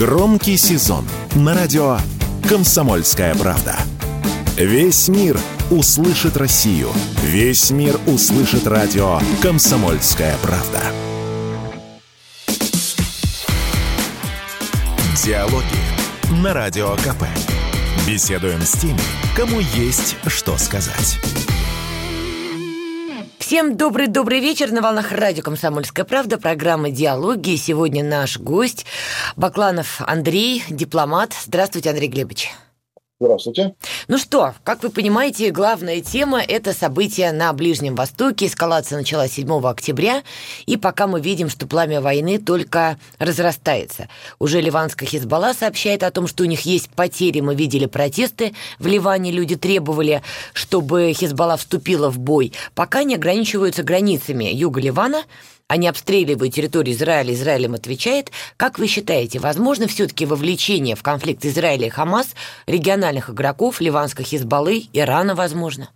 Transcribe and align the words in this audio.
Громкий 0.00 0.56
сезон 0.56 1.04
на 1.34 1.54
радио 1.54 1.98
«Комсомольская 2.48 3.34
правда». 3.34 3.76
Весь 4.56 5.08
мир 5.08 5.38
услышит 5.70 6.38
Россию. 6.38 6.88
Весь 7.22 7.70
мир 7.70 8.00
услышит 8.06 8.66
радио 8.66 9.20
«Комсомольская 9.42 10.38
правда». 10.38 10.80
Диалоги 15.22 15.64
на 16.42 16.54
Радио 16.54 16.96
КП. 16.96 17.24
Беседуем 18.06 18.62
с 18.62 18.72
теми, 18.80 18.98
кому 19.36 19.60
есть 19.60 20.16
что 20.28 20.56
сказать. 20.56 21.18
Всем 23.50 23.76
добрый-добрый 23.76 24.38
вечер 24.38 24.70
на 24.70 24.80
волнах 24.80 25.10
радио 25.10 25.42
«Комсомольская 25.42 26.04
правда», 26.04 26.38
программа 26.38 26.90
«Диалоги». 26.90 27.56
Сегодня 27.56 28.04
наш 28.04 28.38
гость 28.38 28.86
Бакланов 29.34 30.00
Андрей, 30.02 30.62
дипломат. 30.70 31.32
Здравствуйте, 31.46 31.90
Андрей 31.90 32.06
Глебович. 32.06 32.52
Здравствуйте. 33.22 33.74
Ну 34.08 34.16
что, 34.16 34.54
как 34.64 34.82
вы 34.82 34.88
понимаете, 34.88 35.50
главная 35.50 36.00
тема– 36.00 36.40
это 36.48 36.72
события 36.72 37.32
на 37.32 37.52
Ближнем 37.52 37.94
Востоке. 37.94 38.46
Эскалация 38.46 38.96
началась 38.96 39.32
7 39.32 39.46
октября, 39.66 40.22
и 40.64 40.78
пока 40.78 41.06
мы 41.06 41.20
видим, 41.20 41.50
что 41.50 41.66
пламя 41.66 42.00
войны 42.00 42.38
только 42.38 42.98
разрастается. 43.18 44.08
Уже 44.38 44.62
ливанская 44.62 45.06
Хизбалла 45.06 45.52
сообщает 45.52 46.02
о 46.02 46.10
том, 46.10 46.26
что 46.26 46.44
у 46.44 46.46
них 46.46 46.62
есть 46.62 46.88
потери. 46.88 47.40
Мы 47.40 47.54
видели 47.54 47.84
протесты 47.84 48.54
в 48.78 48.86
Ливане, 48.86 49.32
люди 49.32 49.54
требовали, 49.54 50.22
чтобы 50.54 51.12
Хизбалла 51.12 51.58
вступила 51.58 52.08
в 52.08 52.18
бой. 52.18 52.54
Пока 52.74 53.02
не 53.04 53.16
ограничиваются 53.16 53.82
границами 53.82 54.44
юга 54.44 54.80
Ливана– 54.80 55.24
они 55.70 55.86
обстреливают 55.86 56.52
территорию 56.52 56.96
Израиля, 56.96 57.32
Израиль 57.32 57.66
им 57.66 57.74
отвечает. 57.74 58.32
Как 58.56 58.80
вы 58.80 58.88
считаете, 58.88 59.38
возможно 59.38 59.86
все-таки 59.86 60.26
вовлечение 60.26 60.96
в 60.96 61.04
конфликт 61.04 61.44
Израиля 61.44 61.86
и 61.86 61.90
Хамас 61.90 62.34
региональных 62.66 63.30
игроков, 63.30 63.80
ливанской 63.80 64.24
Хизбаллы, 64.24 64.82
Ирана, 64.92 65.36
возможно? 65.36 65.90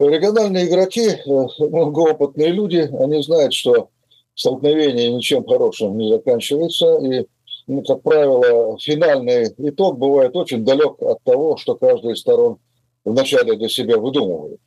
Региональные 0.00 0.66
игроки, 0.66 1.10
э, 1.10 1.20
многоопытные 1.60 2.48
люди, 2.48 2.90
они 2.98 3.22
знают, 3.22 3.54
что 3.54 3.90
столкновение 4.34 5.12
ничем 5.12 5.46
хорошим 5.46 5.96
не 5.96 6.12
заканчивается, 6.12 6.98
и, 6.98 7.28
ну, 7.68 7.84
как 7.84 8.02
правило, 8.02 8.76
финальный 8.80 9.54
итог 9.58 9.96
бывает 9.96 10.34
очень 10.34 10.64
далек 10.64 11.00
от 11.00 11.22
того, 11.22 11.56
что 11.56 11.76
каждая 11.76 12.14
из 12.14 12.18
сторон 12.18 12.58
вначале 13.04 13.54
для 13.54 13.68
себя 13.68 13.96
выдумывает. 13.96 14.58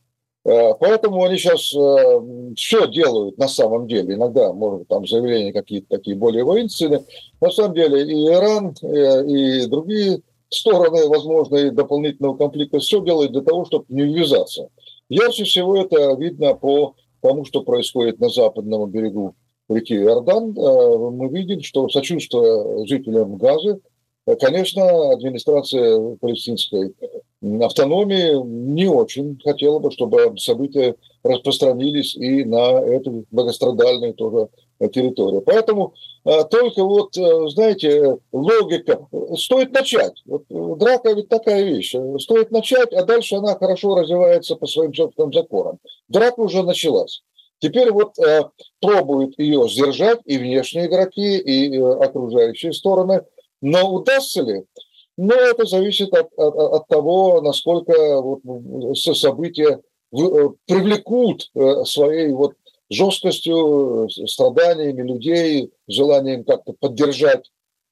Э, 0.46 0.74
поэтому 0.80 1.24
они 1.24 1.38
сейчас 1.38 1.74
э, 1.74 2.54
все 2.56 2.88
делают 2.88 3.38
на 3.38 3.48
самом 3.48 3.88
деле. 3.88 4.16
Иногда, 4.16 4.52
может, 4.52 4.88
там 4.88 5.08
заявления 5.08 5.54
какие-то 5.54 5.88
такие 5.98 6.18
более 6.18 6.44
воинственные. 6.44 7.06
На 7.40 7.50
самом 7.50 7.76
деле 7.76 8.04
и 8.04 8.28
Иран, 8.28 8.76
э, 8.82 9.26
и 9.26 9.66
другие 9.68 10.22
стороны, 10.50 11.08
возможно, 11.08 11.56
и 11.56 11.70
дополнительного 11.70 12.38
конфликта 12.38 12.80
все 12.80 13.02
делают 13.04 13.32
для 13.32 13.42
того, 13.42 13.66
чтобы 13.66 13.86
не 13.88 14.04
ввязаться. 14.04 14.70
Ярче 15.10 15.46
всего 15.46 15.78
это 15.78 16.14
видно 16.16 16.56
по 16.56 16.96
тому, 17.22 17.46
что 17.46 17.62
происходит 17.62 18.20
на 18.20 18.30
западном 18.30 18.90
берегу 18.92 19.36
реки 19.70 19.96
Иордан. 19.96 20.54
Мы 20.54 21.30
видим, 21.30 21.62
что 21.62 21.88
сочувствуя 21.88 22.86
жителям 22.86 23.38
Газы, 23.38 23.80
конечно, 24.40 25.12
администрация 25.12 26.16
палестинской 26.16 26.94
автономии 27.62 28.42
не 28.46 28.88
очень 28.88 29.40
хотела 29.44 29.80
бы, 29.80 29.92
чтобы 29.92 30.34
события 30.38 30.96
распространились 31.24 32.16
и 32.16 32.44
на 32.46 32.80
эту 32.80 33.26
многострадальную 33.32 34.14
тоже 34.14 34.50
территорию. 34.92 35.42
Поэтому 35.42 35.94
а, 36.26 36.44
только 36.44 36.84
вот, 36.84 37.18
э, 37.18 37.50
знаете, 37.50 38.18
логика. 38.32 39.08
Стоит 39.38 39.72
начать. 39.72 40.22
Вот 40.26 40.44
э, 40.50 40.76
драка 40.78 41.12
ведь 41.12 41.30
такая 41.30 41.64
вещь. 41.64 41.96
Стоит 42.20 42.52
начать, 42.52 42.94
а 42.94 43.04
дальше 43.04 43.36
она 43.36 43.56
хорошо 43.56 43.96
развивается 43.96 44.56
по 44.56 44.66
своим 44.66 44.94
собственным 44.94 45.34
законам. 45.34 45.80
Драка 46.08 46.40
уже 46.40 46.64
началась. 46.64 47.24
Теперь 47.60 47.92
вот 47.92 48.18
э, 48.20 48.44
пробуют 48.82 49.38
ее 49.38 49.68
сдержать 49.70 50.20
и 50.26 50.38
внешние 50.38 50.88
игроки, 50.88 51.38
и 51.38 51.78
э, 51.78 51.94
окружающие 51.94 52.74
стороны. 52.74 53.22
Но 53.64 53.94
удастся 53.94 54.42
ли? 54.42 54.66
Но 55.16 55.34
это 55.34 55.66
зависит 55.66 56.14
от, 56.14 56.28
от, 56.36 56.56
от 56.56 56.88
того, 56.90 57.42
насколько 57.42 58.22
вот 58.22 58.42
события 58.98 59.80
э, 59.80 60.50
привлекут 60.66 61.50
э, 61.56 61.86
своей 61.86 62.34
вот 62.34 62.56
жесткостью, 62.90 64.10
страданиями 64.28 65.08
людей, 65.08 65.72
желанием 65.88 66.44
как-то 66.44 66.74
поддержать 66.78 67.50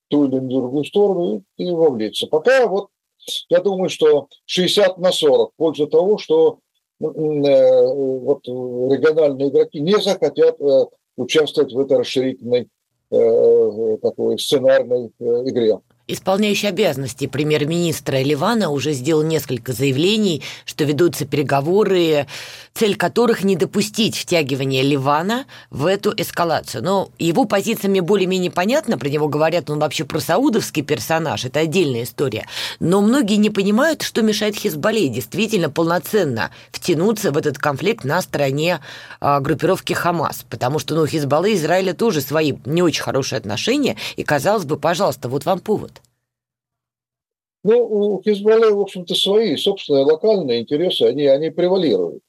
ту 0.09 0.25
или 0.25 0.39
другую 0.39 0.83
сторону 0.83 1.43
и, 1.55 1.63
и 1.63 1.71
вовлечься. 1.71 2.27
Пока 2.27 2.67
вот 2.67 2.89
я 3.47 3.61
думаю, 3.61 3.88
что 3.89 4.27
60 4.47 4.97
на 4.97 5.13
40 5.13 5.53
в 5.53 5.55
пользу 5.55 5.88
того, 5.88 6.17
что 6.17 6.59
э, 6.99 7.05
вот 7.05 8.45
региональные 8.45 9.47
игроки 9.47 9.79
не 9.79 9.97
захотят 10.01 10.57
участвовать 11.15 11.71
в 11.71 11.79
этой 11.79 11.99
расширительной 11.99 12.67
такой 13.11 14.39
сценарной 14.39 15.11
игре. 15.19 15.79
Исполняющий 16.11 16.67
обязанности 16.67 17.25
премьер-министра 17.25 18.17
Ливана 18.17 18.69
уже 18.69 18.91
сделал 18.91 19.23
несколько 19.23 19.72
заявлений, 19.72 20.44
что 20.66 20.83
ведутся 20.83 21.25
переговоры, 21.25 22.27
цель 22.73 22.97
которых 22.97 23.45
не 23.45 23.55
допустить 23.55 24.17
втягивания 24.17 24.81
Ливана 24.81 25.45
в 25.69 25.85
эту 25.85 26.13
эскалацию. 26.16 26.83
Но 26.83 27.11
его 27.17 27.45
позиция 27.45 27.88
мне 27.88 28.01
более-менее 28.01 28.51
понятна, 28.51 28.97
про 28.97 29.07
него 29.07 29.29
говорят, 29.29 29.69
он 29.69 29.79
вообще 29.79 30.03
про 30.03 30.19
саудовский 30.19 30.83
персонаж, 30.83 31.45
это 31.45 31.61
отдельная 31.61 32.03
история. 32.03 32.45
Но 32.81 33.00
многие 33.00 33.38
не 33.38 33.50
понимают, 33.50 34.01
что 34.01 34.21
мешает 34.21 34.57
Хизбалле 34.57 35.07
действительно 35.07 35.69
полноценно 35.69 36.51
втянуться 36.73 37.31
в 37.31 37.38
этот 37.38 37.57
конфликт 37.57 38.03
на 38.03 38.21
стороне 38.21 38.81
а, 39.21 39.39
группировки 39.39 39.94
Хамас, 39.94 40.44
потому 40.50 40.77
что 40.79 40.94
ну, 40.94 41.07
Хизбаллы 41.07 41.53
и 41.53 41.55
Израиля 41.55 41.94
тоже 41.94 42.19
свои 42.19 42.55
не 42.66 42.83
очень 42.83 43.01
хорошие 43.01 43.38
отношения, 43.38 43.95
и 44.17 44.23
казалось 44.23 44.66
бы, 44.66 44.75
пожалуйста, 44.75 45.29
вот 45.29 45.45
вам 45.45 45.59
повод. 45.59 46.00
Ну, 47.63 47.85
у 47.85 48.22
Хизбаллы, 48.23 48.73
в 48.73 48.81
общем-то, 48.81 49.13
свои 49.13 49.55
собственные 49.55 50.05
локальные 50.05 50.61
интересы, 50.61 51.03
они, 51.03 51.27
они 51.27 51.51
превалируют. 51.51 52.23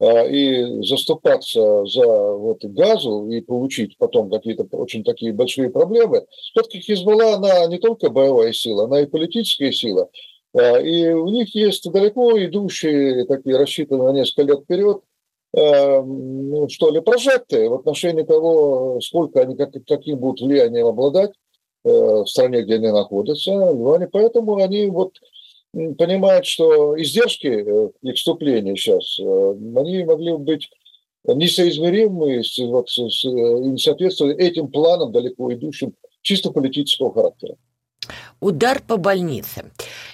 А, 0.00 0.26
и 0.26 0.82
заступаться 0.82 1.84
за 1.86 2.32
вот 2.32 2.64
газу 2.64 3.28
и 3.28 3.40
получить 3.40 3.96
потом 3.98 4.28
какие-то 4.30 4.64
очень 4.76 5.04
такие 5.04 5.32
большие 5.32 5.70
проблемы. 5.70 6.26
Все-таки 6.52 6.80
Хизбалла, 6.80 7.34
она 7.34 7.66
не 7.66 7.78
только 7.78 8.10
боевая 8.10 8.52
сила, 8.52 8.84
она 8.84 9.02
и 9.02 9.06
политическая 9.06 9.70
сила. 9.70 10.10
А, 10.54 10.80
и 10.80 11.08
у 11.10 11.28
них 11.28 11.54
есть 11.54 11.88
далеко 11.88 12.36
идущие, 12.44 13.26
такие 13.26 13.56
рассчитанные 13.56 14.08
на 14.08 14.12
несколько 14.12 14.42
лет 14.42 14.64
вперед, 14.64 15.02
а, 15.56 16.02
ну, 16.02 16.68
что 16.68 16.90
ли, 16.90 17.00
прожекты 17.00 17.70
в 17.70 17.74
отношении 17.74 18.24
того, 18.24 18.98
сколько 19.00 19.40
они, 19.40 19.54
как, 19.56 19.70
каким 19.86 20.18
будут 20.18 20.40
влиянием 20.40 20.86
обладать 20.86 21.32
в 21.84 22.26
стране, 22.26 22.62
где 22.62 22.76
они 22.76 22.88
находятся, 22.88 23.52
в 23.52 23.76
Ливане. 23.76 24.08
Поэтому 24.08 24.56
они 24.56 24.86
вот 24.86 25.18
понимают, 25.72 26.46
что 26.46 27.00
издержки 27.00 27.46
э, 27.46 27.90
их 28.02 28.16
вступления 28.16 28.76
сейчас, 28.76 29.18
э, 29.18 29.54
они 29.76 30.04
могли 30.04 30.36
быть 30.36 30.68
несоизмеримы 31.24 32.42
вот, 32.66 32.90
с, 32.90 33.24
не 33.24 33.78
соответствуют 33.78 34.38
этим 34.38 34.68
планам 34.68 35.12
далеко 35.12 35.52
идущим 35.54 35.94
чисто 36.20 36.50
политического 36.50 37.12
характера. 37.12 37.56
Удар 38.42 38.82
по 38.84 38.96
больнице. 38.96 39.66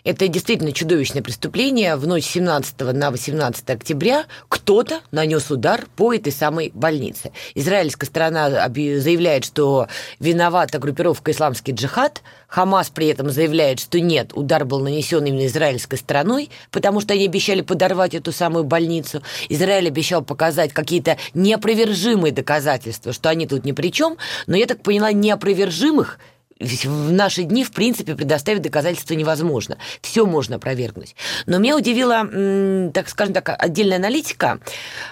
Это 0.04 0.28
действительно 0.28 0.72
чудовищное 0.72 1.22
преступление. 1.22 1.96
В 1.96 2.06
ночь 2.06 2.26
17 2.26 2.78
на 2.92 3.10
18 3.10 3.70
октября 3.70 4.26
кто-то 4.50 5.00
нанес 5.12 5.50
удар 5.50 5.86
по 5.96 6.12
этой 6.12 6.30
самой 6.30 6.70
больнице. 6.74 7.32
Израильская 7.54 8.04
сторона 8.04 8.50
заявляет, 8.50 9.46
что 9.46 9.88
виновата 10.20 10.78
группировка 10.78 11.30
«Исламский 11.30 11.72
джихад». 11.72 12.22
Хамас 12.48 12.90
при 12.90 13.06
этом 13.06 13.30
заявляет, 13.30 13.80
что 13.80 13.98
нет, 13.98 14.32
удар 14.34 14.66
был 14.66 14.80
нанесен 14.80 15.24
именно 15.24 15.46
израильской 15.46 15.96
стороной, 15.96 16.50
потому 16.70 17.00
что 17.00 17.14
они 17.14 17.24
обещали 17.24 17.62
подорвать 17.62 18.14
эту 18.14 18.32
самую 18.32 18.64
больницу. 18.64 19.22
Израиль 19.48 19.88
обещал 19.88 20.22
показать 20.22 20.74
какие-то 20.74 21.16
неопровержимые 21.32 22.32
доказательства, 22.32 23.14
что 23.14 23.30
они 23.30 23.46
тут 23.46 23.64
ни 23.64 23.72
при 23.72 23.90
чем. 23.90 24.18
Но 24.46 24.54
я 24.54 24.66
так 24.66 24.82
поняла, 24.82 25.12
неопровержимых– 25.12 26.18
в 26.60 27.12
наши 27.12 27.44
дни, 27.44 27.64
в 27.64 27.72
принципе, 27.72 28.14
предоставить 28.14 28.62
доказательства 28.62 29.14
невозможно. 29.14 29.78
Все 30.00 30.26
можно 30.26 30.56
опровергнуть. 30.56 31.14
Но 31.46 31.58
меня 31.58 31.76
удивила, 31.76 32.90
так 32.92 33.08
скажем 33.08 33.34
так, 33.34 33.54
отдельная 33.58 33.98
аналитика. 33.98 34.60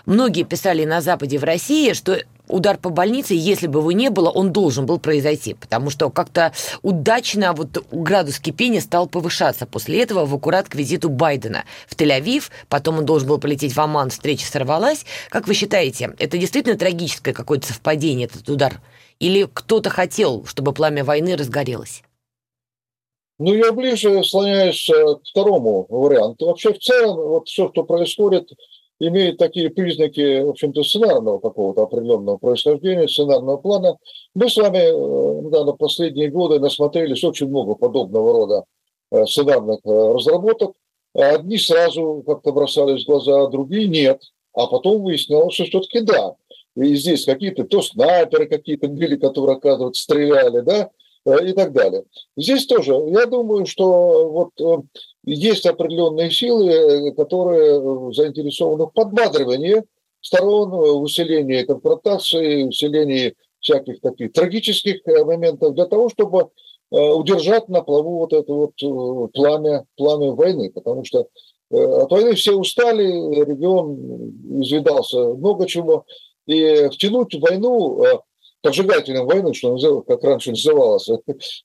Многие 0.07 0.45
писали 0.45 0.85
на 0.85 1.01
Западе, 1.01 1.39
в 1.39 1.45
России, 1.45 1.93
что 1.93 2.19
удар 2.49 2.79
по 2.79 2.91
больнице, 2.91 3.35
если 3.35 3.67
бы 3.67 3.81
его 3.81 3.93
не 3.93 4.11
было, 4.11 4.31
он 4.31 4.53
должен 4.53 4.87
был 4.87 4.99
произойти, 4.99 5.55
потому 5.55 5.91
что 5.91 6.11
как-то 6.11 6.53
удачно 6.83 7.53
вот 7.53 7.85
градус 7.91 8.39
кипения 8.39 8.81
стал 8.81 9.09
повышаться 9.09 9.67
после 9.67 10.03
этого 10.03 10.27
в 10.27 10.35
аккурат 10.35 10.69
к 10.69 10.75
визиту 10.75 11.09
Байдена 11.09 11.65
в 11.89 11.97
Тель-Авив, 11.97 12.51
потом 12.69 12.99
он 12.99 13.05
должен 13.05 13.29
был 13.29 13.39
полететь 13.39 13.75
в 13.75 13.81
Оман, 13.81 14.11
встреча 14.11 14.47
сорвалась. 14.47 15.05
Как 15.29 15.49
вы 15.49 15.55
считаете, 15.55 16.15
это 16.19 16.39
действительно 16.39 16.77
трагическое 16.77 17.35
какое-то 17.35 17.67
совпадение, 17.67 18.27
этот 18.27 18.49
удар? 18.49 18.81
Или 19.19 19.49
кто-то 19.53 19.91
хотел, 19.91 20.45
чтобы 20.45 20.73
пламя 20.73 21.05
войны 21.05 21.37
разгорелось? 21.37 22.03
Ну, 23.39 23.53
я 23.55 23.73
ближе 23.73 24.25
склоняюсь 24.25 24.89
к 24.89 25.21
второму 25.29 25.87
варианту. 25.89 26.47
Вообще, 26.47 26.73
в 26.73 26.79
целом, 26.79 27.17
вот 27.17 27.49
все, 27.49 27.69
что 27.71 27.85
происходит, 27.85 28.51
имеет 28.99 29.39
такие 29.39 29.71
признаки, 29.71 30.43
в 30.43 30.51
общем-то, 30.51 30.83
сценарного 30.83 31.39
какого-то 31.39 31.83
определенного 31.83 32.39
происхождения, 32.39 33.09
сценарного 33.09 33.59
плана. 33.59 33.99
Мы 34.35 34.49
с 34.49 34.57
вами 34.57 34.79
э, 34.79 35.51
да, 35.51 35.65
на 35.65 35.73
последние 35.73 36.31
годы 36.31 36.61
насмотрелись 36.61 37.23
очень 37.25 37.49
много 37.49 37.75
подобного 37.75 38.33
рода 38.33 38.65
э, 39.11 39.27
сценарных 39.27 39.81
э, 39.85 40.13
разработок. 40.15 40.73
Одни 41.15 41.59
сразу 41.59 42.23
как-то 42.27 42.53
бросались 42.53 43.05
в 43.05 43.07
глаза, 43.07 43.47
другие 43.49 43.87
нет. 43.87 44.23
А 44.55 44.67
потом 44.67 45.03
выяснилось, 45.03 45.55
что 45.55 45.65
все-таки 45.65 46.01
да. 46.01 46.35
И 46.77 46.95
здесь 46.95 47.25
какие-то 47.25 47.65
то 47.65 47.83
снайперы 47.83 48.47
какие-то 48.47 48.89
были, 48.89 49.17
которые, 49.17 49.57
оказывается, 49.57 50.03
стреляли, 50.03 50.61
да, 50.61 50.91
и 51.43 51.53
так 51.53 51.73
далее. 51.73 52.05
Здесь 52.37 52.67
тоже, 52.67 52.93
я 53.09 53.27
думаю, 53.27 53.67
что 53.67 54.29
вот 54.29 54.87
есть 55.27 55.67
определенные 55.67 56.31
силы, 56.31 56.71
э, 56.71 57.13
которые 57.13 57.81
э, 57.81 58.13
заинтересованы 58.13 58.87
в 58.87 58.93
подбадривании 58.93 59.83
сторон, 60.21 60.71
в 60.71 61.03
усилении 61.03 61.65
конфронтации, 61.65 62.65
усилении 62.65 63.35
всяких 63.61 64.01
таких 64.01 64.33
трагических 64.33 65.01
э, 65.07 65.25
моментов 65.25 65.75
для 65.75 65.87
того, 65.87 66.09
чтобы 66.09 66.49
удержать 66.89 67.69
на 67.69 67.83
плаву 67.83 68.19
вот 68.19 68.33
это 68.33 68.53
вот 68.53 69.33
пламя, 69.33 69.87
пламя 69.97 70.31
войны, 70.31 70.71
потому 70.71 71.03
что 71.03 71.27
от 71.69 72.11
войны 72.13 72.35
все 72.35 72.53
устали, 72.53 73.03
регион 73.45 74.31
извидался 74.63 75.35
много 75.35 75.67
чего, 75.67 76.05
и 76.47 76.89
втянуть 76.89 77.35
в 77.35 77.41
войну 77.41 78.23
поджигателем 78.67 79.27
войны, 79.27 79.55
что 79.55 80.03
как 80.03 80.23
раньше 80.25 80.51
называлось, 80.51 81.09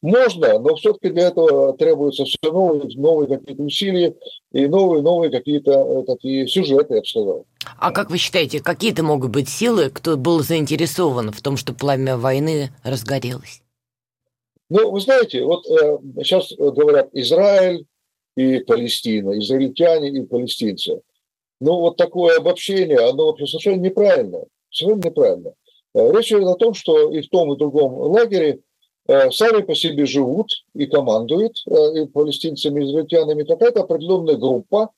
можно, 0.02 0.60
но 0.60 0.76
все-таки 0.76 1.10
для 1.10 1.28
этого 1.28 1.76
требуются 1.76 2.26
все 2.26 2.38
новые, 2.44 2.84
новые 2.96 3.28
какие-то 3.28 3.64
усилия 3.64 4.16
и 4.52 4.68
новые, 4.68 5.02
новые 5.02 5.32
какие-то 5.32 5.72
э, 5.72 6.04
такие 6.06 6.48
сюжеты, 6.48 6.96
я 6.96 7.00
бы 7.02 7.06
сказал. 7.06 7.46
А 7.80 7.92
как 7.92 8.12
вы 8.12 8.18
считаете, 8.18 8.60
какие-то 8.60 9.04
могут 9.04 9.32
быть 9.32 9.50
силы, 9.50 9.90
кто 9.90 10.16
был 10.16 10.42
заинтересован 10.42 11.32
в 11.32 11.42
том, 11.42 11.58
что 11.58 11.74
пламя 11.74 12.18
войны 12.18 12.70
разгорелось? 12.84 13.62
Ну, 14.70 14.92
вы 14.92 15.02
знаете, 15.02 15.44
вот 15.44 15.66
э, 15.68 15.98
сейчас 16.24 16.54
говорят 16.56 17.10
Израиль 17.14 17.86
и 18.36 18.60
Палестина, 18.60 19.38
израильтяне 19.40 20.10
и 20.10 20.22
палестинцы. 20.22 21.02
Ну, 21.60 21.80
вот 21.80 21.98
такое 21.98 22.38
обобщение, 22.38 23.00
оно 23.00 23.28
вообще 23.28 23.48
совершенно 23.48 23.82
неправильное. 23.82 24.46
Совершенно 24.72 25.08
неправильно. 25.08 25.54
Э, 25.94 26.12
речь 26.12 26.32
идет 26.32 26.48
о 26.48 26.56
том, 26.56 26.74
что 26.74 27.12
и 27.12 27.22
в 27.22 27.30
том, 27.30 27.52
и 27.52 27.56
в 27.56 27.60
другом 27.60 27.94
лагере 27.94 28.62
э, 29.08 29.32
сами 29.32 29.62
по 29.62 29.76
себе 29.76 30.06
живут 30.06 30.52
и 30.74 30.86
командуют 30.86 31.58
э, 31.68 32.02
и 32.02 32.06
палестинцами, 32.08 32.84
израильтянами 32.84 33.44
какая-то 33.44 33.82
определенная 33.82 34.38
группа, 34.38 34.92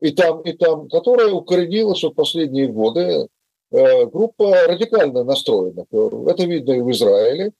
и 0.00 0.10
там, 0.10 0.42
и 0.42 0.52
там, 0.52 0.88
которая 0.88 1.32
укоренилась 1.32 2.02
в 2.02 2.10
последние 2.10 2.66
годы, 2.66 3.28
группа 3.70 4.66
радикально 4.66 5.22
настроенных. 5.24 5.86
Это 5.90 6.44
видно 6.44 6.72
и 6.72 6.80
в 6.80 6.90
Израиле. 6.90 7.52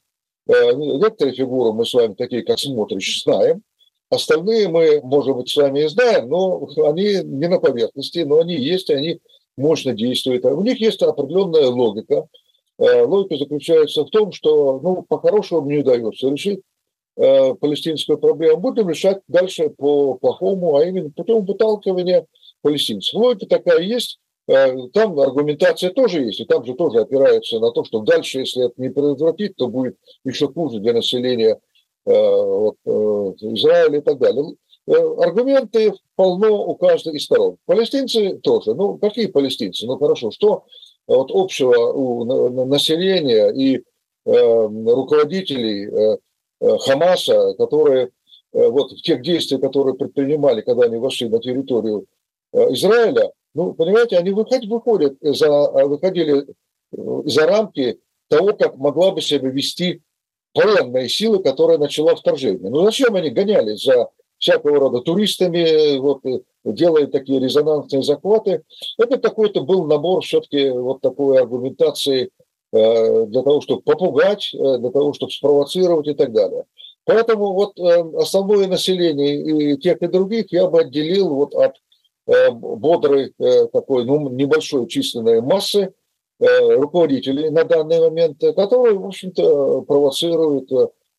Некоторые 0.47 1.35
фигуры 1.35 1.73
мы 1.73 1.87
с 1.87 1.95
вами, 1.95 2.15
такие 2.15 2.43
как 2.43 2.59
Смотрич, 2.59 3.23
знаем. 3.23 3.63
Остальные 4.11 4.69
мы, 4.69 5.01
может 5.03 5.37
быть, 5.37 5.49
с 5.49 5.57
вами 5.57 5.85
и 5.85 5.89
знаем, 5.89 6.29
но 6.29 6.69
они 6.85 7.21
не 7.23 7.49
на 7.49 7.61
поверхности, 7.61 8.19
но 8.19 8.41
они 8.41 8.57
есть, 8.57 8.91
они 8.91 9.21
мощно 9.57 9.93
действуют. 9.93 10.45
У 10.45 10.63
них 10.63 10.81
есть 10.81 11.03
определенная 11.03 11.69
логика– 11.69 12.27
Э, 12.79 13.05
логика 13.05 13.37
заключается 13.37 14.05
в 14.05 14.11
том, 14.11 14.33
что 14.33 14.81
ну, 14.83 15.03
по-хорошему 15.03 15.71
не 15.71 15.79
удается 15.79 16.29
решить 16.29 16.63
э, 17.17 17.55
палестинскую 17.55 18.19
проблему. 18.19 18.59
Будем 18.59 18.89
решать 18.89 19.21
дальше 19.29 19.71
по-плохому, 19.71 20.77
а 20.77 20.85
именно 20.85 21.11
путем 21.11 21.45
выталкивания 21.45 22.27
палестинцев. 22.63 23.15
Логика 23.15 23.47
такая 23.47 23.81
есть, 23.81 24.19
э, 24.49 24.89
там 24.93 25.19
аргументация 25.21 25.91
тоже 25.91 26.25
есть, 26.25 26.41
и 26.41 26.45
там 26.45 26.65
же 26.65 26.75
тоже 26.75 27.01
опирается 27.01 27.61
на 27.61 27.71
то, 27.71 27.85
что 27.85 28.01
дальше, 28.01 28.41
если 28.41 28.67
это 28.67 28.75
не 28.79 28.89
предотвратить, 28.89 29.55
то 29.57 29.69
будет 29.69 29.97
еще 30.25 30.49
хуже 30.49 30.81
для 30.81 30.93
населения 30.93 31.61
вот, 32.05 32.79
Израиля 32.85 33.99
и 33.99 34.03
так 34.03 34.19
далее. 34.19 34.57
Аргументы 34.87 35.93
полно 36.17 36.67
у 36.67 36.75
каждой 36.75 37.17
из 37.17 37.25
сторон. 37.25 37.57
Палестинцы 37.67 38.39
тоже. 38.39 38.75
Ну, 38.75 38.99
какие 38.99 39.27
палестинцы? 39.27 39.87
Ну, 39.87 39.97
хорошо, 39.97 40.31
что 40.31 40.65
вот 41.07 41.31
общего 41.33 41.93
у 41.93 42.65
населения 42.67 43.51
и 43.51 43.77
э, 43.77 43.83
руководителей 44.25 45.89
э, 45.89 46.19
э, 46.61 46.79
Хамаса, 46.79 47.55
которые 47.55 48.11
вот 48.53 48.93
в 48.93 49.01
тех 49.01 49.23
действиях, 49.23 49.63
которые 49.63 49.95
предпринимали, 49.95 50.61
когда 50.61 50.85
они 50.85 50.99
вошли 50.99 51.27
на 51.31 51.39
территорию 51.39 52.05
Израиля, 52.53 53.33
ну, 53.55 53.73
понимаете, 53.73 54.19
они 54.19 54.31
выходят, 54.31 54.69
выходят 54.69 55.17
за, 55.23 55.49
выходили 55.87 56.45
за 56.91 57.47
рамки 57.47 57.99
того, 58.29 58.53
как 58.53 58.77
могла 58.77 59.13
бы 59.13 59.23
себя 59.23 59.49
вести 59.49 60.03
военная 60.55 61.09
сила, 61.09 61.39
которая 61.39 61.79
начала 61.79 62.15
вторжение. 62.15 62.71
Ну, 62.71 62.85
зачем 62.85 63.15
они 63.15 63.31
гонялись 63.31 63.85
за 63.85 64.11
всякого 64.43 64.81
рода 64.81 65.01
туристами, 65.01 65.99
вот, 65.99 66.23
делает 66.65 67.13
такие 67.13 67.39
резонансные 67.39 68.03
захваты. 68.03 68.65
Это 68.99 69.19
какой-то 69.19 69.63
был 69.63 69.87
набор 69.87 70.23
все-таки 70.23 70.69
вот 70.71 71.01
такой 71.01 71.39
аргументации 71.39 72.31
э, 72.73 73.27
для 73.27 73.43
того, 73.43 73.61
чтобы 73.61 73.83
попугать, 73.83 74.53
э, 74.53 74.79
для 74.79 74.91
того, 74.91 75.13
чтобы 75.13 75.31
спровоцировать 75.31 76.09
и 76.09 76.15
так 76.15 76.33
далее. 76.33 76.65
Поэтому 77.05 77.53
вот 77.53 77.79
э, 77.79 78.05
основное 78.19 78.67
население 78.67 79.75
и 79.75 79.79
тех 79.79 79.99
и 80.03 80.09
других 80.09 80.53
я 80.53 80.67
бы 80.67 80.81
отделил 80.81 81.29
вот 81.29 81.55
от 81.55 81.77
бодрой 82.53 83.35
такой 83.73 84.05
ну, 84.05 84.29
небольшой 84.29 84.87
численной 84.87 85.41
массы 85.41 85.93
руководителей 86.39 87.51
на 87.51 87.65
данный 87.65 87.99
момент, 87.99 88.39
которые, 88.39 88.97
в 88.97 89.07
общем-то, 89.07 89.81
провоцируют 89.83 90.71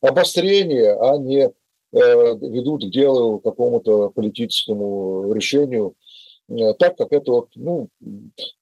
обострение, 0.02 0.94
а 0.94 1.18
не 1.18 1.50
Э, 1.50 1.50
ведут 1.94 2.86
к 2.86 2.90
делу 2.90 3.40
какому-то 3.40 4.10
политическому 4.10 5.32
решению, 5.34 5.96
э, 6.50 6.74
так 6.80 6.98
как 6.98 7.12
это 7.12 7.32
вот, 7.32 7.50
ну, 7.56 7.90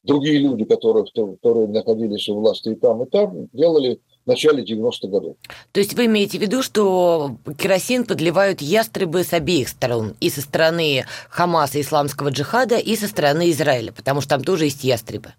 другие 0.03 0.39
люди, 0.39 0.65
которые, 0.65 1.05
которые 1.41 1.67
находились 1.67 2.27
у 2.29 2.35
власти 2.35 2.69
и 2.69 2.75
там, 2.75 3.03
и 3.03 3.09
там, 3.09 3.47
делали 3.53 4.01
в 4.25 4.27
начале 4.27 4.63
90-х 4.63 5.07
годов. 5.07 5.37
То 5.71 5.79
есть 5.79 5.93
вы 5.93 6.05
имеете 6.05 6.37
в 6.37 6.41
виду, 6.41 6.61
что 6.61 7.37
керосин 7.57 8.05
подливают 8.05 8.61
ястребы 8.61 9.23
с 9.23 9.33
обеих 9.33 9.69
сторон, 9.69 10.15
и 10.19 10.29
со 10.29 10.41
стороны 10.41 11.05
Хамаса, 11.29 11.79
исламского 11.79 12.29
джихада, 12.29 12.77
и 12.77 12.95
со 12.95 13.07
стороны 13.07 13.50
Израиля, 13.51 13.93
потому 13.93 14.21
что 14.21 14.31
там 14.31 14.43
тоже 14.43 14.65
есть 14.65 14.83
ястребы? 14.83 15.33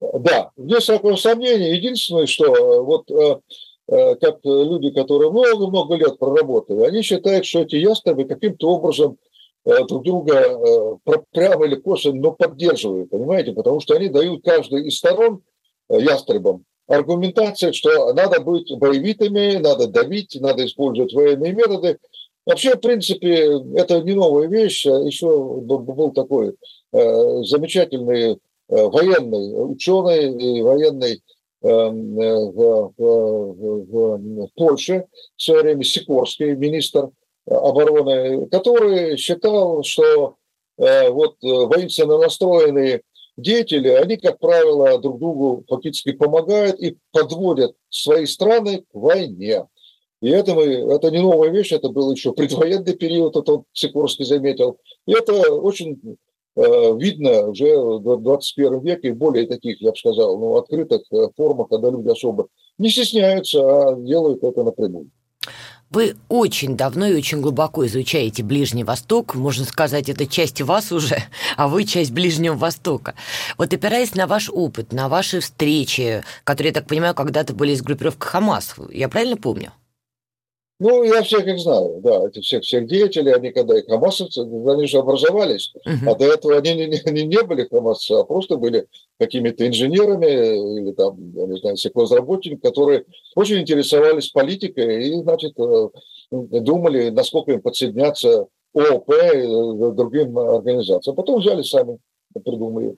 Да, 0.00 0.50
без 0.56 0.82
всякого 0.82 1.16
сомнения. 1.16 1.76
Единственное, 1.76 2.26
что 2.26 2.44
э, 2.44 2.80
вот 2.82 3.10
Э, 3.10 3.38
как 3.86 4.40
люди, 4.44 4.90
которые 4.90 5.30
много-много 5.30 5.96
лет 5.96 6.18
проработали, 6.18 6.84
они 6.84 7.02
считают, 7.02 7.44
что 7.44 7.60
эти 7.60 7.76
ястребы 7.76 8.24
каким-то 8.24 8.70
образом 8.70 9.18
э, 9.64 9.84
друг 9.86 10.04
друга 10.04 10.34
э, 10.34 11.16
прямо 11.32 11.66
или 11.66 11.74
косвенно, 11.76 12.20
но 12.20 12.32
поддерживают, 12.32 13.10
понимаете, 13.10 13.52
потому 13.52 13.80
что 13.80 13.94
они 13.94 14.08
дают 14.08 14.42
каждой 14.44 14.86
из 14.86 14.96
сторон 14.96 15.42
ястребам 15.90 16.64
аргументацию, 16.86 17.74
что 17.74 18.12
надо 18.14 18.40
быть 18.40 18.72
боевитыми, 18.76 19.56
надо 19.56 19.86
давить, 19.86 20.36
надо 20.40 20.64
использовать 20.64 21.12
военные 21.12 21.52
методы. 21.52 21.98
Вообще, 22.46 22.76
в 22.76 22.80
принципе, 22.80 23.60
это 23.74 24.00
не 24.02 24.12
новая 24.12 24.48
вещь. 24.48 24.86
А 24.86 24.98
Еще 24.98 25.26
был 25.26 26.12
такой 26.12 26.54
замечательный 26.92 28.38
военный 28.68 29.72
ученый 29.72 30.32
и 30.32 30.62
военный 30.62 31.14
э, 31.14 31.18
в, 31.64 32.92
в, 32.96 33.84
в, 33.88 34.46
в 34.46 34.48
Польше 34.54 35.06
в 35.36 35.42
свое 35.42 35.62
время 35.62 35.82
Сикорский, 35.82 36.54
министр 36.54 37.10
обороны, 37.46 38.46
который 38.48 39.16
считал, 39.16 39.82
что 39.82 40.36
э, 40.78 41.10
вот 41.10 41.36
э, 41.42 41.46
воинственно 41.46 42.18
настроенные 42.18 43.02
деятели, 43.36 43.88
они, 43.88 44.16
как 44.16 44.38
правило, 44.38 44.98
друг 44.98 45.18
другу 45.18 45.64
фактически 45.68 46.12
помогают 46.12 46.78
и 46.80 46.96
подводят 47.12 47.74
свои 47.88 48.26
страны 48.26 48.84
к 48.90 48.94
войне. 48.94 49.66
И 50.20 50.30
это, 50.30 50.54
мы, 50.54 50.64
это 50.64 51.10
не 51.10 51.20
новая 51.20 51.50
вещь, 51.50 51.72
это 51.72 51.88
был 51.88 52.12
еще 52.12 52.32
предвоенный 52.32 52.94
период, 52.94 53.36
это 53.36 53.52
он 53.52 53.64
Сикорский 53.72 54.24
заметил. 54.24 54.78
И 55.06 55.12
это 55.12 55.32
очень 55.52 56.00
Э, 56.00 56.16
видно 56.56 57.48
уже 57.48 57.76
в 57.76 58.16
21 58.22 58.80
веке 58.80 59.12
более 59.12 59.46
таких, 59.46 59.80
я 59.80 59.90
бы 59.90 59.96
сказал, 59.96 60.38
ну, 60.38 60.56
открытых 60.56 61.02
э, 61.12 61.28
формах, 61.36 61.68
когда 61.68 61.90
люди 61.90 62.08
особо 62.08 62.48
не 62.78 62.90
стесняются, 62.90 63.60
а 63.60 63.96
делают 63.96 64.42
это 64.44 64.62
напрямую. 64.62 65.10
Вы 65.90 66.16
очень 66.28 66.76
давно 66.76 67.06
и 67.06 67.16
очень 67.16 67.40
глубоко 67.40 67.86
изучаете 67.86 68.42
Ближний 68.42 68.82
Восток. 68.82 69.34
Можно 69.34 69.64
сказать, 69.64 70.08
это 70.08 70.26
часть 70.26 70.60
вас 70.60 70.90
уже, 70.90 71.16
а 71.56 71.68
вы 71.68 71.84
часть 71.84 72.12
Ближнего 72.12 72.54
Востока. 72.54 73.14
Вот 73.58 73.72
опираясь 73.72 74.14
на 74.14 74.26
ваш 74.26 74.50
опыт, 74.50 74.92
на 74.92 75.08
ваши 75.08 75.40
встречи, 75.40 76.24
которые, 76.42 76.70
я 76.70 76.74
так 76.74 76.88
понимаю, 76.88 77.14
когда-то 77.14 77.54
были 77.54 77.72
из 77.72 77.82
группировки 77.82 78.24
Хамас, 78.24 78.74
я 78.90 79.08
правильно 79.08 79.36
помню? 79.36 79.72
Ну, 80.80 81.04
я 81.04 81.22
всех 81.22 81.46
их 81.46 81.58
знаю, 81.60 82.00
да, 82.02 82.26
эти 82.26 82.40
всех, 82.40 82.64
всех 82.64 82.88
деятелей, 82.88 83.32
они 83.32 83.52
когда 83.52 83.78
и 83.78 83.86
хамасовцы, 83.86 84.40
они 84.40 84.86
же 84.88 84.98
образовались, 84.98 85.72
uh-huh. 85.86 86.10
а 86.10 86.14
до 86.16 86.24
этого 86.24 86.56
они 86.56 86.74
не, 86.74 86.86
не, 87.12 87.22
не 87.24 87.42
были 87.44 87.68
хамасовцы, 87.68 88.20
а 88.20 88.24
просто 88.24 88.56
были 88.56 88.88
какими-то 89.20 89.66
инженерами 89.68 90.80
или 90.80 90.92
там, 90.92 91.16
я 91.36 91.46
не 91.46 91.60
знаю, 91.60 91.76
сельхозработниками, 91.76 92.58
которые 92.58 93.04
очень 93.36 93.60
интересовались 93.60 94.30
политикой 94.30 95.10
и, 95.10 95.22
значит, 95.22 95.52
э, 95.58 95.88
думали, 96.32 97.10
насколько 97.10 97.52
им 97.52 97.62
подсоединяться 97.62 98.48
ООП 98.74 99.10
и 99.10 99.94
другим 99.94 100.36
организациям. 100.36 101.14
Потом 101.14 101.40
взяли 101.40 101.62
сами, 101.62 101.98
придумали 102.44 102.96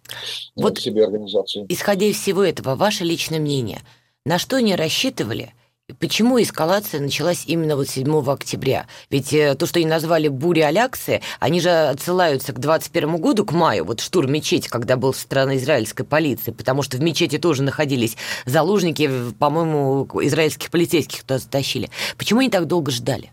вот 0.54 0.78
себе 0.78 1.04
организации. 1.04 1.66
Исходя 1.68 2.06
из 2.06 2.16
всего 2.16 2.42
этого, 2.42 2.74
ваше 2.74 3.04
личное 3.04 3.38
мнение, 3.38 3.80
на 4.24 4.38
что 4.38 4.56
они 4.56 4.74
рассчитывали– 4.74 5.52
Почему 6.00 6.42
эскалация 6.42 7.00
началась 7.00 7.44
именно 7.46 7.76
вот 7.76 7.88
7 7.88 8.28
октября? 8.28 8.88
Ведь 9.08 9.32
э, 9.32 9.54
то, 9.54 9.66
что 9.66 9.78
они 9.78 9.86
назвали 9.86 10.26
буря 10.26 10.66
Аляксы, 10.66 11.20
они 11.38 11.60
же 11.60 11.70
отсылаются 11.70 12.52
к 12.52 12.58
21 12.58 13.18
году, 13.18 13.44
к 13.44 13.52
маю, 13.52 13.84
вот 13.84 14.00
штурм 14.00 14.32
мечети, 14.32 14.66
когда 14.68 14.96
был 14.96 15.14
со 15.14 15.20
стороны 15.20 15.58
израильской 15.58 16.04
полиции, 16.04 16.50
потому 16.50 16.82
что 16.82 16.96
в 16.96 17.02
мечети 17.02 17.38
тоже 17.38 17.62
находились 17.62 18.16
заложники, 18.46 19.08
по-моему, 19.38 20.08
израильских 20.24 20.72
полицейских 20.72 21.22
туда 21.22 21.38
затащили. 21.38 21.88
Почему 22.18 22.40
они 22.40 22.50
так 22.50 22.66
долго 22.66 22.90
ждали? 22.90 23.30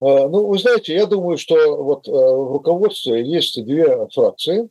А, 0.00 0.28
ну, 0.28 0.46
вы 0.46 0.58
знаете, 0.58 0.94
я 0.94 1.04
думаю, 1.04 1.36
что 1.36 1.76
вот 1.76 2.08
э, 2.08 2.10
в 2.10 2.52
руководстве 2.52 3.22
есть 3.22 3.62
две 3.62 4.08
фракции, 4.08 4.70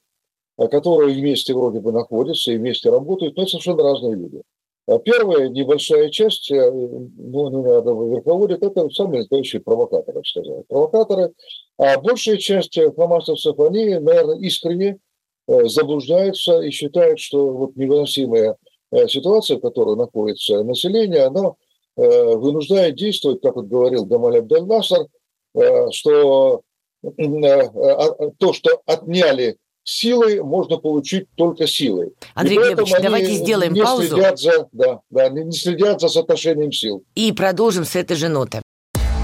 которые 0.57 1.13
вместе 1.13 1.53
вроде 1.53 1.81
бы 1.81 1.91
находятся 1.91 2.51
и 2.51 2.57
вместе 2.57 2.89
работают, 2.89 3.37
но 3.37 3.43
это 3.43 3.51
совершенно 3.51 3.83
разные 3.83 4.15
люди. 4.15 4.41
А 4.85 4.99
первая 4.99 5.47
небольшая 5.47 6.09
часть, 6.09 6.51
э, 6.51 6.71
ну, 6.71 7.49
не 7.49 7.63
надо 7.63 7.91
верховодит, 7.91 8.63
это 8.63 8.89
самые 8.89 9.19
настоящие 9.19 9.61
провокаторы, 9.61 10.21
сказать. 10.25 10.67
Провокаторы. 10.67 11.33
А 11.77 11.99
большая 12.01 12.37
часть 12.37 12.77
хамасовцев, 12.95 13.57
они, 13.59 13.95
наверное, 13.95 14.39
искренне 14.39 14.97
э, 15.47 15.67
заблуждаются 15.67 16.59
и 16.59 16.69
считают, 16.71 17.19
что 17.19 17.49
вот 17.49 17.77
невыносимая 17.77 18.57
э, 18.91 19.07
ситуация, 19.07 19.57
в 19.57 19.61
которой 19.61 19.95
находится 19.95 20.63
население, 20.63 21.23
она 21.25 21.53
вынуждает 21.95 22.95
действовать, 22.95 23.41
как 23.43 23.55
вот 23.55 23.67
говорил 23.67 24.07
Гамаль 24.07 24.39
Абдаль-Насар, 24.39 25.05
что 25.91 26.63
то, 27.03 28.53
что 28.53 28.81
отняли 28.87 29.57
силой 29.83 30.41
можно 30.41 30.77
получить 30.77 31.27
только 31.35 31.67
силой. 31.67 32.13
Андрей 32.33 32.57
Глебович, 32.57 32.93
давайте 33.01 33.33
сделаем 33.33 33.73
не 33.73 33.83
паузу. 33.83 34.15
Следят 34.15 34.39
за, 34.39 34.67
да, 34.71 35.01
да, 35.09 35.29
не 35.29 35.51
следят 35.51 36.01
за 36.01 36.07
соотношением 36.07 36.71
сил. 36.71 37.03
И 37.15 37.31
продолжим 37.31 37.85
с 37.85 37.95
этой 37.95 38.15
же 38.15 38.29
ноты. 38.29 38.62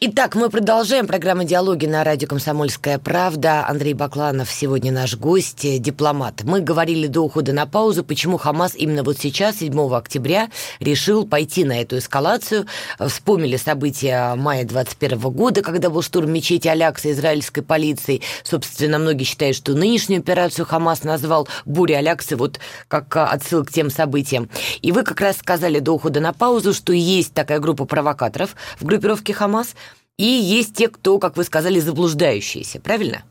Итак, 0.00 0.36
мы 0.36 0.48
продолжаем 0.48 1.08
программу 1.08 1.42
«Диалоги» 1.42 1.86
на 1.86 2.04
радио 2.04 2.28
«Комсомольская 2.28 3.00
правда». 3.00 3.66
Андрей 3.66 3.94
Бакланов 3.94 4.48
сегодня 4.48 4.92
наш 4.92 5.16
гость, 5.16 5.64
э, 5.64 5.78
дипломат. 5.78 6.44
Мы 6.44 6.60
говорили 6.60 7.08
до 7.08 7.22
ухода 7.22 7.52
на 7.52 7.66
паузу, 7.66 8.04
почему 8.04 8.38
Хамас 8.38 8.76
именно 8.76 9.02
вот 9.02 9.18
сейчас, 9.18 9.56
7 9.56 9.96
октября, 9.96 10.50
решил 10.78 11.26
пойти 11.26 11.64
на 11.64 11.82
эту 11.82 11.98
эскалацию. 11.98 12.66
Вспомнили 13.08 13.56
события 13.56 14.36
мая 14.36 14.64
21 14.64 15.18
года, 15.32 15.62
когда 15.62 15.90
был 15.90 16.02
штурм 16.02 16.30
мечети 16.32 16.68
Алякса 16.68 17.10
израильской 17.10 17.64
полицией. 17.64 18.22
Собственно, 18.44 19.00
многие 19.00 19.24
считают, 19.24 19.56
что 19.56 19.72
нынешнюю 19.74 20.20
операцию 20.20 20.64
Хамас 20.64 21.02
назвал 21.02 21.48
«Буря 21.64 21.96
Аляксы», 21.96 22.36
вот 22.36 22.60
как 22.86 23.16
а, 23.16 23.26
отсыл 23.26 23.64
к 23.64 23.72
тем 23.72 23.90
событиям. 23.90 24.48
И 24.80 24.92
вы 24.92 25.02
как 25.02 25.20
раз 25.20 25.38
сказали 25.38 25.80
до 25.80 25.90
ухода 25.90 26.20
на 26.20 26.32
паузу, 26.32 26.72
что 26.72 26.92
есть 26.92 27.34
такая 27.34 27.58
группа 27.58 27.84
провокаторов 27.84 28.54
в 28.78 28.84
группировке 28.84 29.32
Хамас– 29.32 29.74
и 30.18 30.24
есть 30.24 30.74
те, 30.74 30.88
кто, 30.88 31.18
как 31.18 31.36
вы 31.36 31.44
сказали, 31.44 31.78
заблуждающиеся, 31.78 32.80
правильно? 32.80 33.24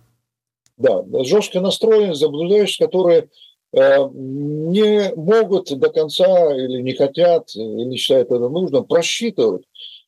Да, 0.78 1.04
жестко 1.24 1.60
настроенные, 1.60 2.16
заблуждающиеся, 2.16 2.86
которые 2.86 3.30
э, 3.74 4.10
не 4.14 5.14
могут 5.16 5.78
до 5.78 5.90
конца 5.90 6.56
или 6.56 6.82
не 6.82 6.94
хотят, 6.94 7.54
или 7.56 7.84
не 7.84 7.98
считают 7.98 8.32
это 8.32 8.48
нужным 8.48 8.86
просчитывать 8.86 9.64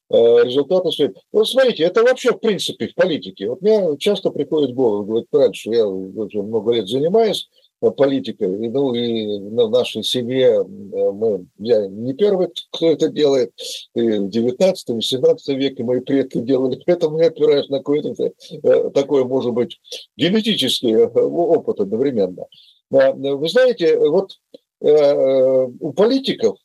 э, 0.09 0.15
результаты 0.15 0.91
своих. 0.91 1.11
Вот 1.33 1.49
смотрите, 1.49 1.83
это 1.83 2.03
вообще 2.03 2.31
в 2.31 2.37
принципе 2.37 2.87
в 2.87 2.95
политике. 2.95 3.49
Вот 3.49 3.61
мне 3.61 3.97
часто 3.97 4.29
приходит 4.29 4.71
в 4.71 4.75
голову, 4.75 5.05
говорит, 5.05 5.27
раньше 5.33 5.71
я 5.71 5.85
уже 5.85 6.41
много 6.41 6.73
лет 6.73 6.87
занимаюсь, 6.87 7.49
политикой. 7.79 8.69
Ну 8.69 8.93
и 8.93 9.39
в 9.39 9.69
нашей 9.69 10.03
семье 10.03 10.63
мы, 10.63 11.45
я 11.57 11.87
не 11.87 12.13
первый, 12.13 12.49
кто 12.71 12.91
это 12.91 13.09
делает. 13.09 13.53
И 13.95 14.01
в 14.01 14.29
19 14.29 14.89
и 14.89 15.01
17 15.01 15.47
веке 15.57 15.83
мои 15.83 16.01
предки 16.01 16.39
делали. 16.39 16.81
Поэтому 16.85 17.19
я 17.19 17.27
опираюсь 17.27 17.69
на 17.69 17.77
какой-то 17.77 18.13
э, 18.19 18.89
такой, 18.91 19.25
может 19.25 19.53
быть, 19.53 19.79
генетический 20.17 20.93
э, 20.93 21.07
опыт 21.07 21.79
одновременно. 21.79 22.45
Вы 22.89 23.47
знаете, 23.49 23.97
вот 23.99 24.33
э, 24.81 25.67
у 25.79 25.93
политиков 25.93 26.57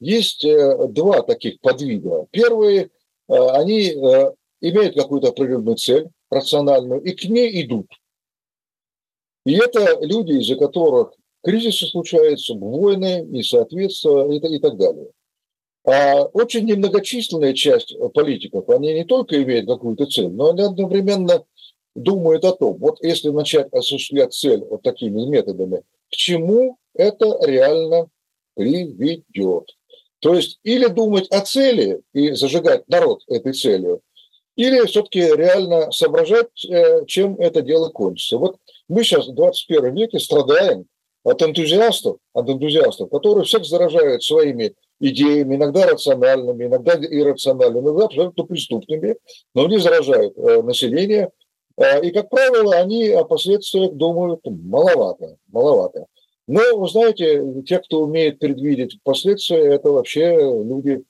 есть 0.00 0.44
два 0.44 1.22
таких 1.22 1.60
подвида. 1.60 2.26
Первые, 2.32 2.90
они 3.28 3.92
имеют 4.60 4.96
какую-то 4.96 5.28
определенную 5.28 5.76
цель 5.76 6.08
рациональную 6.30 7.00
и 7.02 7.12
к 7.12 7.24
ней 7.24 7.62
идут. 7.62 7.86
И 9.44 9.54
это 9.54 9.98
люди, 10.00 10.32
из-за 10.40 10.56
которых 10.56 11.14
кризисы 11.42 11.86
случаются, 11.86 12.54
войны, 12.54 13.24
несоответствия 13.28 14.30
и, 14.30 14.56
и 14.56 14.58
так 14.60 14.76
далее. 14.76 15.08
А 15.84 16.22
очень 16.26 16.64
немногочисленная 16.64 17.54
часть 17.54 17.94
политиков, 18.14 18.68
они 18.68 18.94
не 18.94 19.04
только 19.04 19.42
имеют 19.42 19.66
какую-то 19.66 20.06
цель, 20.06 20.28
но 20.28 20.50
они 20.50 20.62
одновременно 20.62 21.44
думают 21.94 22.44
о 22.44 22.52
том, 22.52 22.78
вот 22.78 23.02
если 23.02 23.30
начать 23.30 23.72
осуществлять 23.72 24.32
цель 24.32 24.64
вот 24.64 24.82
такими 24.82 25.24
методами, 25.26 25.82
к 26.10 26.14
чему 26.14 26.78
это 26.94 27.36
реально 27.44 28.08
приведет. 28.54 29.70
То 30.20 30.34
есть 30.34 30.60
или 30.62 30.86
думать 30.86 31.28
о 31.30 31.40
цели 31.40 32.00
и 32.12 32.30
зажигать 32.32 32.88
народ 32.88 33.22
этой 33.26 33.52
целью, 33.52 34.02
или 34.54 34.86
все-таки 34.86 35.20
реально 35.20 35.90
соображать, 35.90 36.64
э, 36.64 37.04
чем 37.06 37.36
это 37.40 37.62
дело 37.62 37.88
кончится. 37.88 38.38
Вот 38.38 38.58
мы 38.92 39.04
сейчас 39.04 39.26
в 39.26 39.34
21 39.34 39.94
веке 39.94 40.18
страдаем 40.18 40.84
от 41.24 41.42
энтузиастов, 41.42 42.18
от 42.34 42.48
энтузиастов, 42.48 43.08
которые 43.10 43.44
всех 43.44 43.64
заражают 43.64 44.22
своими 44.22 44.74
идеями, 45.00 45.56
иногда 45.56 45.86
рациональными, 45.86 46.64
иногда 46.64 46.94
иррациональными, 46.94 47.86
иногда 47.86 48.04
абсолютно 48.04 48.44
преступными, 48.44 49.16
но 49.54 49.64
они 49.64 49.78
заражают 49.78 50.36
э, 50.36 50.62
население. 50.62 51.30
Э, 51.76 52.04
и, 52.04 52.10
как 52.10 52.28
правило, 52.28 52.74
они 52.76 53.08
о 53.08 53.24
последствиях 53.24 53.92
думают 53.92 54.40
маловато, 54.44 55.36
маловато. 55.50 56.06
Но, 56.46 56.60
вы 56.76 56.88
знаете, 56.88 57.42
те, 57.66 57.78
кто 57.78 58.00
умеет 58.00 58.40
предвидеть 58.40 58.98
последствия, 59.02 59.74
это 59.74 59.90
вообще 59.90 60.34
люди 60.34 61.02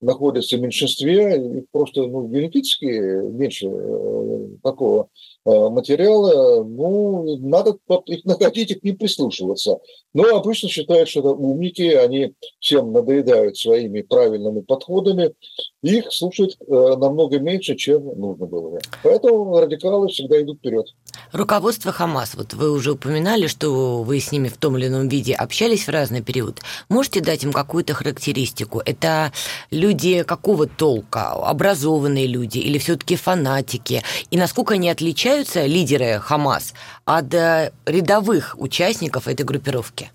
находятся 0.00 0.56
в 0.56 0.60
меньшинстве, 0.60 1.58
их 1.58 1.64
просто 1.70 2.06
ну, 2.06 2.28
генетически 2.28 2.86
меньше 2.86 3.66
э, 3.68 4.48
такого 4.62 5.08
э, 5.46 5.68
материала, 5.70 6.64
ну, 6.64 7.38
надо 7.38 7.78
их 8.06 8.24
находить, 8.24 8.70
их 8.70 8.82
не 8.82 8.92
прислушиваться. 8.92 9.78
Но 10.12 10.36
обычно 10.36 10.68
считают, 10.68 11.08
что 11.08 11.20
это 11.20 11.30
умники, 11.30 11.82
они 11.82 12.34
всем 12.58 12.92
надоедают 12.92 13.56
своими 13.56 14.02
правильными 14.02 14.60
подходами, 14.60 15.34
их 15.82 16.12
слушать 16.12 16.56
э, 16.60 16.64
намного 16.96 17.38
меньше, 17.38 17.76
чем 17.76 18.04
нужно 18.18 18.46
было 18.46 18.70
бы. 18.70 18.78
Поэтому 19.02 19.58
радикалы 19.58 20.08
всегда 20.08 20.40
идут 20.42 20.58
вперед. 20.58 20.86
Руководство 21.32 21.92
Хамас, 21.92 22.34
вот 22.34 22.54
вы 22.54 22.70
уже 22.70 22.92
упоминали, 22.92 23.46
что 23.46 24.02
вы 24.02 24.20
с 24.20 24.32
ними 24.32 24.48
в 24.48 24.56
том 24.56 24.76
или 24.78 24.86
ином 24.86 25.08
виде 25.08 25.34
общались 25.34 25.86
в 25.86 25.90
разный 25.90 26.22
период. 26.22 26.60
Можете 26.88 27.20
дать 27.20 27.44
им 27.44 27.52
какую-то 27.52 27.94
характеристику? 27.94 28.82
Это 28.84 29.32
люди 29.70 30.22
какого 30.22 30.66
толка? 30.66 31.32
Образованные 31.32 32.26
люди 32.26 32.58
или 32.58 32.78
все-таки 32.78 33.16
фанатики? 33.16 34.02
И 34.30 34.36
насколько 34.36 34.74
они 34.74 34.88
отличаются, 34.88 35.35
лидеры 35.54 36.18
Хамас, 36.20 36.74
от 37.04 37.34
э, 37.34 37.72
рядовых 37.86 38.56
участников 38.58 39.28
этой 39.28 39.44
группировки? 39.44 40.10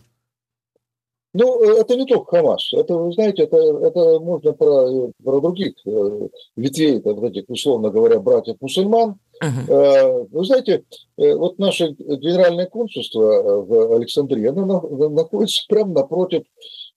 Ну, 1.33 1.63
это 1.63 1.95
не 1.95 2.05
только 2.05 2.37
Хамас. 2.37 2.73
Это, 2.73 2.95
вы 2.95 3.13
знаете, 3.13 3.43
это, 3.43 3.57
это 3.57 4.19
можно 4.19 4.53
про, 4.53 5.11
про 5.23 5.39
других 5.39 5.73
э, 5.85 6.27
ветвей, 6.55 7.01
вот 7.03 7.23
этих, 7.23 7.49
условно 7.49 7.89
говоря, 7.89 8.19
братьев-мусульман. 8.19 9.15
Uh-huh. 9.43 10.27
Вы 10.29 10.45
знаете, 10.45 10.83
э, 11.17 11.35
вот 11.35 11.57
наше 11.57 11.95
генеральное 11.97 12.67
консульство 12.67 13.63
в 13.63 13.95
Александрии, 13.95 14.47
оно 14.47 14.81
находится 15.09 15.63
прямо 15.67 15.93
напротив 15.93 16.43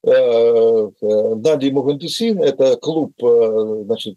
Нади 0.02 1.70
Мухандисин, 1.70 2.42
это 2.42 2.76
клуб, 2.76 3.12
значит, 3.18 4.16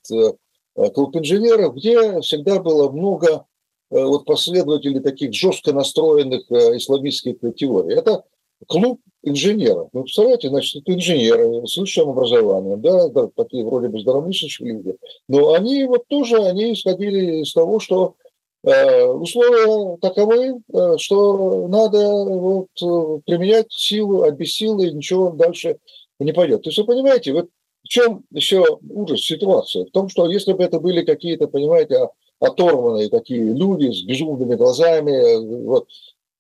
клуб 0.94 1.16
инженеров, 1.16 1.76
где 1.76 2.20
всегда 2.20 2.60
было 2.60 2.92
много 2.92 3.46
вот 3.90 4.26
последователей 4.26 5.00
таких 5.00 5.34
жестко 5.34 5.74
настроенных 5.74 6.52
исламистских 6.52 7.38
теорий. 7.56 7.96
Это 7.96 8.24
клуб 8.66 9.00
инженеров. 9.24 9.90
Вы 9.94 10.04
представляете, 10.04 10.50
значит, 10.50 10.82
это 10.82 10.94
инженеры 10.94 11.68
с 11.68 11.78
высшим 11.78 12.10
образованием, 12.10 12.82
да, 12.82 13.28
такие 13.36 13.66
вроде 13.66 13.90
бы 13.90 14.00
здравомыслящие 14.00 14.74
люди. 14.74 14.96
Но 15.28 15.54
они 15.54 15.84
вот 15.86 16.08
тоже, 16.08 16.38
они 16.38 16.74
исходили 16.74 17.42
из 17.42 17.54
того, 17.54 17.80
что 17.80 18.16
э, 18.64 19.06
условия 19.06 19.98
таковы, 19.98 20.62
э, 20.74 20.98
что 20.98 21.68
надо 21.68 22.26
вот, 22.26 22.68
э, 22.82 23.20
применять 23.26 23.72
силу, 23.72 24.24
а 24.24 24.32
без 24.32 24.54
силы 24.54 24.92
ничего 24.92 25.32
дальше 25.32 25.78
не 26.20 26.32
пойдет. 26.32 26.64
То 26.64 26.70
есть 26.70 26.80
вы 26.80 26.86
понимаете, 26.86 27.34
вот 27.34 27.50
в 27.84 27.88
чем 27.90 28.24
еще 28.32 28.66
ужас 28.90 29.22
ситуации? 29.22 29.86
В 29.86 29.92
том, 29.92 30.10
что 30.10 30.30
если 30.30 30.54
бы 30.54 30.64
это 30.64 30.80
были 30.80 31.04
какие-то, 31.06 31.48
понимаете, 31.48 32.10
оторванные 32.40 33.10
такие 33.10 33.44
люди 33.54 33.92
с 33.92 34.04
безумными 34.04 34.56
глазами, 34.56 35.64
вот, 35.66 35.88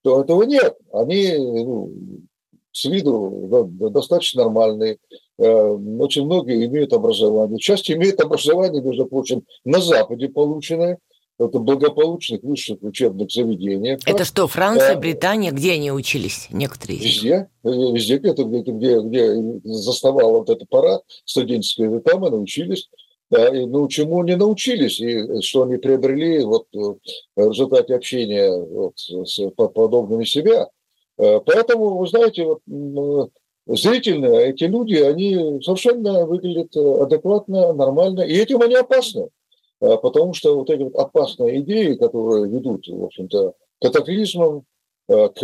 то 0.03 0.21
этого 0.21 0.43
нет. 0.43 0.77
Они 0.93 1.33
ну, 1.37 1.91
с 2.71 2.85
виду 2.85 3.69
достаточно 3.91 4.43
нормальные. 4.43 4.97
Э, 5.39 5.69
очень 5.99 6.25
многие 6.25 6.65
имеют 6.65 6.93
образование. 6.93 7.59
Часть 7.59 7.89
имеет 7.91 8.21
образование, 8.21 8.81
между 8.81 9.05
прочим, 9.05 9.43
на 9.65 9.81
Западе 9.81 10.29
полученное. 10.29 10.99
Это 11.39 11.59
благополучных 11.59 12.41
высших 12.41 12.81
учебных 12.81 13.31
заведениях. 13.31 13.99
Это 14.07 14.25
что, 14.25 14.47
Франция, 14.47 14.95
а, 14.95 14.99
Британия? 14.99 15.51
Где 15.51 15.73
они 15.73 15.91
учились, 15.91 16.47
некоторые? 16.49 16.97
Везде. 16.97 17.47
Везде, 17.63 18.17
где, 18.17 18.33
где, 18.33 18.99
где 19.01 19.59
заставал 19.63 20.31
вот 20.31 20.49
этот 20.49 20.67
парад 20.67 21.03
студенческий, 21.25 21.99
там 21.99 22.25
и 22.25 22.31
научились. 22.31 22.89
Да, 23.29 23.49
и 23.49 23.65
ну, 23.65 23.89
чему 23.89 24.23
не 24.23 24.37
научились, 24.37 25.01
и 25.01 25.41
что 25.41 25.63
они 25.63 25.77
приобрели 25.77 26.43
вот, 26.45 26.67
в 26.71 26.97
результате 27.35 27.95
общения 27.95 28.49
вот, 28.57 28.97
с 28.97 29.49
подобными 29.49 30.23
себя. 30.23 30.69
Э, 31.17 31.39
поэтому, 31.45 31.97
вы 31.97 32.07
знаете, 32.07 32.45
вот, 32.45 33.31
зрительно 33.65 34.27
эти 34.27 34.63
люди, 34.63 34.95
они 34.95 35.61
совершенно 35.61 36.25
выглядят 36.25 36.75
адекватно, 36.75 37.73
нормально, 37.73 38.21
и 38.21 38.33
этим 38.33 38.61
они 38.61 38.75
опасны. 38.75 39.27
Э, 39.81 39.97
потому 40.01 40.33
что 40.33 40.57
вот 40.57 40.69
эти 40.69 40.83
вот 40.83 40.95
опасные 40.95 41.59
идеи, 41.59 41.95
которые 41.95 42.49
ведут, 42.49 42.87
в 42.87 43.03
общем-то, 43.03 43.51
к 43.51 43.81
катаклизмам, 43.81 44.63
э, 45.09 45.29
к 45.29 45.41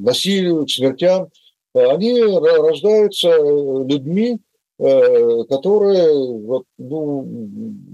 насилию, 0.00 0.64
к 0.64 0.70
смертям, 0.70 1.28
они 1.74 2.22
рождаются 2.22 3.28
людьми, 3.36 4.38
которые 4.78 6.12
вот, 6.42 6.64
ну, 6.76 7.26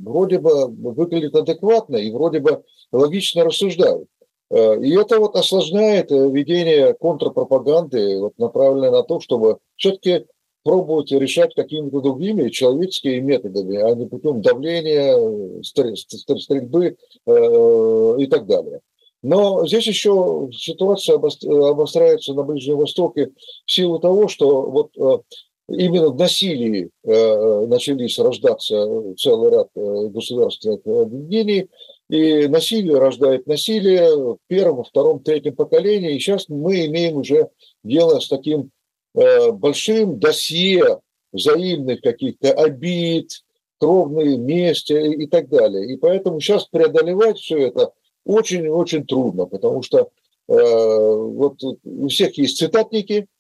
вроде 0.04 0.40
бы 0.40 0.66
выглядят 0.66 1.36
адекватно 1.36 1.96
и 1.96 2.10
вроде 2.10 2.40
бы 2.40 2.64
логично 2.90 3.44
рассуждают. 3.44 4.08
Э, 4.52 4.78
и 4.82 4.94
это 4.94 5.18
вот 5.18 5.34
осложняет 5.34 6.12
э, 6.12 6.30
ведение 6.30 6.92
контрпропаганды, 6.92 8.20
вот 8.20 8.38
направленное 8.38 8.90
на 8.90 9.02
то, 9.02 9.18
чтобы 9.18 9.58
все-таки 9.76 10.26
пробовать 10.62 11.10
решать 11.10 11.54
какими-то 11.54 12.02
другими 12.02 12.50
человеческими 12.50 13.18
методами, 13.18 13.78
а 13.78 13.94
не 13.94 14.06
путем 14.06 14.42
давления, 14.42 15.62
стрельбы 15.62 16.96
э, 17.26 18.16
и 18.18 18.26
так 18.26 18.46
далее. 18.46 18.80
Но 19.22 19.66
здесь 19.66 19.86
еще 19.86 20.50
ситуация 20.52 21.16
обостряется 21.16 22.34
на 22.34 22.42
Ближнем 22.42 22.76
Востоке 22.76 23.30
в 23.64 23.72
силу 23.72 24.00
того, 24.00 24.28
что 24.28 24.62
вот 24.62 25.24
именно 25.72 26.08
в 26.08 26.18
насилии 26.18 26.90
начались 27.04 28.18
рождаться 28.18 29.14
целый 29.16 29.50
ряд 29.50 29.68
государственных 29.74 30.80
объединений, 30.86 31.68
и 32.12 32.46
насилие 32.46 32.98
рождает 32.98 33.46
насилие 33.46 34.14
в 34.14 34.38
первом, 34.46 34.84
втором, 34.84 35.20
третьем 35.20 35.56
поколении. 35.56 36.14
И 36.14 36.18
сейчас 36.18 36.46
мы 36.46 36.84
имеем 36.84 37.16
уже 37.16 37.48
дело 37.82 38.20
с 38.20 38.28
таким 38.28 38.70
э, 39.14 39.50
большим 39.50 40.18
досье 40.18 41.00
взаимных 41.32 42.02
каких-то 42.02 42.52
обид, 42.52 43.42
кровной 43.78 44.36
мести 44.36 44.92
и 44.92 45.26
так 45.26 45.48
далее. 45.48 45.90
И 45.90 45.96
поэтому 45.96 46.38
сейчас 46.38 46.66
преодолевать 46.66 47.38
все 47.38 47.68
это 47.68 47.92
очень-очень 48.26 49.06
трудно, 49.06 49.46
потому 49.46 49.80
что 49.80 50.10
э, 50.48 50.54
вот 50.54 51.62
у 51.82 52.08
всех 52.08 52.36
есть 52.36 52.58
цитатники, 52.58 53.26
Э, 53.26 53.31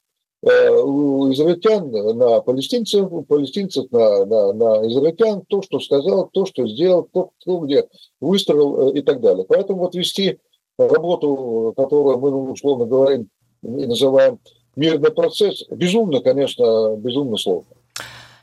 у 0.42 1.32
израильтян 1.32 1.90
на 1.90 2.40
палестинцев, 2.40 3.06
у 3.10 3.22
палестинцев 3.22 3.86
на, 3.92 4.24
на, 4.24 4.52
на 4.52 4.88
израильтян, 4.88 5.42
то, 5.46 5.62
что 5.62 5.78
сказал, 5.78 6.28
то, 6.32 6.46
что 6.46 6.66
сделал, 6.66 7.04
кто, 7.04 7.30
кто 7.40 7.58
где 7.58 7.86
выстроил 8.20 8.88
э, 8.88 8.98
и 8.98 9.02
так 9.02 9.20
далее. 9.20 9.44
Поэтому 9.48 9.80
вот 9.80 9.94
вести 9.94 10.38
работу, 10.76 11.72
которую 11.76 12.18
мы 12.18 12.50
условно 12.50 12.86
говорим 12.86 13.28
и 13.62 13.86
называем 13.86 14.40
мирный 14.74 15.12
процесс, 15.12 15.62
безумно, 15.70 16.20
конечно, 16.20 16.96
безумно 16.96 17.36
сложно. 17.36 17.70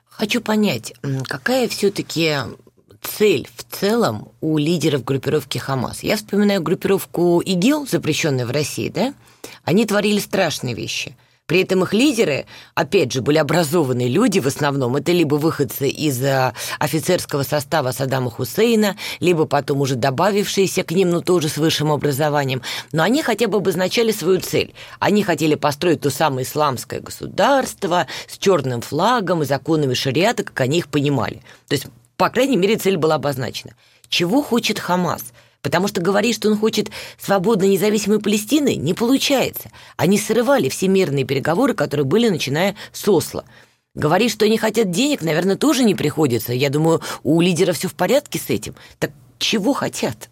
Хочу 0.05 0.41
понять, 0.41 0.93
какая 1.25 1.67
все-таки 1.67 2.31
цель 3.01 3.45
в 3.53 3.63
целом 3.75 4.29
у 4.39 4.57
лидеров 4.57 5.03
группировки 5.03 5.57
Хамас? 5.57 6.03
Я 6.03 6.15
вспоминаю 6.15 6.61
группировку 6.61 7.41
ИГИЛ, 7.41 7.87
запрещенную 7.87 8.47
в 8.47 8.51
России, 8.51 8.87
да? 8.87 9.13
Они 9.65 9.85
творили 9.85 10.19
страшные 10.19 10.75
вещи– 10.75 11.17
при 11.49 11.63
этом 11.63 11.81
их 11.81 11.95
лидеры, 11.95 12.45
опять 12.75 13.11
же, 13.11 13.23
были 13.23 13.39
образованные 13.39 14.07
люди 14.07 14.37
в 14.37 14.45
основном. 14.45 14.95
Это 14.97 15.11
либо 15.11 15.33
выходцы 15.33 15.89
из 15.89 16.21
э, 16.21 16.53
офицерского 16.77 17.41
состава 17.41 17.91
Саддама 17.91 18.29
Хусейна, 18.29 18.95
либо 19.19 19.45
потом 19.45 19.81
уже 19.81 19.95
добавившиеся 19.95 20.83
к 20.83 20.91
ним, 20.91 21.09
но 21.09 21.21
тоже 21.21 21.49
с 21.49 21.57
высшим 21.57 21.91
образованием. 21.91 22.61
Но 22.91 23.01
они 23.01 23.23
хотя 23.23 23.47
бы 23.47 23.57
обозначали 23.57 24.11
свою 24.11 24.39
цель. 24.41 24.75
Они 24.99 25.23
хотели 25.23 25.55
построить 25.55 26.01
то 26.01 26.11
самое 26.11 26.45
исламское 26.45 26.99
государство 26.99 28.05
с 28.27 28.37
черным 28.37 28.81
флагом 28.81 29.41
и 29.41 29.45
законами 29.47 29.95
шариата, 29.95 30.43
как 30.43 30.61
они 30.61 30.77
их 30.77 30.87
понимали. 30.87 31.41
То 31.67 31.73
есть, 31.73 31.87
по 32.15 32.29
крайней 32.29 32.57
мере, 32.57 32.77
цель 32.77 32.97
была 32.97 33.15
обозначена. 33.15 33.73
Чего 34.07 34.43
хочет 34.43 34.77
Хамас? 34.77 35.33
Потому 35.61 35.87
что 35.87 36.01
говорить, 36.01 36.35
что 36.35 36.49
он 36.49 36.57
хочет 36.57 36.89
свободной 37.21 37.69
независимой 37.69 38.19
Палестины, 38.19 38.75
не 38.75 38.93
получается. 38.93 39.71
Они 39.97 40.17
срывали 40.17 40.69
все 40.69 40.87
мирные 40.87 41.25
переговоры, 41.25 41.73
которые 41.73 42.05
были, 42.05 42.29
начиная 42.29 42.75
с 42.93 43.07
Осло. 43.07 43.43
Говорить, 43.93 44.31
что 44.31 44.45
они 44.45 44.57
хотят 44.57 44.91
денег, 44.91 45.21
наверное, 45.21 45.57
тоже 45.57 45.83
не 45.83 45.95
приходится. 45.95 46.53
Я 46.53 46.69
думаю, 46.69 47.01
у 47.23 47.41
лидера 47.41 47.73
все 47.73 47.87
в 47.87 47.95
порядке 47.95 48.39
с 48.39 48.49
этим. 48.49 48.75
Так 48.99 49.11
чего 49.37 49.73
хотят? 49.73 50.29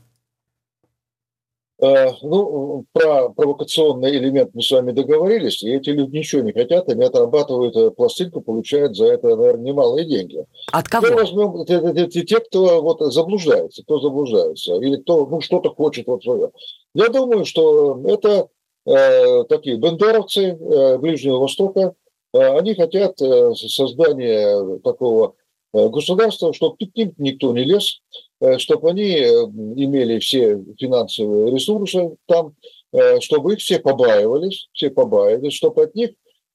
Э, 1.79 2.07
ну, 2.23 2.85
про 2.91 3.29
провокационный 3.29 4.17
элемент 4.17 4.49
мы 4.55 4.63
с 4.63 4.71
вами 4.71 4.91
договорились, 4.91 5.61
и 5.61 5.69
эти 5.69 5.91
люди 5.91 6.17
ничего 6.17 6.41
не 6.41 6.51
хотят, 6.51 6.89
они 6.89 7.03
отрабатывают 7.03 7.75
э, 7.75 7.91
пластинку, 7.91 8.41
получают 8.41 8.95
за 8.95 9.05
это, 9.05 9.35
наверное, 9.35 9.65
немалые 9.65 10.05
деньги. 10.05 10.43
От 10.71 10.87
кого? 10.87 11.07
Мы 11.07 11.13
возьмем 11.13 11.65
те, 11.65 12.07
те, 12.07 12.23
те, 12.23 12.39
кто 12.39 12.81
вот 12.81 13.13
заблуждается, 13.13 13.83
кто 13.83 13.99
заблуждается, 13.99 14.75
или 14.77 14.95
кто 14.95 15.27
ну, 15.27 15.39
что-то 15.39 15.69
хочет 15.69 16.07
вот 16.07 16.23
свое. 16.23 16.49
Я 16.95 17.09
думаю, 17.09 17.45
что 17.45 18.01
это 18.07 18.47
э, 18.87 19.43
такие 19.43 19.77
бендеровцы 19.77 20.57
э, 20.59 20.97
Ближнего 20.97 21.37
Востока, 21.37 21.93
они 22.33 22.75
хотят 22.75 23.17
создания 23.17 24.79
такого 24.79 25.35
государства, 25.73 26.53
чтобы 26.53 26.75
к 26.75 26.95
ним 26.95 27.13
никто 27.17 27.53
не 27.53 27.63
лез, 27.63 28.01
чтобы 28.57 28.89
они 28.89 29.13
имели 29.13 30.19
все 30.19 30.63
финансовые 30.79 31.51
ресурсы 31.51 32.15
там, 32.25 32.55
чтобы 33.19 33.53
их 33.53 33.59
все 33.59 33.79
побаивались, 33.79 34.69
все 34.73 34.89
побаивались, 34.89 35.53
чтобы 35.53 35.83
от 35.83 35.95
них 35.95 36.11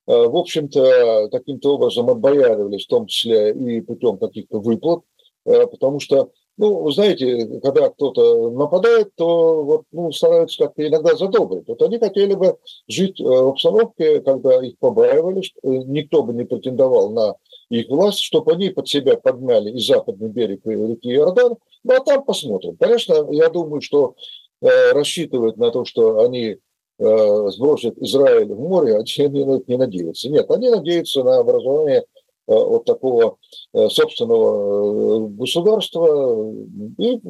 в 0.07 0.37
общем-то, 0.37 1.29
каким-то 1.31 1.75
образом 1.75 2.11
отбояривались, 2.11 2.87
в 2.87 2.89
том 2.89 3.07
числе 3.07 3.53
и 3.53 3.81
путем 3.81 4.19
каких-то 4.19 4.59
выплат, 4.59 5.03
потому 5.45 6.01
что 6.01 6.31
ну, 6.59 6.91
знаете, 6.91 7.61
когда 7.63 7.89
кто-то 7.89 8.51
нападает, 8.51 9.11
то 9.15 9.65
вот, 9.65 9.83
ну, 9.91 10.13
стараются 10.13 10.65
как-то 10.65 10.87
иногда 10.87 11.17
задобрить. 11.17 11.67
Вот 11.67 11.81
они 11.83 11.99
хотели 11.99 12.35
бы 12.35 12.59
жить 12.89 13.21
э, 13.21 13.25
в 13.25 13.49
обстановке, 13.49 14.21
когда 14.21 14.63
их 14.65 14.79
побаивали, 14.79 15.43
никто 15.63 16.23
бы 16.23 16.35
не 16.35 16.45
претендовал 16.45 17.11
на 17.11 17.37
их 17.71 17.89
власть, 17.89 18.21
чтобы 18.21 18.53
они 18.53 18.69
под 18.69 18.87
себя 18.87 19.17
подмяли 19.17 19.71
и 19.71 19.81
западный 19.81 20.29
берег 20.29 20.61
реки 20.67 21.11
Иордан, 21.11 21.57
ну, 21.85 21.95
а 21.95 22.01
там 22.01 22.25
посмотрим. 22.25 22.77
Конечно, 22.77 23.27
я 23.31 23.49
думаю, 23.49 23.81
что 23.81 24.15
э, 24.61 24.93
рассчитывают 24.93 25.57
на 25.57 25.71
то, 25.71 25.85
что 25.85 26.21
они 26.21 26.57
э, 26.99 27.49
сбросят 27.51 27.99
Израиль 27.99 28.53
в 28.53 28.61
море, 28.61 28.97
они 29.19 29.63
не 29.67 29.77
надеются. 29.77 30.29
Нет, 30.29 30.51
они 30.51 30.71
надеются 30.71 31.23
на 31.23 31.39
образование 31.39 32.05
Э, 32.49 32.55
вот 32.55 32.85
такого 32.85 33.39
э, 33.73 33.89
собственного 33.89 35.27
э, 35.27 35.29
государства 35.29 36.53
и 36.99 37.21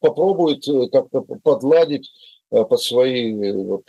попробует 0.00 0.64
как-то 0.92 1.22
подладить 1.42 2.10
под 2.50 2.80
свои 2.80 3.32
вот, 3.52 3.88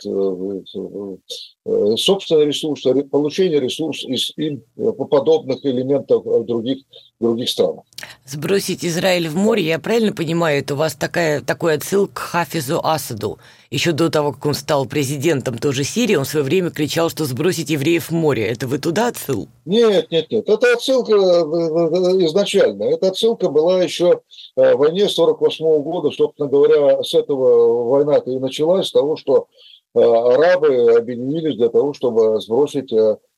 собственные 2.00 2.46
ресурсы, 2.46 3.04
получение 3.04 3.60
ресурсов 3.60 4.10
из 4.10 4.32
им 4.36 4.64
подобных 4.80 5.64
элементов 5.64 6.24
других, 6.46 6.78
других 7.20 7.48
стран. 7.48 7.80
Сбросить 8.24 8.84
Израиль 8.84 9.28
в 9.28 9.36
море, 9.36 9.62
я 9.62 9.78
правильно 9.78 10.12
понимаю, 10.12 10.60
это 10.60 10.74
у 10.74 10.76
вас 10.76 10.94
такая, 10.94 11.40
такой 11.40 11.74
отсыл 11.74 12.08
к 12.08 12.18
Хафизу 12.18 12.80
Асаду. 12.82 13.38
Еще 13.70 13.92
до 13.92 14.10
того, 14.10 14.32
как 14.32 14.46
он 14.46 14.54
стал 14.54 14.86
президентом 14.86 15.58
тоже 15.58 15.82
Сирии, 15.84 16.16
он 16.16 16.24
в 16.24 16.28
свое 16.28 16.44
время 16.44 16.70
кричал, 16.70 17.10
что 17.10 17.24
сбросить 17.24 17.70
евреев 17.70 18.10
в 18.10 18.12
море. 18.12 18.46
Это 18.46 18.66
вы 18.66 18.78
туда 18.78 19.08
отсыл? 19.08 19.48
Нет, 19.64 20.10
нет, 20.10 20.30
нет. 20.30 20.48
Это 20.48 20.72
отсылка 20.72 21.12
э, 21.12 21.16
э, 21.16 22.26
изначально. 22.26 22.84
Эта 22.84 23.08
отсылка 23.08 23.48
была 23.48 23.82
еще 23.82 24.20
э, 24.56 24.74
в 24.74 24.78
войне 24.78 25.08
48 25.08 25.82
года. 25.82 26.10
Собственно 26.10 26.48
говоря, 26.48 27.02
с 27.02 27.14
этого 27.14 27.88
война-то 27.88 28.30
и 28.30 28.38
началась, 28.38 28.88
с 28.88 28.92
того, 28.92 29.16
что 29.16 29.48
арабы 29.94 30.94
объединились 30.96 31.56
для 31.56 31.70
того, 31.70 31.94
чтобы 31.94 32.38
сбросить 32.40 32.92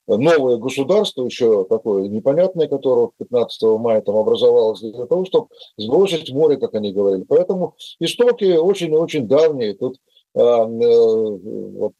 новое 0.08 0.56
государство, 0.56 1.24
еще 1.24 1.64
такое 1.64 2.08
непонятное, 2.08 2.66
которое 2.66 3.10
15 3.18 3.62
мая 3.78 4.00
там 4.00 4.16
образовалось, 4.16 4.80
для 4.80 5.06
того, 5.06 5.24
чтобы 5.24 5.48
сбросить 5.76 6.32
море, 6.32 6.56
как 6.56 6.74
они 6.74 6.92
говорили. 6.92 7.24
Поэтому 7.24 7.74
истоки 8.00 8.56
очень 8.56 8.92
и 8.92 8.96
очень 8.96 9.28
давние. 9.28 9.74
Тут 9.74 9.98
а, 10.34 10.64
вот, 10.66 11.94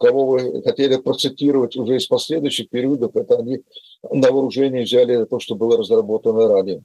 кого 0.00 0.26
вы 0.26 0.62
хотели 0.62 0.96
процитировать 0.96 1.76
уже 1.76 1.96
из 1.96 2.06
последующих 2.06 2.68
периодов, 2.68 3.14
это 3.14 3.36
они 3.36 3.62
на 4.10 4.32
вооружение 4.32 4.84
взяли 4.84 5.24
то, 5.24 5.38
что 5.38 5.54
было 5.54 5.76
разработано 5.76 6.48
ранее. 6.48 6.82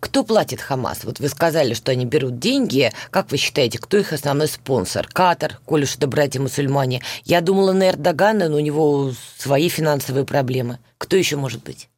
Кто 0.00 0.24
платит 0.24 0.60
Хамас? 0.60 1.04
Вот 1.04 1.20
вы 1.20 1.28
сказали, 1.28 1.74
что 1.74 1.92
они 1.92 2.06
берут 2.06 2.38
деньги. 2.38 2.90
Как 3.10 3.30
вы 3.30 3.36
считаете, 3.36 3.78
кто 3.78 3.98
их 3.98 4.12
основной 4.12 4.48
спонсор? 4.48 5.06
Катар, 5.06 5.60
коль 5.66 5.82
уж 5.82 5.96
это 5.96 6.06
братья-мусульмане. 6.06 7.02
Я 7.24 7.42
думала 7.42 7.72
на 7.72 7.90
Эрдогана, 7.90 8.48
но 8.48 8.56
у 8.56 8.60
него 8.60 9.12
свои 9.38 9.68
финансовые 9.68 10.24
проблемы. 10.24 10.78
Кто 10.98 11.16
еще 11.16 11.36
может 11.36 11.62
быть? 11.62 11.88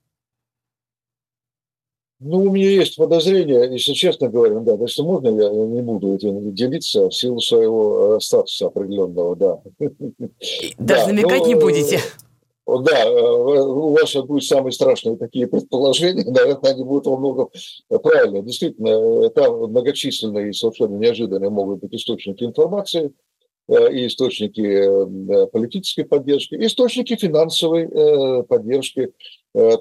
Ну, 2.24 2.44
у 2.44 2.52
меня 2.52 2.70
есть 2.70 2.96
подозрение, 2.96 3.68
если 3.72 3.94
честно 3.94 4.28
говоря, 4.28 4.60
да, 4.60 4.74
если 4.80 5.02
можно, 5.02 5.28
я 5.28 5.50
не 5.50 5.82
буду 5.82 6.14
этим 6.14 6.54
делиться 6.54 7.08
в 7.08 7.14
силу 7.14 7.40
своего 7.40 8.16
э, 8.16 8.20
статуса 8.20 8.66
определенного, 8.66 9.34
да. 9.34 9.60
Даже 10.78 11.00
да, 11.00 11.06
намекать 11.08 11.40
но, 11.40 11.46
не 11.46 11.54
будете? 11.56 12.00
Да, 12.66 13.04
э, 13.04 13.10
у 13.10 13.90
вас 13.90 14.14
будут 14.14 14.44
самые 14.44 14.72
страшные 14.72 15.16
такие 15.16 15.46
предположения, 15.46 16.24
наверное, 16.30 16.72
они 16.72 16.84
будут 16.84 17.06
во 17.06 17.16
многом 17.16 17.50
правильно. 17.88 18.42
Действительно, 18.42 19.30
там 19.30 19.70
многочисленные 19.70 20.50
и 20.50 20.52
совершенно 20.52 20.96
неожиданные 20.96 21.50
могут 21.50 21.80
быть 21.80 21.94
источники 21.94 22.44
информации, 22.44 23.12
э, 23.68 23.92
и 23.92 24.06
источники 24.06 25.46
политической 25.50 26.04
поддержки, 26.04 26.54
и 26.54 26.66
источники 26.66 27.16
финансовой 27.16 28.44
поддержки 28.44 29.12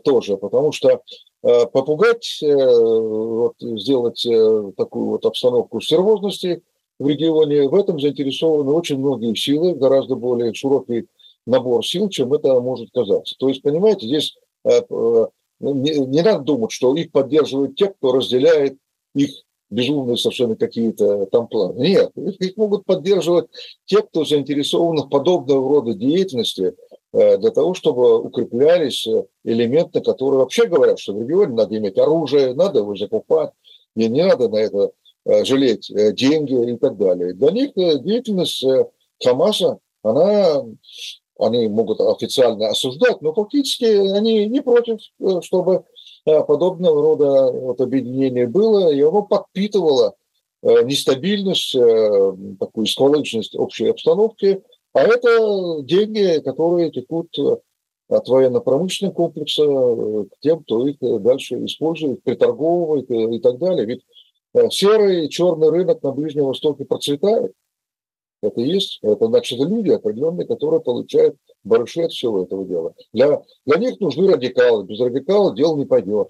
тоже, 0.04 0.36
потому 0.36 0.74
что 0.74 1.02
Э, 1.44 1.65
попугать, 1.65 2.39
э, 2.44 2.56
вот, 2.56 3.56
сделать 3.60 4.24
э, 4.28 4.72
такую 4.78 5.08
вот 5.08 5.26
обстановку 5.26 5.82
серьезности 5.82 6.62
в 7.00 7.08
регионе. 7.08 7.67
В 7.67 7.74
этом 7.74 8.00
заинтересованы 8.00 8.72
очень 8.72 9.00
многие 9.00 9.34
силы, 9.34 9.74
гораздо 9.74 10.15
более 10.15 10.54
широкий 10.54 11.08
набор 11.45 11.86
сил, 11.86 12.10
чем 12.10 12.34
это 12.34 12.60
может 12.60 12.91
казаться. 12.91 13.36
То 13.38 13.49
есть, 13.49 13.62
понимаете, 13.62 14.08
здесь 14.08 14.36
не, 14.63 16.06
не 16.06 16.21
надо 16.21 16.39
думать, 16.43 16.71
что 16.71 16.95
их 16.95 17.12
поддерживают 17.12 17.75
те, 17.75 17.88
кто 17.88 18.12
разделяет 18.12 18.77
их 19.15 19.32
безумные 19.69 20.17
совершенно 20.17 20.56
какие-то 20.56 21.25
там 21.27 21.47
планы. 21.47 21.80
Нет, 21.80 22.12
их 22.15 22.58
могут 22.58 22.86
поддерживать 22.86 23.47
те, 23.86 24.01
кто 24.01 24.25
заинтересован 24.25 24.97
в 24.97 25.10
подобного 25.10 25.67
рода 25.75 25.93
деятельности– 25.93 26.73
Э, 27.13 27.38
для 27.38 27.51
того, 27.51 27.73
чтобы 27.73 28.19
укреплялись 28.19 29.06
э, 29.06 29.25
элементы, 29.43 29.99
которые 29.99 30.39
вообще 30.39 30.65
говорят, 30.67 30.99
что 30.99 31.13
в 31.13 31.21
регионе 31.21 31.54
надо 31.54 31.77
иметь 31.77 31.97
оружие, 31.97 32.54
надо 32.54 32.80
его 32.80 32.95
закупать, 32.95 33.51
и 33.95 34.08
не 34.08 34.25
надо 34.25 34.47
на 34.47 34.58
это 34.58 34.91
э, 35.25 35.43
жалеть 35.43 35.91
деньги 36.15 36.71
и 36.71 36.77
так 36.77 36.97
далее. 36.97 37.34
Для 37.34 37.51
них 37.51 37.73
деятельность 37.75 38.63
Хамаса, 39.21 39.80
она, 40.04 40.63
они 41.41 41.67
могут 41.67 41.99
официально 41.99 42.69
осуждать, 42.69 43.21
но 43.21 43.34
фактически 43.34 43.86
они 43.86 44.47
не 44.47 44.62
против, 44.62 44.99
чтобы 45.41 45.86
подобного 46.25 47.01
рода 47.01 47.51
вот 47.51 47.82
объединение 47.82 48.47
было, 48.47 48.91
и 48.91 49.01
оно 49.01 49.23
подпитывало 49.23 50.13
нестабильность, 50.62 51.75
такую 52.60 52.86
сколочность 52.86 53.56
общей 53.56 53.88
обстановки, 53.88 54.62
а 54.93 55.04
это 55.04 55.82
деньги, 55.84 56.41
которые 56.43 56.91
текут 56.91 57.38
э, 57.39 57.58
от 58.10 58.27
военно-промышленного 58.27 59.13
комплекса 59.13 59.63
э, 59.63 60.25
к 60.25 60.39
тем, 60.41 60.63
кто 60.63 60.86
их 60.86 60.97
э, 61.01 61.19
дальше 61.19 61.63
использует, 61.65 62.23
приторговывает 62.23 63.10
и 63.10 63.39
так 63.39 63.58
далее. 63.58 63.86
Ведь 63.86 64.01
серый 64.73 65.25
и 65.25 65.30
черный 65.30 65.69
рынок 65.69 66.04
на 66.04 66.12
Ближнем 66.12 66.45
Востоке 66.45 66.84
процветает. 66.84 67.54
Это 68.41 68.62
есть. 68.62 68.99
Это 69.01 69.27
значит 69.27 69.60
люди 69.60 69.89
определенные, 69.89 70.47
которые 70.47 70.82
получают 70.82 71.36
барыши 71.63 72.01
от 72.01 72.12
всего 72.12 72.43
этого 72.43 72.65
дела. 72.65 72.93
Для, 73.13 73.41
для 73.65 73.77
них 73.77 73.99
нужны 73.99 74.27
радикалы. 74.32 74.86
Без 74.86 74.99
радикалов 74.99 75.56
дело 75.56 75.77
не 75.77 75.86
пойдет. 75.86 76.30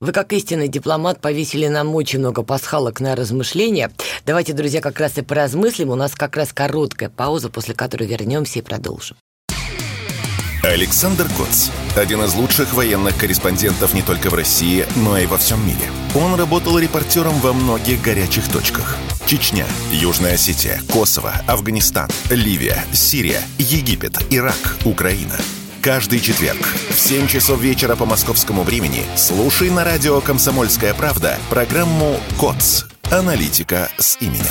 Вы, 0.00 0.12
как 0.12 0.32
истинный 0.32 0.68
дипломат, 0.68 1.20
повесили 1.20 1.66
нам 1.66 1.92
очень 1.96 2.20
много 2.20 2.44
пасхалок 2.44 3.00
на 3.00 3.16
размышления. 3.16 3.90
Давайте, 4.24 4.52
друзья, 4.52 4.80
как 4.80 5.00
раз 5.00 5.18
и 5.18 5.22
поразмыслим. 5.22 5.90
У 5.90 5.96
нас 5.96 6.14
как 6.14 6.36
раз 6.36 6.52
короткая 6.52 7.10
пауза, 7.10 7.50
после 7.50 7.74
которой 7.74 8.06
вернемся 8.06 8.60
и 8.60 8.62
продолжим. 8.62 9.16
Александр 10.62 11.26
Коц. 11.36 11.70
Один 11.96 12.22
из 12.22 12.34
лучших 12.34 12.74
военных 12.74 13.18
корреспондентов 13.18 13.94
не 13.94 14.02
только 14.02 14.28
в 14.28 14.34
России, 14.34 14.86
но 14.96 15.18
и 15.18 15.26
во 15.26 15.38
всем 15.38 15.66
мире. 15.66 15.90
Он 16.14 16.38
работал 16.38 16.78
репортером 16.78 17.34
во 17.40 17.52
многих 17.52 18.02
горячих 18.02 18.48
точках. 18.52 18.96
Чечня, 19.28 19.66
Южная 19.92 20.36
Осетия, 20.36 20.80
Косово, 20.90 21.34
Афганистан, 21.46 22.08
Ливия, 22.30 22.82
Сирия, 22.92 23.42
Египет, 23.58 24.16
Ирак, 24.30 24.78
Украина– 24.86 25.36
Каждый 25.82 26.20
четверг 26.20 26.66
в 26.90 26.98
7 26.98 27.28
часов 27.28 27.60
вечера 27.60 27.94
по 27.94 28.04
московскому 28.04 28.62
времени 28.62 29.04
слушай 29.16 29.70
на 29.70 29.84
радио 29.84 30.20
«Комсомольская 30.20 30.92
правда» 30.92 31.38
программу 31.50 32.18
«КОЦ. 32.40 32.86
Аналитика 33.12 33.88
с 33.96 34.16
именем». 34.20 34.44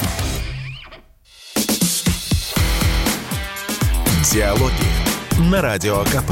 Диалоги 4.32 5.52
на 5.52 5.62
Радио 5.62 6.04
КП. 6.06 6.32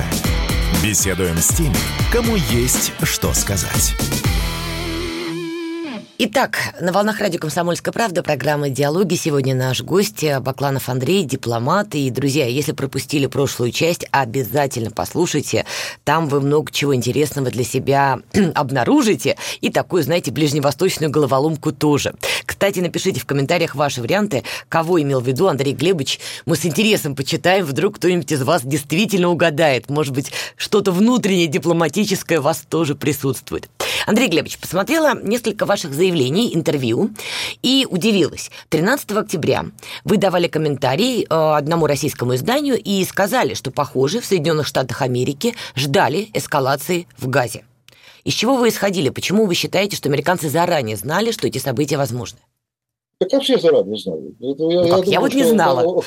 Беседуем 0.81 1.38
с 1.38 1.49
теми, 1.49 1.75
кому 2.12 2.36
есть 2.36 2.93
что 3.03 3.34
сказать. 3.34 3.95
Итак, 6.17 6.73
на 6.80 6.93
волнах 6.93 7.19
радио 7.19 7.41
«Комсомольская 7.41 7.91
правда» 7.91 8.23
программа 8.23 8.69
«Диалоги». 8.69 9.15
Сегодня 9.15 9.54
наш 9.54 9.82
гость 9.82 10.23
Бакланов 10.39 10.88
Андрей, 10.88 11.25
дипломат. 11.25 11.93
И, 11.93 12.10
друзья, 12.10 12.45
если 12.45 12.71
пропустили 12.71 13.25
прошлую 13.25 13.73
часть, 13.73 14.08
обязательно 14.12 14.91
послушайте. 14.91 15.65
Там 16.06 16.30
вы 16.30 16.39
много 16.39 16.71
чего 16.71 16.95
интересного 16.95 17.51
для 17.51 17.65
себя 17.65 18.21
обнаружите. 18.56 19.36
И 19.60 19.69
такую, 19.69 20.04
знаете, 20.04 20.32
ближневосточную 20.32 21.12
головоломку 21.12 21.73
тоже. 21.73 22.13
Кстати, 22.45 22.80
напишите 22.80 23.19
в 23.19 23.25
комментариях 23.25 23.75
ваши 23.75 24.01
варианты, 24.01 24.45
кого 24.69 25.01
имел 25.01 25.19
в 25.19 25.28
виду 25.28 25.49
Андрей 25.49 25.73
Глебович. 25.73 26.21
Мы 26.45 26.56
с 26.56 26.65
интересом 26.65 27.17
почитаем, 27.17 27.65
вдруг 27.65 27.97
кто-нибудь 27.97 28.32
из 28.32 28.41
вас 28.41 28.62
действительно 28.63 29.28
угадает. 29.28 29.89
Может 29.89 30.13
быть, 30.13 30.32
что-то 30.56 30.93
внутреннее 30.93 31.47
дипломатическое 31.47 32.39
у 32.39 32.43
вас 32.43 32.63
тоже 32.69 32.95
присутствует. 32.95 33.69
Андрей 34.06 34.30
Глебович, 34.30 34.60
посмотрела 34.60 35.19
несколько 35.19 35.65
ваших 35.65 35.91
заявлений 35.91 36.04
заявлений, 36.05 36.53
интервью 36.53 37.09
и 37.63 37.87
удивилась. 37.89 38.51
13 38.69 39.11
октября 39.11 39.65
вы 40.03 40.17
давали 40.17 40.47
комментарий 40.47 41.23
э, 41.23 41.25
одному 41.29 41.87
российскому 41.87 42.35
изданию 42.35 42.77
и 42.81 43.03
сказали, 43.05 43.55
что, 43.55 43.71
похоже, 43.71 44.19
в 44.19 44.25
Соединенных 44.25 44.67
Штатах 44.67 45.01
Америки 45.01 45.55
ждали 45.75 46.27
эскалации 46.33 47.07
в 47.17 47.27
Газе. 47.27 47.65
Из 48.23 48.33
чего 48.33 48.55
вы 48.55 48.69
исходили? 48.69 49.09
Почему 49.09 49.45
вы 49.45 49.55
считаете, 49.55 49.95
что 49.95 50.09
американцы 50.09 50.49
заранее 50.49 50.95
знали, 50.95 51.31
что 51.31 51.47
эти 51.47 51.57
события 51.57 51.97
возможны? 51.97 52.39
Так 53.17 53.29
как 53.29 53.43
все 53.43 53.57
заранее 53.57 53.97
знали. 53.97 54.35
Я, 54.39 54.55
ну, 54.57 54.69
я, 54.69 54.83
думаю, 54.83 55.03
я 55.05 55.19
вот 55.19 55.33
не 55.33 55.43
знала. 55.43 56.03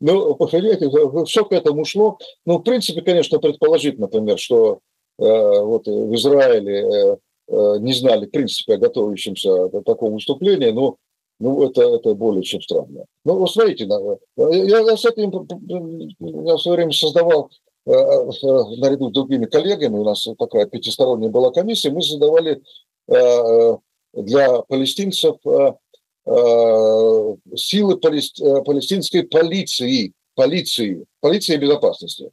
Ну, 0.00 0.34
понимаете, 0.36 0.90
все 1.26 1.44
к 1.44 1.52
этому 1.52 1.84
шло. 1.84 2.18
Ну, 2.46 2.58
в 2.58 2.62
принципе, 2.62 3.00
конечно, 3.02 3.38
предположить, 3.38 3.98
например, 3.98 4.38
что 4.38 4.78
э, 5.18 5.24
вот 5.24 5.86
в 5.86 6.14
Израиле 6.14 7.14
Э, 7.14 7.16
не 7.48 7.92
знали, 7.92 8.26
в 8.26 8.30
принципе, 8.30 8.74
о 8.74 8.78
готовящемся 8.78 9.68
такому 9.84 10.14
выступлению, 10.14 10.74
но 10.74 10.96
ну, 11.40 11.64
это, 11.64 11.82
это 11.82 12.14
более 12.14 12.42
чем 12.42 12.62
странно. 12.62 13.04
Ну, 13.24 13.38
вот 13.38 13.50
смотрите, 13.50 13.86
я, 13.86 14.80
я 14.80 14.96
с 14.96 15.04
этим 15.04 15.30
я 16.20 16.54
в 16.54 16.58
свое 16.58 16.76
время 16.76 16.92
создавал 16.92 17.50
э, 17.86 17.92
э, 17.92 18.76
наряду 18.78 19.10
с 19.10 19.12
другими 19.12 19.46
коллегами, 19.46 19.98
у 19.98 20.04
нас 20.04 20.26
такая 20.38 20.66
пятисторонняя 20.66 21.30
была 21.30 21.50
комиссия, 21.50 21.90
мы 21.90 22.02
создавали 22.02 22.62
для 23.06 24.62
палестинцев 24.62 25.36
силы 27.54 27.96
палестинской 27.98 29.24
полиции, 29.24 30.12
полиции, 30.34 31.04
полиции 31.20 31.56
безопасности. 31.56 32.30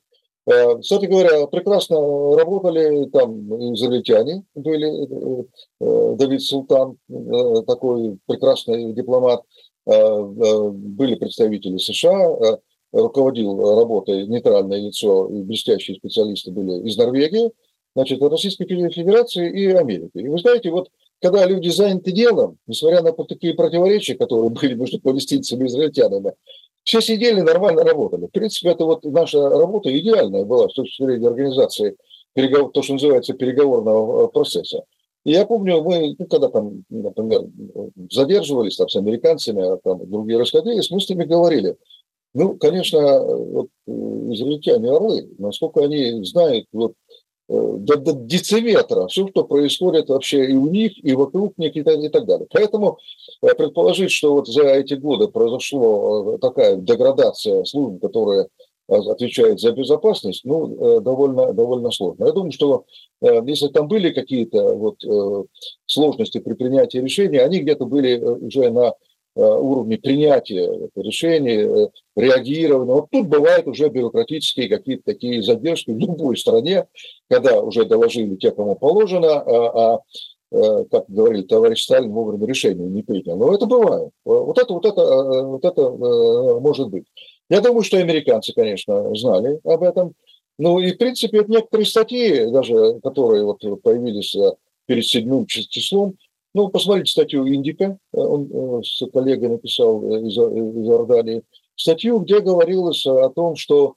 Э, 0.52 0.78
кстати 0.82 1.06
говоря, 1.06 1.48
прекрасно 1.48 1.98
работали 2.36 3.06
там 3.06 3.74
израильтяне, 3.74 4.44
были 4.54 5.08
э, 5.80 6.16
Давид 6.18 6.42
Султан, 6.42 6.98
э, 7.10 7.62
такой 7.66 8.18
прекрасный 8.26 8.94
дипломат, 8.94 9.42
были 9.84 11.16
представители 11.16 11.78
США, 11.78 12.60
руководил 12.92 13.80
работой 13.80 14.28
нейтральное 14.28 14.80
лицо 14.80 15.28
и 15.28 15.42
блестящие 15.42 15.98
специалисты 15.98 16.52
были 16.52 16.88
из 16.88 16.98
Норвегии, 16.98 17.52
значит, 17.96 18.22
Российской 18.22 18.66
Федерации 18.68 19.50
и 19.52 19.72
Америки. 19.72 20.12
И 20.20 20.28
вы 20.28 20.38
знаете, 20.38 20.70
вот 20.70 20.90
когда 21.20 21.48
люди 21.48 21.70
заняты 21.70 22.12
делом, 22.12 22.58
несмотря 22.68 23.02
на 23.02 23.12
такие 23.12 23.56
противоречия, 23.56 24.14
которые 24.14 24.50
были 24.62 24.76
между 24.76 25.00
палестинцами 25.00 25.64
и 25.64 25.68
израильтянами, 25.68 26.34
все 26.84 27.02
сидели, 27.02 27.42
нормально 27.42 27.84
работали. 27.84 28.28
В 28.28 28.32
принципе, 28.32 28.70
это 28.70 28.86
вот 28.86 29.04
наша 29.04 29.50
работа 29.50 29.96
идеальная 29.98 30.46
была 30.46 30.70
с 30.70 30.74
точки 30.74 31.04
зрения 31.04 31.28
организации 31.28 31.96
переговор, 32.34 32.72
то, 32.72 32.82
что 32.82 32.94
называется 32.94 33.34
переговорного 33.34 34.26
э, 34.26 34.28
процесса. 34.30 34.84
И 35.24 35.32
я 35.32 35.46
помню, 35.46 35.84
мы, 35.84 36.16
ну, 36.18 36.26
когда 36.26 36.50
там, 36.50 36.84
например, 36.90 37.42
задерживались 38.10 38.78
там, 38.78 38.90
с 38.90 38.96
американцами, 38.96 39.62
а 39.62 39.78
там 39.78 40.10
другие 40.10 40.40
расходились, 40.40 40.90
мы 40.90 41.00
с 41.00 41.10
ними 41.10 41.26
говорили. 41.26 41.76
Ну, 42.34 42.56
конечно, 42.58 43.24
вот, 43.24 43.68
э, 43.88 43.92
израильтяне 43.92 44.90
орлы, 44.90 45.30
насколько 45.38 45.84
они 45.84 46.24
знают 46.24 46.66
вот, 46.72 46.94
Э, 47.01 47.01
до, 47.52 47.98
до 47.98 48.14
дециметра 48.14 49.08
все, 49.08 49.28
что 49.28 49.44
происходит 49.44 50.10
вообще 50.10 50.46
и 50.46 50.54
у 50.54 50.68
них, 50.68 50.94
и 51.04 51.14
вокруг 51.14 51.58
них, 51.58 51.76
и 51.76 51.84
так, 51.84 51.98
и 51.98 52.10
так 52.10 52.26
далее. 52.26 52.48
Поэтому 52.52 52.98
э, 53.42 53.54
предположить, 53.56 54.12
что 54.12 54.34
вот 54.34 54.48
за 54.48 54.64
эти 54.64 54.94
годы 54.94 55.28
произошла 55.28 56.36
э, 56.36 56.38
такая 56.40 56.76
деградация 56.78 57.64
служб, 57.66 58.02
которая 58.02 58.48
отвечает 58.88 59.60
за 59.62 59.72
безопасность, 59.72 60.42
ну, 60.44 61.00
довольно, 61.00 61.54
довольно 61.54 61.92
сложно. 61.92 62.26
Я 62.26 62.34
думаю, 62.34 62.52
что 62.52 62.84
если 63.22 63.70
там 63.70 63.88
были 63.88 64.10
какие-то 64.12 64.76
вот 64.76 64.98
сложности 65.86 66.40
при 66.40 66.56
принятии 66.56 66.98
решений, 66.98 67.38
они 67.38 67.60
где-то 67.60 67.86
были 67.86 68.18
уже 68.18 68.70
на 68.70 68.92
Э, 68.92 69.11
уровне 69.46 69.98
принятия 69.98 70.90
решений, 70.96 71.58
э, 71.58 71.88
реагирования. 72.16 72.94
Вот 72.94 73.10
тут 73.12 73.28
бывают 73.28 73.68
уже 73.68 73.90
бюрократические 73.90 74.70
какие-то 74.70 75.04
такие 75.06 75.42
задержки 75.42 75.92
в 75.92 75.98
любой 75.98 76.38
стране, 76.38 76.88
когда 77.30 77.62
уже 77.62 77.86
доложили 77.86 78.36
те, 78.36 78.52
кому 78.52 78.76
положено, 78.76 79.40
а, 79.40 79.94
а 79.94 80.00
э, 80.52 80.86
как 80.92 81.06
говорили 81.08 81.44
товарищ 81.44 81.84
Сталин, 81.84 82.12
вовремя 82.12 82.48
решение 82.48 82.88
не 82.88 83.04
принял. 83.04 83.38
Но 83.38 83.54
это 83.54 83.66
бывает. 83.66 84.10
Вот 84.26 84.58
это, 84.58 84.74
вот 84.74 84.86
это, 84.86 85.44
вот 85.44 85.66
это 85.66 85.90
может 86.60 86.90
быть. 86.90 87.06
Я 87.50 87.62
думаю, 87.62 87.84
что 87.84 87.98
американцы, 87.98 88.54
конечно, 88.54 89.14
знали 89.16 89.60
об 89.64 89.84
этом. 89.84 90.14
Ну 90.58 90.80
и, 90.80 90.92
в 90.92 90.98
принципе, 90.98 91.44
некоторые 91.48 91.86
статьи, 91.86 92.52
даже 92.52 93.00
которые 93.02 93.46
вот 93.46 93.62
появились 93.82 94.36
перед 94.86 95.06
седьмым 95.06 95.46
числом, 95.48 96.16
ну, 96.54 96.68
посмотрите 96.70 97.12
статью 97.12 97.48
Индика, 97.48 97.98
он 98.12 98.50
э, 98.52 98.84
с 98.84 99.02
коллегой 99.12 99.50
написал 99.50 100.04
э, 100.04 100.22
из, 100.28 100.38
из 100.38 100.90
Иордании, 100.90 101.44
статью, 101.76 102.20
где 102.20 102.40
говорилось 102.42 103.06
о 103.06 103.30
том, 103.30 103.56
что, 103.56 103.96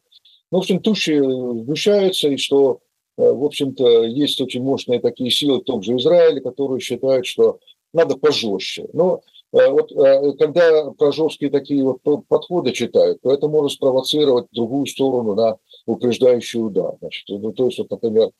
ну, 0.50 0.58
в 0.58 0.60
общем, 0.60 0.80
туши 0.80 1.20
сгущаются, 1.20 2.28
и 2.28 2.36
что, 2.36 2.78
э, 3.18 3.28
в 3.28 3.44
общем-то, 3.44 4.04
есть 4.04 4.40
очень 4.40 4.62
мощные 4.62 5.00
такие 5.00 5.30
силы 5.30 5.60
в 5.60 5.64
том 5.64 5.82
же 5.82 5.96
Израиле, 5.96 6.40
которые 6.40 6.80
считают, 6.80 7.26
что 7.26 7.58
надо 7.92 8.16
пожестче. 8.16 8.88
Но 8.92 9.22
вот 9.52 9.92
когда 10.40 10.90
про 10.90 11.12
жесткие 11.12 11.48
такие 11.48 11.84
вот 11.84 12.00
подходы 12.26 12.72
читают, 12.72 13.20
то 13.22 13.32
это 13.32 13.46
может 13.46 13.76
спровоцировать 13.76 14.46
другую 14.50 14.86
сторону 14.86 15.36
на 15.36 15.58
упреждающий 15.86 16.60
удар. 16.60 16.96
Значит, 16.98 17.24
ну, 17.28 17.52
то 17.52 17.66
есть, 17.66 17.78
вот, 17.78 17.88
например, 17.88 18.30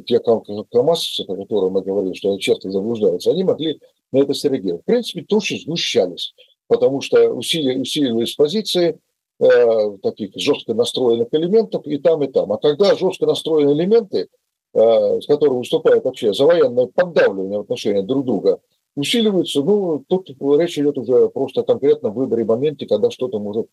те 0.00 0.18
КАМАЗовцы, 0.18 1.22
о 1.22 1.36
которых 1.36 1.72
мы 1.72 1.82
говорили, 1.82 2.14
что 2.14 2.30
они 2.30 2.40
часто 2.40 2.70
заблуждаются, 2.70 3.30
они 3.30 3.44
могли 3.44 3.80
на 4.12 4.18
это 4.18 4.34
среагировать. 4.34 4.82
В 4.82 4.86
принципе, 4.86 5.22
туши 5.22 5.58
сгущались, 5.58 6.34
потому 6.68 7.00
что 7.00 7.30
усили, 7.30 7.78
усиливались 7.78 8.34
позиции 8.34 8.98
э, 9.40 9.98
таких 10.02 10.30
жестко 10.36 10.74
настроенных 10.74 11.28
элементов 11.32 11.86
и 11.86 11.98
там, 11.98 12.22
и 12.22 12.28
там. 12.28 12.52
А 12.52 12.58
когда 12.58 12.94
жестко 12.96 13.26
настроенные 13.26 13.74
элементы, 13.74 14.28
э, 14.74 15.20
с 15.20 15.26
которыми 15.26 15.58
выступают 15.58 16.04
вообще 16.04 16.32
за 16.32 16.44
военное 16.44 16.86
поддавливание 16.86 17.58
в 17.58 17.62
отношении 17.62 18.02
друг 18.02 18.24
друга, 18.24 18.60
усиливаются, 18.96 19.62
ну, 19.62 20.04
тут 20.06 20.28
речь 20.58 20.78
идет 20.78 20.98
уже 20.98 21.28
просто 21.28 21.62
конкретно 21.62 22.10
в 22.10 22.14
выборе 22.14 22.44
моменте, 22.44 22.86
когда 22.86 23.10
что-то 23.10 23.38
может 23.38 23.68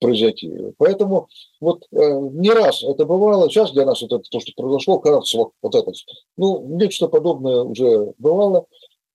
произойти. 0.00 0.52
Поэтому 0.78 1.28
вот 1.60 1.84
э, 1.92 1.96
не 2.32 2.50
раз 2.50 2.82
это 2.82 3.04
бывало. 3.04 3.48
Сейчас 3.48 3.72
для 3.72 3.86
нас 3.86 4.02
вот 4.02 4.12
это 4.12 4.24
то, 4.30 4.40
что 4.40 4.52
произошло, 4.56 4.98
кажется, 4.98 5.38
вот, 5.38 5.50
вот 5.62 5.74
это, 5.74 5.92
ну, 6.36 6.66
нечто 6.76 7.08
подобное 7.08 7.62
уже 7.62 8.12
бывало. 8.18 8.66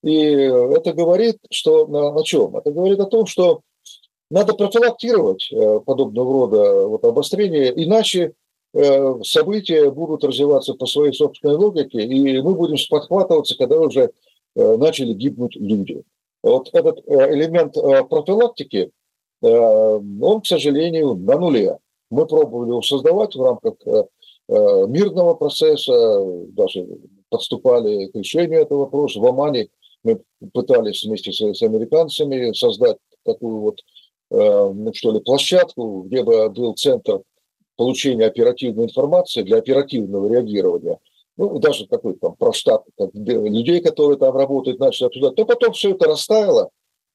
И 0.03 0.13
это 0.13 0.93
говорит, 0.93 1.37
что 1.51 1.85
на, 1.87 2.13
на 2.13 2.23
чем? 2.23 2.55
Это 2.55 2.71
говорит 2.71 2.99
о 2.99 3.05
том, 3.05 3.25
что 3.25 3.61
надо 4.31 4.53
профилактировать 4.53 5.51
э, 5.51 5.79
подобного 5.85 6.33
рода 6.33 6.87
вот, 6.87 7.03
обострения, 7.03 7.71
иначе 7.75 8.33
э, 8.73 9.15
события 9.23 9.91
будут 9.91 10.23
развиваться 10.23 10.73
по 10.75 10.85
своей 10.85 11.13
собственной 11.13 11.55
логике, 11.55 12.01
и 12.01 12.41
мы 12.41 12.55
будем 12.55 12.77
сподхватываться, 12.77 13.57
когда 13.57 13.79
уже 13.79 14.11
э, 14.55 14.77
начали 14.77 15.13
гибнуть 15.13 15.55
люди. 15.55 16.03
Вот 16.41 16.69
этот 16.71 16.99
э, 17.05 17.33
элемент 17.33 17.75
э, 17.75 18.03
профилактики, 18.05 18.91
Э, 18.91 18.98
он, 19.41 20.41
к 20.41 20.45
сожалению, 20.47 21.15
на 21.15 21.38
нуле. 21.38 21.78
Мы 22.10 22.25
пробовали 22.25 22.69
его 22.69 22.82
создавать 22.82 23.36
в 23.36 23.41
рамках 23.41 23.75
э, 23.86 24.04
э, 24.49 24.86
мирного 24.88 25.36
процесса, 25.36 25.93
даже 26.49 26.88
подступали 27.30 28.08
к 28.08 28.15
решению 28.15 28.62
этого 28.62 28.80
вопроса. 28.80 29.19
В 29.19 29.25
Омане 29.25 29.69
мы 30.04 30.21
пытались 30.54 31.06
вместе 31.06 31.32
с, 31.32 31.39
с 31.39 31.62
американцами 31.62 32.52
создать 32.54 32.97
такую 33.23 33.60
вот, 33.60 33.80
ну, 34.32 34.91
что 34.93 35.12
ли, 35.12 35.19
площадку, 35.19 36.04
где 36.04 36.23
бы 36.23 36.49
был 36.49 36.73
центр 36.73 37.21
получения 37.75 38.25
оперативной 38.25 38.86
информации 38.86 39.43
для 39.43 39.58
оперативного 39.58 40.28
реагирования. 40.28 40.99
Ну, 41.38 41.58
даже 41.60 41.88
какой-то 41.88 42.19
там 42.19 42.36
проштат 42.36 42.84
людей, 42.97 43.80
которые 43.80 44.17
там 44.17 44.36
работают, 44.36 44.80
начали 44.80 45.08
обсуждать. 45.08 45.38
Но 45.38 45.45
потом 45.45 45.71
все 45.71 45.91
это 45.91 46.08
растаяло, 46.08 46.71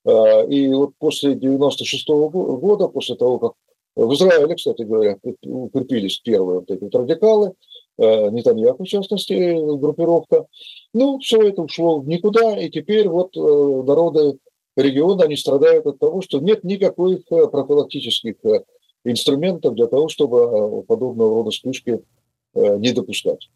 и 0.07 0.69
вот 0.69 0.91
после 0.99 1.35
96 1.35 2.09
-го 2.09 2.59
года, 2.59 2.89
после 2.89 3.17
того, 3.17 3.39
как 3.39 3.53
в 3.97 4.13
Израиле, 4.15 4.55
кстати 4.55 4.83
говоря, 4.83 5.19
укрепились 5.43 6.19
первые 6.19 6.61
вот 6.61 6.71
эти 6.71 6.83
вот 6.83 6.95
радикалы, 6.95 7.55
а, 7.99 8.29
Нетаньяху, 8.31 8.85
в 8.85 8.89
частности, 8.89 9.55
группировка, 9.79 10.47
Ну, 10.93 11.19
все 11.19 11.49
это 11.49 11.63
ушло 11.63 12.01
в 12.01 12.09
никуда, 12.09 12.59
и 12.59 12.71
теперь 12.71 13.09
вот 13.09 13.35
народы 13.35 14.39
региона, 14.77 15.25
они 15.25 15.37
страдают 15.37 15.87
от 15.87 15.99
того, 15.99 16.21
что 16.21 16.39
нет 16.41 16.65
никаких 16.65 17.25
профилактических 17.27 18.37
инструментов 19.05 19.75
для 19.75 19.87
того, 19.87 20.09
чтобы 20.09 20.83
подобного 20.85 21.37
рода 21.37 21.51
вспышки 21.51 22.01
не 22.55 22.93
допускать. 22.93 23.49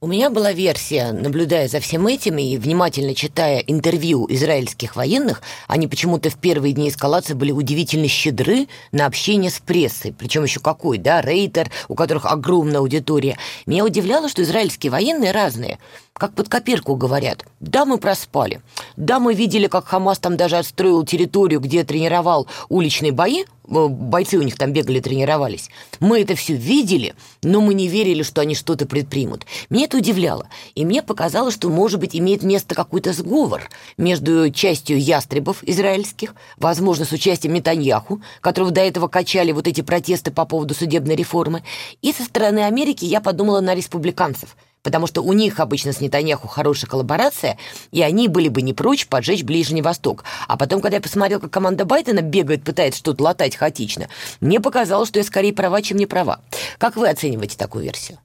У 0.00 0.06
меня 0.06 0.30
была 0.30 0.52
версия, 0.52 1.10
наблюдая 1.10 1.66
за 1.66 1.80
всем 1.80 2.06
этим 2.06 2.38
и 2.38 2.56
внимательно 2.56 3.16
читая 3.16 3.58
интервью 3.58 4.26
израильских 4.30 4.94
военных, 4.94 5.42
они 5.66 5.88
почему-то 5.88 6.30
в 6.30 6.36
первые 6.36 6.72
дни 6.72 6.88
эскалации 6.88 7.34
были 7.34 7.50
удивительно 7.50 8.06
щедры 8.06 8.68
на 8.92 9.06
общение 9.06 9.50
с 9.50 9.58
прессой. 9.58 10.14
Причем 10.16 10.44
еще 10.44 10.60
какой, 10.60 10.98
да, 10.98 11.20
рейтер, 11.20 11.70
у 11.88 11.96
которых 11.96 12.26
огромная 12.26 12.78
аудитория. 12.78 13.38
Меня 13.66 13.84
удивляло, 13.84 14.28
что 14.28 14.42
израильские 14.42 14.92
военные 14.92 15.32
разные 15.32 15.78
как 16.18 16.34
под 16.34 16.48
копирку 16.48 16.96
говорят. 16.96 17.44
Да, 17.60 17.84
мы 17.84 17.98
проспали. 17.98 18.60
Да, 18.96 19.20
мы 19.20 19.34
видели, 19.34 19.68
как 19.68 19.86
Хамас 19.86 20.18
там 20.18 20.36
даже 20.36 20.58
отстроил 20.58 21.04
территорию, 21.04 21.60
где 21.60 21.84
тренировал 21.84 22.48
уличные 22.68 23.12
бои. 23.12 23.44
Бойцы 23.64 24.38
у 24.38 24.42
них 24.42 24.56
там 24.56 24.72
бегали, 24.72 24.98
тренировались. 24.98 25.70
Мы 26.00 26.22
это 26.22 26.34
все 26.34 26.54
видели, 26.54 27.14
но 27.42 27.60
мы 27.60 27.74
не 27.74 27.86
верили, 27.86 28.22
что 28.22 28.40
они 28.40 28.54
что-то 28.54 28.86
предпримут. 28.86 29.46
Меня 29.70 29.84
это 29.84 29.98
удивляло. 29.98 30.48
И 30.74 30.84
мне 30.84 31.02
показалось, 31.02 31.54
что, 31.54 31.68
может 31.68 32.00
быть, 32.00 32.16
имеет 32.16 32.42
место 32.42 32.74
какой-то 32.74 33.12
сговор 33.12 33.68
между 33.96 34.50
частью 34.50 35.00
ястребов 35.00 35.62
израильских, 35.62 36.34
возможно, 36.56 37.04
с 37.04 37.12
участием 37.12 37.54
Нетаньяху, 37.54 38.22
которого 38.40 38.70
до 38.70 38.80
этого 38.80 39.08
качали 39.08 39.52
вот 39.52 39.66
эти 39.66 39.80
протесты 39.80 40.30
по 40.30 40.44
поводу 40.44 40.74
судебной 40.74 41.16
реформы. 41.16 41.62
И 42.02 42.12
со 42.12 42.24
стороны 42.24 42.60
Америки 42.60 43.04
я 43.04 43.20
подумала 43.20 43.60
на 43.60 43.74
республиканцев– 43.74 44.56
потому 44.82 45.06
что 45.06 45.22
у 45.22 45.32
них 45.32 45.60
обычно 45.60 45.92
с 45.92 46.00
Нетаньяху 46.00 46.48
хорошая 46.48 46.90
коллаборация, 46.90 47.58
и 47.90 48.02
они 48.02 48.28
были 48.28 48.48
бы 48.48 48.62
не 48.62 48.72
прочь 48.72 49.06
поджечь 49.06 49.42
Ближний 49.42 49.82
Восток. 49.82 50.24
А 50.46 50.56
потом, 50.56 50.80
когда 50.80 50.96
я 50.96 51.02
посмотрел, 51.02 51.40
как 51.40 51.50
команда 51.50 51.84
Байдена 51.84 52.22
бегает, 52.22 52.64
пытается 52.64 52.98
что-то 52.98 53.22
латать 53.22 53.56
хаотично, 53.56 54.08
мне 54.40 54.60
показалось, 54.60 55.08
что 55.08 55.18
я 55.18 55.24
скорее 55.24 55.52
права, 55.52 55.82
чем 55.82 55.98
не 55.98 56.06
права. 56.06 56.40
Как 56.78 56.96
вы 56.96 57.08
оцениваете 57.08 57.56
такую 57.56 57.84
версию? 57.84 58.18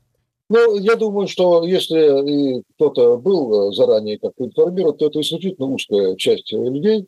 Ну, 0.54 0.78
я 0.78 0.96
думаю, 0.96 1.28
что 1.28 1.64
если 1.66 2.62
кто-то 2.76 3.18
был 3.18 3.72
э, 3.72 3.74
заранее 3.74 4.20
как-то 4.20 4.46
информирован, 4.46 4.96
то 4.96 5.08
это 5.08 5.20
исключительно 5.20 5.66
узкая 5.66 6.16
часть 6.16 6.52
людей, 6.52 7.08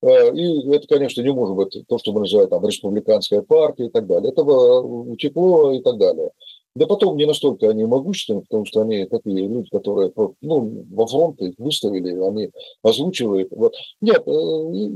э, 0.00 0.34
и 0.34 0.72
это, 0.72 0.86
конечно, 0.88 1.20
не 1.20 1.30
может 1.30 1.56
быть 1.56 1.86
то, 1.88 1.98
что 1.98 2.12
мы 2.14 2.20
называем 2.20 2.48
там 2.48 2.66
республиканская 2.66 3.42
партия 3.42 3.88
и 3.88 3.90
так 3.90 4.06
далее. 4.06 4.32
Этого 4.32 4.80
утекло 4.80 5.72
и 5.72 5.82
так 5.82 5.98
далее. 5.98 6.30
Да 6.76 6.86
потом 6.86 7.16
не 7.16 7.24
настолько 7.24 7.70
они 7.70 7.86
могущественны, 7.86 8.42
потому 8.42 8.66
что 8.66 8.82
они 8.82 9.06
такие 9.06 9.48
люди, 9.48 9.70
которые 9.70 10.12
ну, 10.42 10.84
во 10.90 11.06
фронт 11.06 11.40
их 11.40 11.54
выставили, 11.56 12.10
они 12.22 12.50
озвучивают. 12.82 13.48
Вот. 13.50 13.74
Нет, 14.02 14.22
э, 14.26 14.30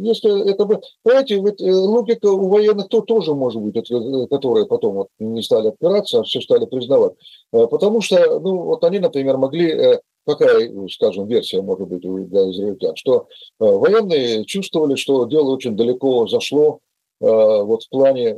если 0.03 0.51
это... 0.51 0.67
Понимаете, 1.03 1.41
ведь 1.41 1.63
э, 1.63 1.73
логика 1.73 2.27
у 2.27 2.49
военных 2.49 2.89
то 2.89 3.01
тоже 3.01 3.35
может 3.35 3.63
быть, 3.63 3.91
э, 3.91 4.27
которые 4.27 4.67
потом 4.67 4.95
вот 4.95 5.09
не 5.19 5.43
стали 5.43 5.69
опираться, 5.69 6.21
а 6.21 6.23
все 6.25 6.43
стали 6.43 6.67
признавать. 6.67 7.15
Потому 7.51 8.03
что, 8.03 8.39
ну, 8.41 8.63
вот 8.65 8.85
они, 8.85 8.99
например, 8.99 9.39
могли 9.39 9.99
какая, 10.27 10.71
скажем, 10.89 11.27
версия 11.27 11.63
может 11.63 11.89
быть 11.89 12.03
для 12.03 12.51
израильтян, 12.51 12.95
что 12.95 13.27
военные 13.59 14.45
чувствовали, 14.45 14.97
что 14.97 15.25
дело 15.25 15.55
очень 15.55 15.77
далеко 15.77 16.29
зашло, 16.29 16.81
вот 17.21 17.83
в 17.83 17.89
плане 17.91 18.35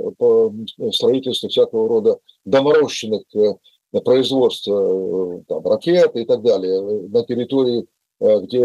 строительства 0.92 1.49
всякого 1.49 1.88
рода 1.88 2.18
доморощенных 2.45 3.23
э, 3.35 4.01
производства 4.01 5.38
э, 5.38 5.42
там, 5.49 5.64
ракет 5.66 6.16
и 6.16 6.25
так 6.25 6.42
далее 6.42 7.09
на 7.09 7.25
территории, 7.25 7.87
где 8.21 8.64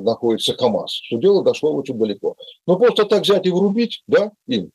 находится 0.00 0.54
КАМАЗ, 0.54 0.92
что 0.92 1.16
дело 1.16 1.42
дошло 1.42 1.74
очень 1.74 1.98
далеко. 1.98 2.36
Но 2.64 2.76
просто 2.76 3.06
так 3.06 3.22
взять 3.22 3.44
и 3.44 3.50
врубить, 3.50 4.04
да, 4.06 4.30
им, 4.46 4.70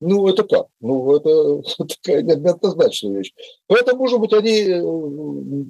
ну, 0.00 0.26
это 0.28 0.44
как? 0.44 0.66
Ну, 0.80 1.14
это 1.14 1.62
такая 1.84 2.22
неоднозначная 2.22 3.18
вещь. 3.18 3.32
Поэтому, 3.66 3.98
может 3.98 4.18
быть, 4.18 4.32
они 4.32 4.64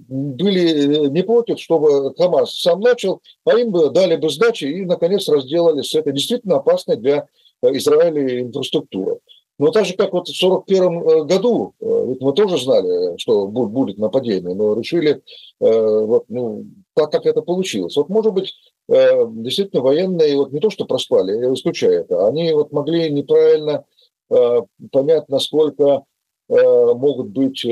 были 0.08 1.08
не 1.08 1.22
против, 1.22 1.58
чтобы 1.58 2.14
КАМАЗ 2.14 2.60
сам 2.60 2.80
начал, 2.80 3.20
а 3.44 3.58
им 3.58 3.72
дали 3.92 4.16
бы 4.16 4.30
сдачи 4.30 4.64
и, 4.64 4.84
наконец, 4.84 5.28
разделали 5.28 5.82
с 5.82 5.94
этой 5.94 6.12
действительно 6.12 6.56
опасной 6.56 6.96
для 6.96 7.26
Израиля 7.62 8.40
инфраструктура. 8.40 9.18
Но 9.60 9.70
так 9.72 9.84
же, 9.84 9.92
как 9.92 10.14
вот 10.14 10.26
в 10.26 10.42
1941 10.42 10.82
э, 10.82 11.24
году, 11.26 11.74
э, 11.80 12.04
ведь 12.08 12.22
мы 12.22 12.32
тоже 12.32 12.56
знали, 12.56 13.18
что 13.18 13.46
будет 13.46 13.98
нападение, 13.98 14.54
но 14.54 14.72
решили, 14.72 15.20
э, 15.60 16.00
вот, 16.06 16.24
ну, 16.28 16.64
так, 16.94 17.12
как 17.12 17.26
это 17.26 17.42
получилось. 17.42 17.94
Вот, 17.96 18.08
может 18.08 18.32
быть, 18.32 18.54
действительно 18.88 19.82
военные 19.82 20.36
вот 20.36 20.50
не 20.52 20.60
то, 20.60 20.70
что 20.70 20.86
проспали, 20.86 21.44
я 21.44 21.52
исключаю 21.52 22.00
это, 22.00 22.26
они 22.26 22.52
вот 22.52 22.72
могли 22.72 23.08
неправильно 23.10 23.84
понять, 24.28 25.28
насколько 25.28 26.02
могут 26.48 27.28
быть 27.28 27.64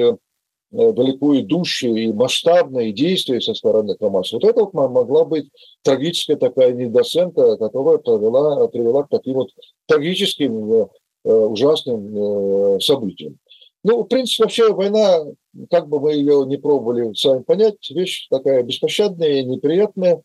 далеко 0.70 1.38
идущие 1.40 2.04
и 2.04 2.12
масштабные 2.12 2.92
действия 2.92 3.40
со 3.40 3.54
стороны 3.54 3.96
Хамаса. 3.98 4.36
Вот 4.36 4.44
это 4.44 4.60
вот 4.60 4.74
могла 4.74 5.24
быть 5.24 5.48
трагическая 5.82 6.36
такая 6.36 6.72
недооценка, 6.72 7.56
которая 7.56 7.98
привела, 7.98 8.68
привела 8.68 9.04
к 9.04 9.08
таким 9.08 9.34
вот 9.34 9.50
трагическим, 9.86 10.72
э, 10.72 10.86
э, 11.24 11.32
ужасным 11.32 12.80
событиям. 12.80 13.38
Ну, 13.84 14.02
в 14.02 14.06
принципе, 14.06 14.44
вообще 14.44 14.72
война, 14.72 15.24
как 15.70 15.88
бы 15.88 16.00
мы 16.00 16.12
ее 16.12 16.44
не 16.46 16.56
пробовали 16.56 17.14
сами 17.14 17.42
понять, 17.42 17.88
вещь 17.90 18.26
такая 18.28 18.62
беспощадная, 18.62 19.42
неприятная, 19.44 20.22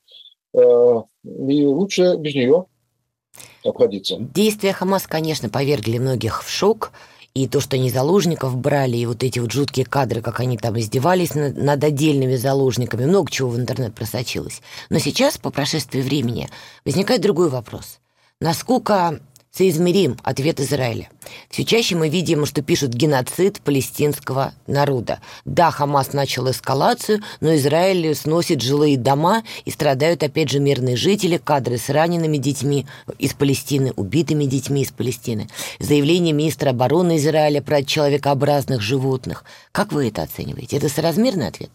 и 0.55 1.65
лучше 1.65 2.15
без 2.17 2.35
нее 2.35 2.65
обходиться. 3.63 4.17
Действия 4.19 4.73
Хамас, 4.73 5.07
конечно, 5.07 5.49
повергли 5.49 5.97
многих 5.97 6.43
в 6.43 6.49
шок, 6.49 6.91
и 7.35 7.47
то, 7.47 7.59
что 7.59 7.75
они 7.75 7.89
заложников 7.89 8.55
брали, 8.57 8.97
и 8.97 9.05
вот 9.05 9.23
эти 9.23 9.39
вот 9.39 9.51
жуткие 9.51 9.85
кадры, 9.85 10.21
как 10.21 10.39
они 10.39 10.57
там 10.57 10.77
издевались 10.79 11.33
над, 11.33 11.57
над 11.57 11.83
отдельными 11.83 12.35
заложниками, 12.35 13.05
много 13.05 13.31
чего 13.31 13.49
в 13.49 13.57
интернет 13.57 13.95
просочилось. 13.95 14.61
Но 14.89 14.99
сейчас, 14.99 15.37
по 15.39 15.49
прошествии 15.49 16.01
времени, 16.01 16.49
возникает 16.85 17.21
другой 17.21 17.49
вопрос. 17.49 17.99
Насколько 18.39 19.19
соизмерим 19.55 20.17
ответ 20.23 20.59
Израиля. 20.59 21.09
Все 21.49 21.63
чаще 21.63 21.95
мы 21.95 22.09
видим, 22.09 22.45
что 22.45 22.63
пишут 22.63 22.89
геноцид 22.89 23.61
палестинского 23.61 24.53
народа. 24.65 25.19
Да, 25.45 25.69
Хамас 25.69 26.13
начал 26.13 26.49
эскалацию, 26.49 27.19
но 27.39 27.55
Израиль 27.55 28.15
сносит 28.15 28.61
жилые 28.61 28.97
дома 28.97 29.43
и 29.65 29.69
страдают 29.69 30.23
опять 30.23 30.49
же 30.49 30.59
мирные 30.59 30.95
жители, 30.95 31.37
кадры 31.37 31.77
с 31.77 31.89
ранеными 31.89 32.37
детьми 32.37 32.87
из 33.19 33.33
Палестины, 33.33 33.93
убитыми 33.95 34.45
детьми 34.45 34.81
из 34.81 34.91
Палестины. 34.91 35.47
Заявление 35.79 36.33
министра 36.33 36.71
обороны 36.71 37.17
Израиля 37.17 37.61
про 37.61 37.83
человекообразных 37.83 38.81
животных. 38.81 39.43
Как 39.71 39.93
вы 39.93 40.07
это 40.07 40.23
оцениваете? 40.23 40.77
Это 40.77 40.89
соразмерный 40.89 41.47
ответ? 41.47 41.69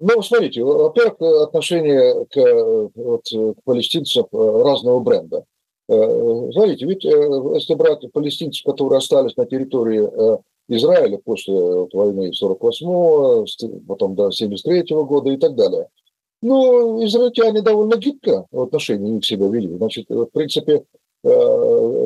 Ну, 0.00 0.22
смотрите, 0.22 0.62
во-первых, 0.62 1.20
отношение 1.42 2.26
к, 2.26 2.90
вот, 2.94 3.22
к 3.28 3.62
палестинцам 3.64 4.26
разного 4.32 5.00
бренда. 5.00 5.44
Э, 5.88 6.50
знаете, 6.52 6.84
ведь 6.86 7.04
э, 7.04 7.08
если 7.54 7.74
брать 7.74 8.10
палестинцев, 8.12 8.64
которые 8.64 8.98
остались 8.98 9.36
на 9.36 9.46
территории 9.46 10.02
э, 10.02 10.38
Израиля 10.68 11.18
после 11.24 11.54
войны 11.92 12.32
48-го, 12.32 13.46
потом 13.86 14.16
до 14.16 14.28
73-го 14.28 15.04
года 15.04 15.30
и 15.30 15.36
так 15.36 15.54
далее, 15.54 15.88
ну, 16.42 17.04
израильтяне 17.04 17.62
довольно 17.62 17.96
гибко 17.96 18.46
в 18.50 18.62
отношении 18.62 19.18
их 19.18 19.24
себя 19.24 19.46
вели. 19.48 19.76
Значит, 19.76 20.06
в 20.08 20.26
принципе, 20.26 20.84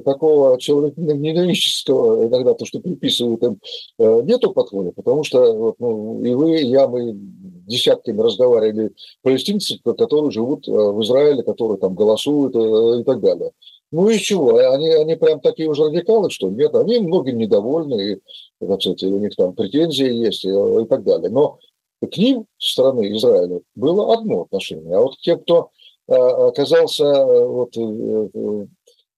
такого 0.05 0.59
человека-ненавистического 0.59 2.27
иногда 2.27 2.55
то, 2.55 2.65
что 2.65 2.81
приписывают 2.81 3.43
им, 3.43 3.61
нету 3.99 4.53
подхода, 4.53 4.93
потому 4.93 5.25
что 5.25 5.53
вот, 5.53 5.75
ну, 5.79 6.23
и 6.25 6.35
вы, 6.35 6.61
и 6.61 6.67
я, 6.67 6.89
мы 6.89 7.13
десятками 7.15 8.21
разговаривали 8.21 8.93
палестинцев, 9.23 9.79
которые 9.83 10.31
живут 10.31 10.67
в 10.67 11.03
Израиле, 11.03 11.43
которые 11.43 11.79
там 11.79 11.95
голосуют 11.95 12.55
и 12.57 13.05
так 13.05 13.21
далее. 13.21 13.51
Ну 13.93 14.09
и 14.09 14.19
чего? 14.19 14.57
Они, 14.57 14.89
они 14.89 15.17
прям 15.17 15.41
такие 15.41 15.69
уже 15.69 15.85
радикалы, 15.85 16.31
что 16.31 16.49
нет? 16.49 16.75
Они 16.75 17.01
многим 17.01 17.39
недовольны, 17.39 18.13
и, 18.13 18.21
так 18.65 18.81
сказать, 18.81 19.03
у 19.03 19.19
них 19.19 19.35
там 19.37 19.53
претензии 19.55 20.13
есть 20.13 20.45
и, 20.45 20.49
и 20.49 20.87
так 20.89 21.03
далее. 21.03 21.29
Но 21.29 21.59
к 22.01 22.17
ним, 22.17 22.47
со 22.57 22.73
стороны 22.73 23.13
Израиля, 23.17 23.61
было 23.75 24.15
одно 24.15 24.43
отношение. 24.43 24.97
А 24.97 25.01
вот 25.01 25.19
те, 25.21 25.37
кто 25.37 25.71
оказался 26.07 27.05
э, 27.05 27.47
вот, 27.47 27.77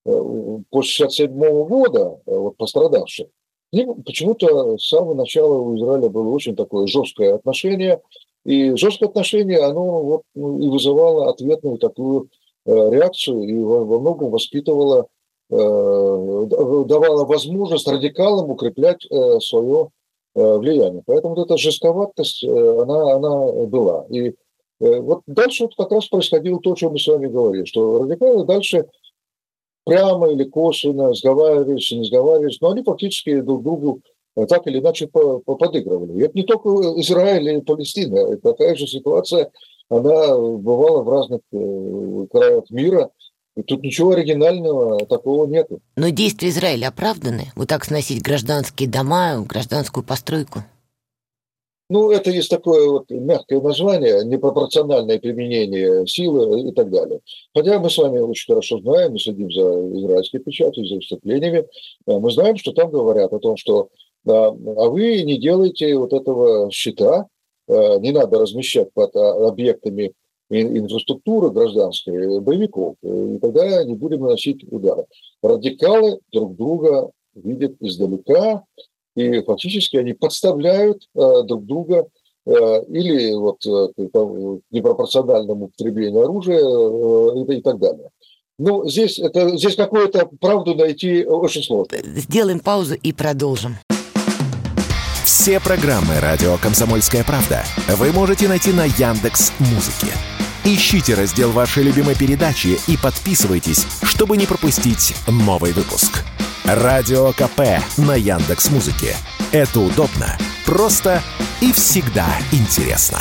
э, 0.04 0.10
э, 0.10 0.58
после 0.70 1.06
67 1.06 1.64
года 1.64 2.20
вот, 2.26 2.56
пострадавших, 2.56 3.26
к 3.72 4.02
почему-то 4.04 4.76
с 4.76 4.88
самого 4.88 5.14
начала 5.14 5.54
у 5.54 5.76
Израиля 5.76 6.08
было 6.08 6.28
очень 6.28 6.56
такое 6.56 6.86
жесткое 6.86 7.34
отношение, 7.34 8.00
и 8.44 8.74
жесткое 8.76 9.08
отношение, 9.08 9.60
оно 9.60 10.02
вот, 10.02 10.22
ну, 10.34 10.58
и 10.58 10.68
вызывало 10.68 11.30
ответную 11.30 11.78
такую 11.78 12.28
Э, 12.64 12.90
реакцию 12.90 13.42
и 13.42 13.58
во 13.58 13.98
многом 13.98 14.30
воспитывала, 14.30 15.08
э, 15.50 15.56
давала 15.56 17.24
возможность 17.24 17.88
радикалам 17.88 18.50
укреплять 18.50 19.04
э, 19.10 19.40
свое 19.40 19.88
влияние. 20.34 21.02
Поэтому 21.04 21.34
вот 21.34 21.44
эта 21.44 21.58
жестковатость, 21.58 22.42
она, 22.42 23.16
она 23.16 23.66
была. 23.66 24.06
И 24.08 24.32
Вот 24.80 25.20
дальше 25.26 25.64
вот 25.64 25.74
как 25.76 25.92
раз 25.92 26.06
происходило 26.06 26.58
то, 26.58 26.72
о 26.72 26.74
чем 26.74 26.92
мы 26.92 26.98
с 26.98 27.06
вами 27.06 27.26
говорили, 27.26 27.66
что 27.66 27.98
радикалы 27.98 28.46
дальше 28.46 28.86
прямо 29.84 30.30
или 30.30 30.44
косвенно 30.44 31.12
сговаривались, 31.14 31.90
не 31.92 32.04
сговаривались, 32.04 32.60
но 32.60 32.70
они 32.70 32.82
фактически 32.82 33.40
друг 33.40 33.62
другу 33.62 34.00
так 34.48 34.66
или 34.66 34.78
иначе 34.78 35.08
подыгрывали. 35.08 36.18
И 36.18 36.22
это 36.22 36.32
не 36.34 36.44
только 36.44 36.68
Израиль 37.00 37.58
и 37.58 37.60
Палестина, 37.60 38.36
такая 38.38 38.74
же 38.76 38.86
ситуация, 38.86 39.50
она 39.88 40.36
бывала 40.38 41.02
в 41.02 41.08
разных 41.10 41.40
краях 42.30 42.70
мира, 42.70 43.10
и 43.54 43.62
тут 43.62 43.82
ничего 43.82 44.12
оригинального 44.12 45.04
такого 45.04 45.46
нет. 45.46 45.68
Но 45.96 46.08
действия 46.08 46.48
Израиля 46.48 46.88
оправданы? 46.88 47.52
Вот 47.54 47.68
так 47.68 47.84
сносить 47.84 48.22
гражданские 48.22 48.88
дома, 48.88 49.44
гражданскую 49.46 50.02
постройку? 50.02 50.60
Ну, 51.88 52.10
это 52.10 52.30
есть 52.30 52.48
такое 52.48 52.88
вот 52.88 53.10
мягкое 53.10 53.60
название, 53.60 54.24
непропорциональное 54.24 55.18
применение 55.18 56.06
силы 56.06 56.68
и 56.68 56.72
так 56.72 56.90
далее. 56.90 57.20
Хотя 57.54 57.78
мы 57.78 57.90
с 57.90 57.98
вами 57.98 58.18
очень 58.18 58.52
хорошо 58.52 58.78
знаем, 58.80 59.12
мы 59.12 59.18
следим 59.18 59.50
за 59.50 59.62
израильской 59.98 60.40
печатью, 60.40 60.86
за 60.86 60.96
выступлениями, 60.96 61.66
э, 62.06 62.18
мы 62.18 62.30
знаем, 62.30 62.56
что 62.56 62.72
там 62.72 62.90
говорят 62.90 63.32
о 63.32 63.38
том, 63.38 63.56
что 63.56 63.88
а 64.24 64.50
вы 64.52 65.22
не 65.22 65.36
делаете 65.38 65.96
вот 65.96 66.12
этого 66.12 66.70
счета, 66.70 67.26
э, 67.68 67.98
не 67.98 68.12
надо 68.12 68.38
размещать 68.38 68.92
под 68.92 69.16
а, 69.16 69.48
объектами 69.48 70.12
инфраструктуры 70.48 71.50
гражданской 71.50 72.40
боевиков, 72.40 72.96
и 73.02 73.38
тогда 73.38 73.82
не 73.84 73.94
будем 73.94 74.20
наносить 74.20 74.64
удары. 74.70 75.06
Радикалы 75.42 76.20
друг 76.30 76.56
друга 76.56 77.10
видят 77.34 77.76
издалека, 77.80 78.62
и 79.14 79.42
фактически 79.42 79.96
они 79.96 80.12
подставляют 80.12 81.08
э, 81.14 81.42
друг 81.44 81.64
друга 81.66 82.06
э, 82.46 82.50
или 82.88 83.34
вот 83.34 83.64
э, 83.66 83.88
к 83.96 84.60
непропорциональному 84.70 85.66
употреблению 85.66 86.22
оружия 86.22 86.60
э, 86.60 87.54
и, 87.54 87.58
и 87.58 87.62
так 87.62 87.78
далее. 87.78 88.08
Ну, 88.58 88.88
здесь, 88.88 89.18
это, 89.18 89.56
здесь 89.56 89.76
какую-то 89.76 90.28
правду 90.40 90.74
найти 90.74 91.24
очень 91.24 91.62
сложно. 91.62 91.98
Сделаем 92.02 92.60
паузу 92.60 92.94
и 92.94 93.12
продолжим. 93.12 93.76
Все 95.24 95.58
программы 95.60 96.20
«Радио 96.20 96.56
Комсомольская 96.58 97.24
правда» 97.24 97.64
вы 97.96 98.12
можете 98.12 98.48
найти 98.48 98.72
на 98.72 98.84
Яндекс 98.84 99.52
Музыке. 99.58 100.12
Ищите 100.64 101.14
раздел 101.14 101.50
вашей 101.50 101.82
любимой 101.82 102.14
передачи 102.16 102.78
и 102.86 102.96
подписывайтесь, 102.96 103.84
чтобы 104.04 104.36
не 104.36 104.46
пропустить 104.46 105.14
новый 105.26 105.72
выпуск. 105.72 106.24
Радио 106.64 107.32
КП 107.32 107.82
на 107.96 108.14
Яндекс 108.14 108.70
Музыке. 108.70 109.16
Это 109.50 109.80
удобно, 109.80 110.38
просто 110.64 111.20
и 111.60 111.72
всегда 111.72 112.26
интересно. 112.52 113.18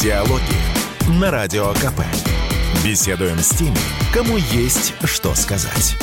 Диалоги 0.00 0.40
на 1.08 1.30
Радио 1.30 1.74
КП. 1.74 2.00
Беседуем 2.82 3.38
с 3.38 3.50
теми, 3.50 3.76
кому 4.14 4.38
есть 4.38 4.94
что 5.04 5.34
сказать. 5.34 5.94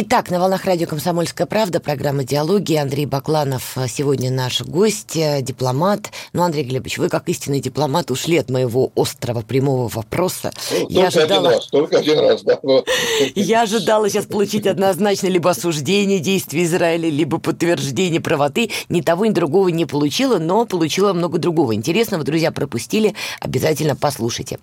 Итак, 0.00 0.30
на 0.30 0.38
волнах 0.38 0.64
радио 0.64 0.86
«Комсомольская 0.86 1.44
правда» 1.48 1.80
программа 1.80 2.22
«Диалоги». 2.22 2.74
Андрей 2.74 3.04
Бакланов 3.04 3.76
э, 3.76 3.88
сегодня 3.88 4.30
наш 4.30 4.62
гость, 4.62 5.16
э, 5.16 5.42
дипломат. 5.42 6.12
Ну, 6.32 6.44
Андрей 6.44 6.62
Глебович, 6.62 6.98
вы 6.98 7.08
как 7.08 7.28
истинный 7.28 7.58
дипломат 7.58 8.12
ушли 8.12 8.38
от 8.38 8.48
моего 8.48 8.92
острого 8.94 9.40
прямого 9.40 9.88
вопроса. 9.88 10.52
Ну, 10.70 10.86
Я 10.88 11.10
только 11.10 11.18
ожидала... 11.18 11.48
один 11.48 11.58
раз, 11.58 11.66
только 11.66 11.98
один 11.98 12.18
раз, 12.20 12.42
да. 12.44 12.60
Но... 12.62 12.84
Я 13.34 13.62
ожидала 13.62 14.08
сейчас 14.08 14.26
получить 14.26 14.68
однозначно 14.68 15.26
либо 15.26 15.50
осуждение 15.50 16.20
действий 16.20 16.62
Израиля, 16.62 17.10
либо 17.10 17.38
подтверждение 17.38 18.20
правоты. 18.20 18.70
Ни 18.88 19.00
того, 19.00 19.26
ни 19.26 19.30
другого 19.30 19.66
не 19.66 19.84
получила, 19.84 20.38
но 20.38 20.64
получила 20.64 21.12
много 21.12 21.38
другого 21.38 21.74
интересного. 21.74 22.22
Друзья, 22.22 22.52
пропустили, 22.52 23.16
обязательно 23.40 23.96
послушайте. 23.96 24.60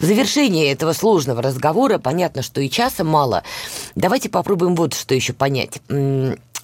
В 0.00 0.04
завершении 0.04 0.72
этого 0.72 0.92
сложного 0.92 1.40
разговора, 1.40 1.98
понятно, 1.98 2.42
что 2.42 2.60
и 2.60 2.68
часа 2.68 3.04
мало, 3.04 3.44
давайте 3.94 4.28
попробуем 4.28 4.71
вот 4.74 4.94
что 4.94 5.14
еще 5.14 5.32
понять 5.32 5.80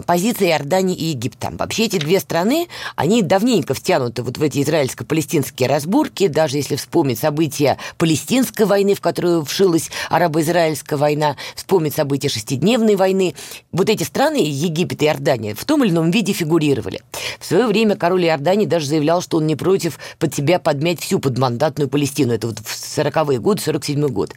позиция 0.07 0.49
Иордании 0.49 0.96
и 0.96 1.05
Египта. 1.07 1.51
Вообще 1.53 1.84
эти 1.84 1.99
две 1.99 2.20
страны, 2.20 2.68
они 2.96 3.22
давненько 3.22 3.74
втянуты 3.74 4.22
вот 4.22 4.38
в 4.38 4.42
эти 4.42 4.62
израильско-палестинские 4.62 5.68
разборки, 5.68 6.26
даже 6.28 6.57
если 6.57 6.76
вспомнить 6.76 7.18
события 7.18 7.78
Палестинской 7.96 8.66
войны, 8.66 8.94
в 8.94 9.01
которую 9.01 9.44
вшилась 9.44 9.90
арабо-израильская 10.11 10.96
война, 10.96 11.36
вспомнить 11.55 11.94
события 11.94 12.28
шестидневной 12.28 12.96
войны. 12.96 13.34
Вот 13.72 13.88
эти 13.88 14.03
страны, 14.03 14.38
Египет 14.38 15.03
и 15.03 15.07
Иордания, 15.07 15.55
в 15.55 15.64
том 15.64 15.84
или 15.84 15.90
ином 15.90 16.11
виде 16.11 16.32
фигурировали. 16.32 17.03
В 17.40 17.44
свое 17.44 17.66
время 17.66 17.96
король 17.96 18.24
Иордании 18.24 18.66
даже 18.66 18.86
заявлял, 18.86 19.20
что 19.20 19.38
он 19.38 19.46
не 19.46 19.57
против 19.57 19.99
под 20.18 20.34
себя 20.34 20.59
подмять 20.59 21.01
всю 21.01 21.18
подмандатную 21.18 21.88
Палестину. 21.88 22.32
Это 22.32 22.46
вот 22.49 22.59
в 22.59 22.99
40-е 22.99 23.38
годы, 23.38 23.62
47-й 23.64 24.11
год. 24.11 24.34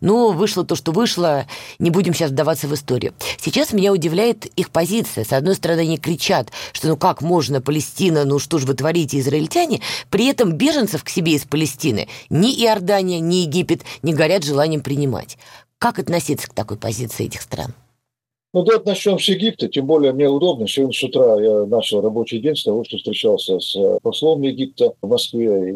Но 0.00 0.32
вышло 0.32 0.64
то, 0.64 0.74
что 0.74 0.92
вышло, 0.92 1.46
не 1.78 1.90
будем 1.90 2.14
сейчас 2.14 2.30
вдаваться 2.30 2.68
в 2.68 2.74
историю. 2.74 3.14
Сейчас 3.38 3.72
меня 3.72 3.92
удивляет 3.92 4.46
их 4.46 4.70
позиция. 4.70 5.03
С 5.06 5.32
одной 5.32 5.54
стороны, 5.54 5.80
они 5.80 5.98
кричат, 5.98 6.50
что 6.72 6.88
ну 6.88 6.96
как 6.96 7.22
можно 7.22 7.60
Палестина, 7.60 8.24
ну 8.24 8.38
что 8.38 8.58
же 8.58 8.66
вы 8.66 8.74
творите, 8.74 9.18
израильтяне, 9.18 9.80
при 10.10 10.26
этом 10.26 10.52
беженцев 10.52 11.04
к 11.04 11.08
себе 11.08 11.32
из 11.32 11.44
Палестины 11.44 12.08
ни 12.30 12.52
Иордания, 12.64 13.20
ни 13.20 13.36
Египет 13.36 13.82
не 14.02 14.14
горят 14.14 14.44
желанием 14.44 14.80
принимать. 14.80 15.38
Как 15.78 15.98
относиться 15.98 16.48
к 16.48 16.54
такой 16.54 16.76
позиции 16.76 17.26
этих 17.26 17.42
стран? 17.42 17.74
Ну, 18.54 18.62
давайте 18.62 18.88
начнем 18.88 19.18
с 19.18 19.28
Египта, 19.28 19.66
тем 19.66 19.84
более 19.84 20.12
мне 20.12 20.28
удобно. 20.28 20.68
Сегодня 20.68 20.94
с 20.94 21.02
утра 21.02 21.42
я 21.42 21.66
начал 21.66 22.00
рабочий 22.00 22.38
день 22.38 22.54
с 22.54 22.62
того, 22.62 22.84
что 22.84 22.98
встречался 22.98 23.58
с 23.58 23.74
э, 23.74 23.98
послом 24.00 24.42
Египта 24.42 24.94
в 25.02 25.08
Москве. 25.08 25.70
И, 25.70 25.74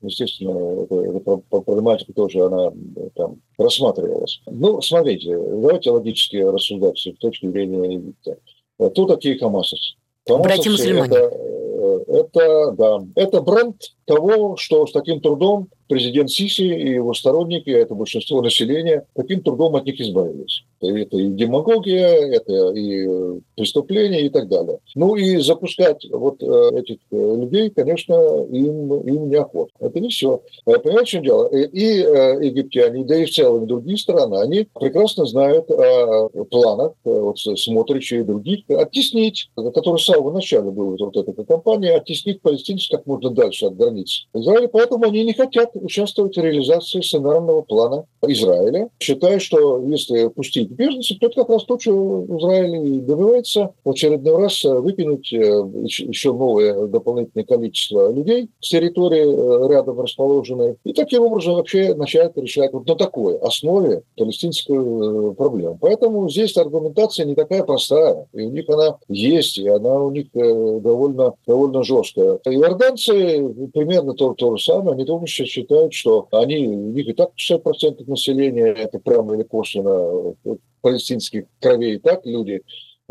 естественно, 0.00 0.86
эта 0.86 1.36
проблематика 1.50 2.14
тоже, 2.14 2.46
она 2.46 2.72
э, 2.96 3.10
там 3.14 3.36
рассматривалась. 3.58 4.40
Ну, 4.46 4.80
смотрите, 4.80 5.36
давайте 5.36 5.90
логически 5.90 6.36
рассуждать 6.36 6.98
с 6.98 7.12
точки 7.18 7.46
зрения 7.46 7.92
Египта. 7.92 8.38
Кто 8.78 9.06
такие 9.06 9.38
хамасовцы? 9.38 9.94
Братья-мусульмане. 10.26 11.14
Это, 11.14 11.30
э, 11.34 12.04
это, 12.08 12.70
да, 12.72 12.98
это 13.14 13.40
бренд 13.42 13.76
того, 14.06 14.56
что 14.56 14.86
с 14.86 14.92
таким 14.92 15.20
трудом 15.20 15.68
президент 15.88 16.30
Сиси 16.30 16.62
и 16.62 16.94
его 16.94 17.14
сторонники, 17.14 17.70
это 17.70 17.94
большинство 17.94 18.42
населения, 18.42 19.06
таким 19.14 19.42
трудом 19.42 19.76
от 19.76 19.84
них 19.84 20.00
избавились. 20.00 20.64
Это 20.80 21.16
и 21.16 21.28
демагогия, 21.28 22.08
это 22.08 22.70
и 22.72 23.06
э, 23.06 23.40
преступления 23.56 24.22
и 24.22 24.28
так 24.28 24.48
далее. 24.48 24.78
Ну 24.94 25.16
и 25.16 25.38
запускать 25.38 26.06
вот 26.10 26.42
э, 26.42 26.78
этих 26.78 26.98
э, 27.10 27.16
людей, 27.16 27.70
конечно, 27.70 28.14
им, 28.50 28.92
им 29.02 29.28
неохота. 29.30 29.72
Это 29.80 30.00
не 30.00 30.08
все. 30.08 30.42
Понимаете, 30.64 31.04
в 31.04 31.08
чем 31.08 31.24
дело? 31.24 31.46
И 31.48 31.80
египтяне, 31.80 33.04
да 33.04 33.16
и 33.16 33.24
в 33.24 33.30
целом 33.30 33.66
другие 33.66 33.98
страны, 33.98 34.36
они 34.36 34.68
прекрасно 34.74 35.26
знают 35.26 35.70
о 35.70 36.28
планах 36.50 36.92
вот, 37.04 37.38
Смотрича 37.38 38.16
и 38.16 38.22
других 38.22 38.64
оттеснить, 38.68 39.50
который 39.56 39.98
с 39.98 40.04
самого 40.04 40.32
начала 40.32 40.70
был 40.70 40.96
вот 40.98 41.16
эта 41.16 41.44
кампания, 41.44 41.96
оттеснить 41.96 42.42
палестинцев 42.42 42.90
как 42.90 43.06
можно 43.06 43.30
дальше 43.30 43.66
от 43.66 43.76
границ 43.76 44.26
Израиля, 44.34 44.68
поэтому 44.68 45.04
они 45.04 45.24
не 45.24 45.32
хотят 45.32 45.73
участвовать 45.74 46.36
в 46.36 46.40
реализации 46.40 47.00
сценарного 47.00 47.62
плана 47.62 48.06
Израиля, 48.26 48.88
считая, 48.98 49.38
что 49.38 49.82
если 49.86 50.28
пустить 50.28 50.70
беженцев, 50.70 51.18
то 51.18 51.26
это 51.26 51.36
как 51.40 51.50
раз 51.50 51.64
то, 51.64 51.78
что 51.78 52.24
Израиль 52.38 53.00
добивается. 53.00 53.74
В 53.84 53.90
очередной 53.90 54.36
раз 54.36 54.64
выкинуть 54.64 55.32
э, 55.32 55.36
еще 55.36 56.32
новое 56.32 56.86
дополнительное 56.86 57.44
количество 57.44 58.12
людей 58.12 58.48
с 58.60 58.70
территории 58.70 59.24
э, 59.24 59.68
рядом 59.68 60.00
расположенной, 60.00 60.76
и 60.84 60.92
таким 60.92 61.22
образом 61.22 61.54
вообще 61.54 61.94
начать 61.94 62.36
решать 62.36 62.72
вот 62.72 62.86
на 62.86 62.96
такой 62.96 63.36
основе 63.38 64.02
палестинскую 64.16 65.32
э, 65.32 65.34
проблему. 65.34 65.78
Поэтому 65.80 66.28
здесь 66.28 66.56
аргументация 66.56 67.26
не 67.26 67.34
такая 67.34 67.64
простая, 67.64 68.26
и 68.32 68.42
у 68.42 68.50
них 68.50 68.68
она 68.68 68.98
есть, 69.08 69.58
и 69.58 69.68
она 69.68 70.00
у 70.00 70.10
них 70.10 70.26
довольно, 70.32 71.34
довольно 71.46 71.82
жесткая. 71.82 72.38
Иорданцы 72.46 73.68
примерно 73.72 74.14
то, 74.14 74.34
то 74.34 74.56
же 74.56 74.64
самое, 74.64 74.94
они 74.94 75.04
тоже 75.04 75.26
считают, 75.64 75.94
что 75.94 76.28
они, 76.32 76.68
у 76.68 76.90
них 76.90 77.08
и 77.08 77.12
так 77.12 77.30
60% 77.36 78.08
населения, 78.08 78.66
это 78.66 78.98
прямо 78.98 79.34
или 79.34 79.42
косвенно 79.42 80.34
палестинских 80.80 81.44
кровей, 81.60 81.98
так 81.98 82.26
люди, 82.26 82.62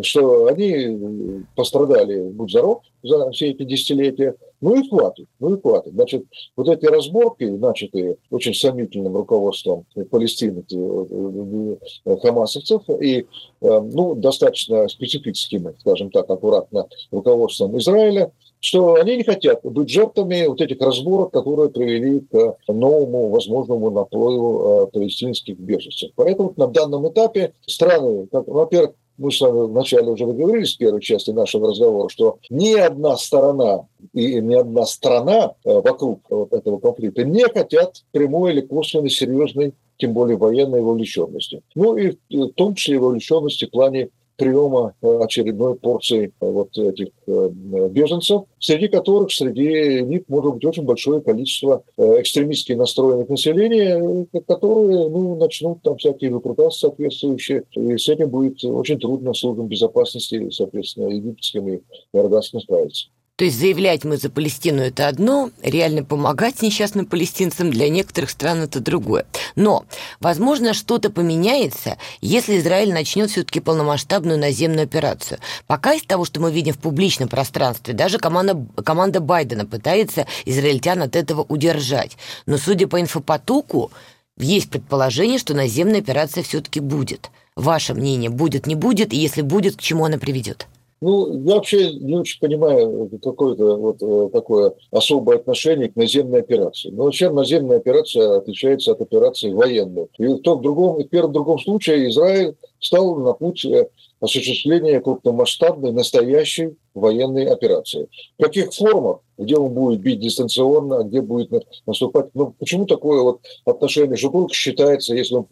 что 0.01 0.47
они 0.47 1.43
пострадали, 1.55 2.21
будь 2.29 2.49
здоров, 2.49 2.81
за 3.03 3.29
все 3.31 3.51
эти 3.51 3.63
десятилетия, 3.63 4.35
ну 4.61 4.75
и 4.75 4.87
хватит, 4.87 5.27
ну 5.39 5.55
и 5.55 5.61
хватит. 5.61 5.93
Значит, 5.93 6.23
вот 6.55 6.69
эти 6.69 6.85
разборки, 6.85 7.43
начатые 7.43 8.17
очень 8.31 8.53
сомнительным 8.53 9.15
руководством 9.15 9.85
Палестины, 10.09 10.63
э, 10.71 11.75
э, 12.05 12.17
хамасовцев, 12.17 12.81
и, 13.01 13.19
э, 13.19 13.25
ну, 13.61 14.15
достаточно 14.15 14.87
специфическим, 14.87 15.75
скажем 15.79 16.09
так, 16.11 16.29
аккуратно 16.29 16.87
руководством 17.11 17.77
Израиля, 17.77 18.31
что 18.63 18.95
они 18.95 19.17
не 19.17 19.23
хотят 19.23 19.59
быть 19.63 19.89
жертвами 19.89 20.45
вот 20.47 20.61
этих 20.61 20.79
разборок, 20.79 21.31
которые 21.31 21.69
привели 21.69 22.21
к 22.21 22.55
новому 22.69 23.27
возможному 23.27 23.91
наплыву 23.91 24.87
палестинских 24.87 25.59
беженцев. 25.59 26.11
Поэтому 26.15 26.53
на 26.55 26.67
данном 26.67 27.09
этапе 27.09 27.53
страны, 27.67 28.27
как, 28.31 28.47
во-первых, 28.47 28.91
мы 29.17 29.33
с 29.33 29.41
вами 29.41 29.67
вначале 29.67 30.09
уже 30.09 30.25
договорились 30.25 30.75
в 30.75 30.77
первой 30.77 31.01
части 31.01 31.31
нашего 31.31 31.71
разговора, 31.71 32.07
что 32.07 32.37
ни 32.49 32.73
одна 32.73 33.17
сторона 33.17 33.85
и 34.13 34.39
ни 34.39 34.55
одна 34.55 34.85
страна 34.85 35.55
вокруг 35.65 36.21
вот 36.29 36.53
этого 36.53 36.79
конфликта 36.79 37.25
не 37.25 37.43
хотят 37.43 38.03
прямой 38.11 38.53
или 38.53 38.61
косвенной 38.61 39.09
серьезной, 39.09 39.73
тем 39.97 40.13
более 40.13 40.37
военной 40.37 40.81
вовлеченности. 40.81 41.61
Ну 41.75 41.97
и 41.97 42.17
в 42.31 42.53
том 42.53 42.75
числе 42.75 42.97
вовлеченности 42.97 43.65
в 43.65 43.71
плане 43.71 44.09
приема 44.35 44.95
э, 45.01 45.19
очередной 45.21 45.75
порции 45.75 46.27
э, 46.27 46.31
вот 46.39 46.77
этих 46.77 47.09
э, 47.27 47.49
беженцев, 47.89 48.43
среди 48.59 48.87
которых 48.87 49.31
среди 49.31 50.01
них 50.01 50.23
может 50.27 50.55
быть 50.55 50.65
очень 50.65 50.83
большое 50.83 51.21
количество 51.21 51.83
экстремистски 51.97 52.73
настроенных 52.73 53.29
населения, 53.29 54.25
которые 54.47 55.09
ну, 55.09 55.35
начнут 55.35 55.81
там 55.81 55.97
всякие 55.97 56.31
выкрутасы 56.31 56.79
соответствующие, 56.79 57.63
и 57.71 57.97
с 57.97 58.09
этим 58.09 58.29
будет 58.29 58.63
очень 58.63 58.99
трудно 58.99 59.33
службам 59.33 59.67
безопасности, 59.67 60.49
соответственно, 60.49 61.09
египетским 61.09 61.67
и 61.67 61.81
иорданским 62.13 62.59
справиться. 62.59 63.07
То 63.35 63.45
есть 63.45 63.59
заявлять 63.59 64.03
мы 64.03 64.17
за 64.17 64.29
Палестину– 64.29 64.81
это 64.83 65.07
одно, 65.07 65.49
реально 65.63 66.03
помогать 66.03 66.61
несчастным 66.61 67.07
палестинцам 67.07 67.71
для 67.71 67.89
некоторых 67.89 68.29
стран– 68.29 68.61
это 68.63 68.79
другое. 68.79 69.25
Но, 69.55 69.85
возможно, 70.19 70.75
что-то 70.75 71.09
поменяется, 71.09 71.97
если 72.21 72.59
Израиль 72.59 72.93
начнет 72.93 73.31
все-таки 73.31 73.59
полномасштабную 73.59 74.37
наземную 74.37 74.83
операцию. 74.83 75.39
Пока 75.65 75.95
из 75.95 76.03
того, 76.03 76.25
что 76.25 76.41
мы 76.41 76.51
видим 76.51 76.73
в 76.73 76.77
публичном 76.77 77.27
пространстве, 77.27 77.95
даже 77.95 78.19
команда, 78.19 78.67
команда 78.83 79.19
Байдена 79.19 79.65
пытается 79.65 80.27
израильтян 80.45 81.01
от 81.01 81.15
этого 81.15 81.41
удержать. 81.41 82.17
Но, 82.45 82.57
судя 82.57 82.87
по 82.87 83.01
инфопотоку, 83.01 83.91
есть 84.37 84.69
предположение, 84.69 85.39
что 85.39 85.55
наземная 85.55 86.01
операция 86.01 86.43
все-таки 86.43 86.79
будет. 86.79 87.31
Ваше 87.55 87.95
мнение, 87.95 88.29
будет, 88.29 88.67
не 88.67 88.75
будет, 88.75 89.11
и 89.11 89.17
если 89.17 89.41
будет, 89.41 89.77
к 89.77 89.81
чему 89.81 90.05
она 90.05 90.19
приведет? 90.19 90.67
Ну, 91.03 91.33
я 91.33 91.55
вообще 91.55 91.95
не 91.95 92.15
очень 92.15 92.39
понимаю 92.39 93.09
какое-то 93.21 93.75
вот 93.75 94.01
э, 94.01 94.29
такое 94.31 94.73
особое 94.89 95.35
отношение 95.35 95.89
к 95.89 95.97
наземной 95.97 96.39
операции. 96.39 96.91
Но 96.91 97.03
вообще 97.03 97.29
наземная 97.29 97.75
операция 97.75 98.37
отличается 98.37 98.93
от 98.93 99.01
операции 99.01 99.51
военной. 99.51 100.07
И 100.17 100.25
в 100.25 100.39
том 100.39 100.61
другом, 100.61 101.01
и 101.01 101.03
в 101.03 101.09
первом 101.09 101.33
другом 101.33 101.59
случае 101.59 102.09
Израиль 102.09 102.55
стал 102.83 103.15
на 103.15 103.33
путь 103.33 103.65
э, 103.65 103.87
осуществления 104.19 104.99
крупномасштабной, 104.99 105.91
настоящей 105.91 106.75
военной 106.93 107.45
операции. 107.45 108.07
В 108.37 108.43
каких 108.43 108.73
формах, 108.73 109.21
где 109.37 109.55
он 109.55 109.73
будет 109.73 110.01
бить 110.01 110.19
дистанционно, 110.19 111.03
где 111.03 111.21
будет 111.21 111.51
наступать. 111.87 112.27
Ну, 112.33 112.53
почему 112.59 112.85
такое 112.85 113.21
вот 113.21 113.41
отношение, 113.65 114.15
что 114.15 114.29
только 114.29 114.53
считается, 114.53 115.15
если 115.15 115.35
он 115.35 115.47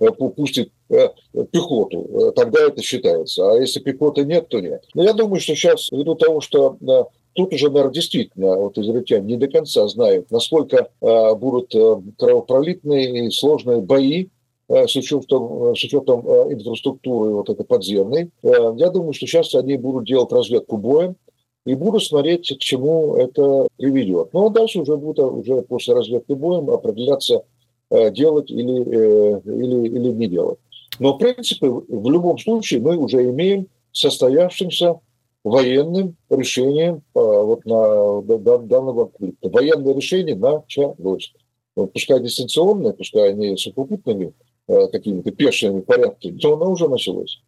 э, 0.00 0.10
пустит 0.10 0.70
э, 0.90 1.08
пехоту, 1.50 2.32
тогда 2.36 2.66
это 2.66 2.82
считается. 2.82 3.50
А 3.50 3.56
если 3.56 3.80
пехоты 3.80 4.24
нет, 4.24 4.48
то 4.48 4.60
нет. 4.60 4.84
Но 4.94 5.04
я 5.04 5.14
думаю, 5.14 5.40
что 5.40 5.54
сейчас, 5.54 5.90
ввиду 5.90 6.14
того, 6.14 6.40
что 6.40 6.76
Тут 7.34 7.54
уже, 7.54 7.70
наверное, 7.70 7.94
действительно 7.94 8.56
вот 8.56 8.76
израильтяне 8.76 9.24
не 9.24 9.36
до 9.36 9.48
конца 9.48 9.88
знают, 9.88 10.30
насколько 10.30 10.88
э, 11.00 11.34
будут 11.34 11.74
э, 11.74 11.96
кровопролитные 12.18 13.26
и 13.26 13.30
сложные 13.30 13.80
бои 13.80 14.28
с 14.72 14.96
учетом, 14.96 15.76
с 15.76 15.84
учетом 15.84 16.26
э, 16.26 16.54
инфраструктуры 16.54 17.34
вот 17.34 17.50
этой 17.50 17.64
подземной. 17.64 18.30
Э, 18.42 18.74
я 18.76 18.90
думаю, 18.90 19.12
что 19.12 19.26
сейчас 19.26 19.54
они 19.54 19.76
будут 19.76 20.06
делать 20.06 20.32
разведку 20.32 20.78
боем 20.78 21.16
и 21.66 21.74
будут 21.74 22.02
смотреть, 22.02 22.48
к 22.48 22.58
чему 22.58 23.14
это 23.16 23.68
приведет. 23.76 24.32
Ну, 24.32 24.46
а 24.46 24.50
дальше 24.50 24.80
уже 24.80 24.96
будут 24.96 25.18
уже 25.18 25.62
после 25.62 25.94
разведки 25.94 26.32
боем 26.32 26.70
определяться, 26.70 27.44
делать 27.90 28.50
или, 28.50 29.40
или, 29.44 29.86
или 29.86 30.08
не 30.12 30.26
делать. 30.26 30.58
Но, 30.98 31.12
в 31.12 31.18
принципе, 31.18 31.68
в 31.68 32.10
любом 32.10 32.38
случае 32.38 32.80
мы 32.80 32.96
уже 32.96 33.22
имеем 33.24 33.66
состоявшимся 33.92 34.98
военным 35.44 36.16
решением 36.30 37.02
вот 37.12 37.66
на 37.66 38.22
данного 38.22 39.08
конфликта. 39.08 39.50
Военное 39.50 39.94
решение 39.94 40.34
началось. 40.34 41.34
Пускай 41.74 42.20
дистанционное, 42.20 42.94
пускай 42.94 43.28
они 43.28 43.58
сухопутными 43.58 44.32
Э, 44.32 44.51
какими-то 44.66 45.30
пешими 45.30 45.80
порядками, 45.80 46.38
то 46.38 46.56
она 46.56 46.66
уже 46.66 46.88
началась. 46.88 47.40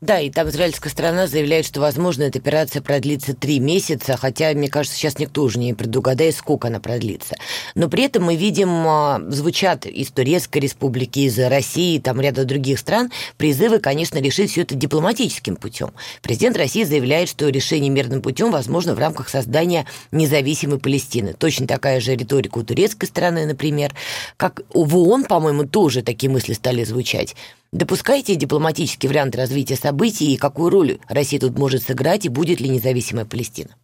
Да, 0.00 0.20
и 0.20 0.30
там 0.30 0.48
израильская 0.48 0.90
сторона 0.90 1.26
заявляет, 1.26 1.66
что, 1.66 1.80
возможно, 1.80 2.22
эта 2.22 2.38
операция 2.38 2.82
продлится 2.82 3.34
три 3.34 3.58
месяца, 3.58 4.16
хотя, 4.16 4.52
мне 4.52 4.68
кажется, 4.68 4.96
сейчас 4.96 5.18
никто 5.18 5.42
уже 5.42 5.58
не 5.58 5.74
предугадает, 5.74 6.36
сколько 6.36 6.68
она 6.68 6.78
продлится. 6.78 7.36
Но 7.74 7.88
при 7.88 8.04
этом 8.04 8.24
мы 8.24 8.36
видим, 8.36 8.68
а, 8.86 9.20
звучат 9.28 9.86
из 9.86 10.10
Турецкой 10.10 10.58
республики, 10.58 11.20
из 11.20 11.38
России, 11.38 11.98
там 11.98 12.20
ряда 12.20 12.44
других 12.44 12.78
стран, 12.78 13.10
призывы, 13.36 13.80
конечно, 13.80 14.18
решить 14.18 14.52
все 14.52 14.62
это 14.62 14.74
дипломатическим 14.76 15.56
путем. 15.56 15.92
Президент 16.22 16.56
России 16.56 16.84
заявляет, 16.84 17.28
что 17.28 17.48
решение 17.48 17.90
мирным 17.90 18.22
путем 18.22 18.52
возможно 18.52 18.94
в 18.94 18.98
рамках 18.98 19.28
создания 19.28 19.86
независимой 20.12 20.78
Палестины. 20.78 21.32
Точно 21.32 21.66
такая 21.66 22.00
же 22.00 22.14
риторика 22.14 22.58
у 22.58 22.62
турецкой 22.62 23.06
стороны, 23.06 23.46
например. 23.46 23.94
Как 24.36 24.62
в 24.72 24.96
ООН, 24.96 25.24
по-моему, 25.24 25.64
тоже 25.64 26.02
такие 26.02 26.30
мысли 26.30 26.52
стали 26.52 26.84
звучать. 26.84 27.34
Допускаете 27.72 28.34
дипломатический 28.34 29.08
вариант 29.08 29.36
развития 29.36 29.76
событий 29.76 30.32
и 30.32 30.38
какую 30.38 30.70
роль 30.70 30.98
Россия 31.06 31.38
тут 31.38 31.58
может 31.58 31.82
сыграть 31.82 32.24
и 32.24 32.30
будет 32.30 32.60
ли 32.60 32.68
независимая 32.70 33.26
Палестина? 33.26 33.76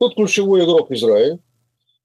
Тут 0.00 0.16
ключевой 0.16 0.64
игрок 0.64 0.90
Израиль. 0.90 1.38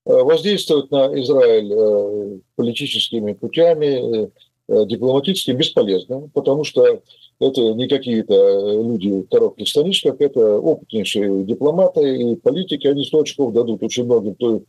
Э, 0.06 0.22
воздействовать 0.22 0.92
на 0.92 1.08
Израиль 1.20 1.74
э, 1.74 2.40
политическими 2.56 3.34
путями, 3.34 4.30
э, 4.68 4.86
дипломатически 4.86 5.50
бесполезно, 5.52 6.30
потому 6.36 6.64
что 6.64 7.02
это 7.40 7.74
не 7.74 7.88
какие-то 7.88 8.82
люди 8.84 9.10
в 9.10 9.28
коротких 9.30 9.68
станичках, 9.68 10.22
это 10.22 10.60
опытнейшие 10.60 11.44
дипломаты 11.44 12.18
и 12.18 12.36
политики, 12.36 12.86
они 12.86 13.04
100 13.04 13.22
очков 13.22 13.54
дадут 13.54 13.82
очень 13.82 14.06
многим, 14.06 14.36
кто 14.36 14.58
Э, 14.58 14.62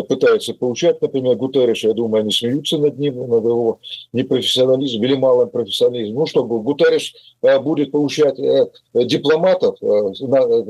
пытаются 0.00 0.54
получать, 0.54 1.02
например, 1.02 1.36
Гутерриша, 1.36 1.88
я 1.88 1.94
думаю, 1.94 2.22
они 2.22 2.32
смеются 2.32 2.78
над 2.78 2.98
ним, 2.98 3.28
над 3.28 3.44
его 3.44 3.80
непрофессионализмом 4.14 5.04
или 5.04 5.14
малым 5.14 5.50
профессионализмом. 5.50 6.20
Ну, 6.20 6.26
чтобы 6.26 6.60
Гутерриш 6.60 7.14
э, 7.42 7.58
будет 7.58 7.92
получать 7.92 8.38
э, 8.38 8.70
дипломатов, 8.94 9.76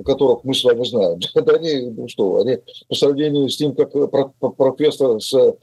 которых 0.05 0.43
мы 0.43 0.55
с 0.55 0.65
вами 0.65 0.85
знаем. 0.85 1.21
Да 1.43 1.55
они, 1.55 1.91
ну 1.91 2.07
что, 2.09 2.39
они 2.39 2.59
по 2.89 2.95
сравнению 2.95 3.49
с 3.49 3.57
тем, 3.57 3.75
как 3.75 3.91
профессор 4.57 5.21
с 5.21 5.57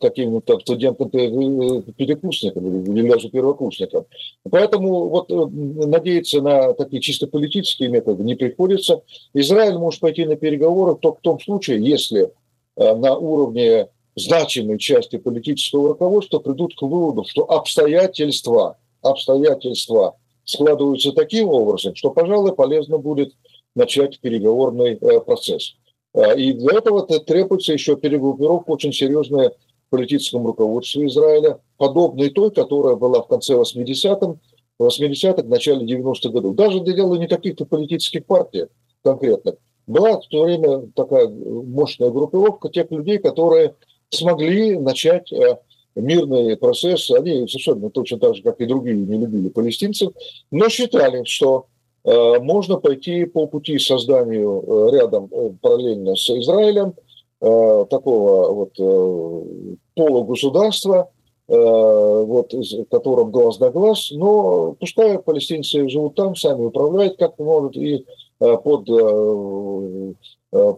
каким-то 0.00 0.60
студентом-перекурсником 0.60 2.84
или 2.84 3.08
даже 3.08 3.28
первокурсником. 3.28 4.06
Поэтому 4.48 5.08
вот 5.08 5.28
надеяться 5.28 6.40
на 6.40 6.72
такие 6.74 7.02
чисто 7.02 7.26
политические 7.26 7.88
методы 7.88 8.22
не 8.22 8.36
приходится. 8.36 9.02
Израиль 9.34 9.76
может 9.76 9.98
пойти 10.00 10.24
на 10.24 10.36
переговоры 10.36 10.94
только 10.94 11.18
в 11.18 11.22
том 11.22 11.40
случае, 11.40 11.84
если 11.84 12.22
Э, 12.22 12.28
на 12.76 13.16
уровне 13.16 13.88
значимой 14.16 14.78
части 14.78 15.16
политического 15.16 15.88
руководства 15.88 16.38
придут 16.38 16.74
к 16.76 16.82
выводу, 16.82 17.24
что 17.26 17.50
обстоятельства, 17.50 18.78
обстоятельства 19.02 20.16
складываются 20.44 21.12
таким 21.12 21.48
образом, 21.48 21.94
что, 21.94 22.10
пожалуй, 22.10 22.54
полезно 22.54 22.98
будет 22.98 23.34
начать 23.74 24.20
переговорный 24.20 24.94
э, 24.94 25.20
процесс. 25.20 25.74
Э, 26.14 26.38
и 26.38 26.52
для 26.52 26.78
этого 26.78 27.06
требуется 27.06 27.72
еще 27.72 27.96
перегруппировка 27.96 28.70
очень 28.70 28.92
серьезная 28.92 29.50
в 29.50 29.90
политическом 29.90 30.46
руководстве 30.46 31.06
Израиля, 31.06 31.60
подобной 31.76 32.30
той, 32.30 32.50
которая 32.50 32.96
была 32.96 33.22
в 33.22 33.28
конце 33.28 33.54
80-х, 33.54 34.36
80-х, 34.80 35.42
начале 35.44 35.86
90-х 35.86 36.28
годов. 36.30 36.54
Даже 36.56 36.80
дело 36.80 37.14
не 37.14 37.28
каких-то 37.28 37.64
политических 37.64 38.26
партий 38.26 38.66
конкретных, 39.02 39.56
была 39.86 40.20
в 40.20 40.26
то 40.28 40.44
время 40.44 40.88
такая 40.94 41.28
мощная 41.28 42.10
группировка 42.10 42.68
тех 42.68 42.90
людей, 42.90 43.18
которые 43.18 43.74
смогли 44.10 44.78
начать 44.78 45.32
э, 45.32 45.56
мирный 45.96 46.56
процесс. 46.56 47.10
Они 47.10 47.46
совершенно 47.48 47.90
точно 47.90 48.18
так 48.18 48.36
же, 48.36 48.42
как 48.42 48.60
и 48.60 48.66
другие, 48.66 48.96
не 48.96 49.18
любили 49.18 49.48
палестинцев, 49.48 50.12
но 50.50 50.68
считали, 50.68 51.24
что 51.24 51.66
э, 52.04 52.38
можно 52.40 52.76
пойти 52.78 53.24
по 53.24 53.46
пути 53.46 53.78
созданию 53.78 54.62
э, 54.62 54.96
рядом 54.96 55.28
параллельно 55.60 56.16
с 56.16 56.28
Израилем 56.30 56.94
такого 57.40 58.52
вот 58.52 59.66
полугосударства, 59.96 61.10
вот, 61.48 62.52
в 62.52 62.84
котором 62.84 63.32
глаз 63.32 63.58
на 63.58 63.70
глаз, 63.70 64.12
но 64.12 64.76
пускай 64.78 65.18
палестинцы 65.18 65.88
живут 65.88 66.14
там, 66.14 66.36
сами 66.36 66.66
управляют 66.66 67.16
как 67.18 67.36
могут, 67.40 67.76
и 67.76 68.06
под, 68.42 68.88
э, 68.88 70.14
э, 70.52 70.74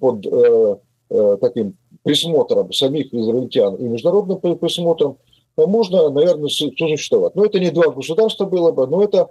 под 0.00 1.40
таким 1.40 1.76
присмотром 2.04 2.72
самих 2.72 3.12
израильтян 3.12 3.74
и 3.76 3.82
международным 3.82 4.38
присмотром, 4.38 5.18
можно, 5.56 6.08
наверное, 6.10 6.48
существовать. 6.48 7.34
Но 7.34 7.44
это 7.44 7.58
не 7.58 7.70
два 7.70 7.90
государства 7.90 8.44
было 8.44 8.70
бы, 8.70 8.86
но 8.86 9.02
это 9.02 9.28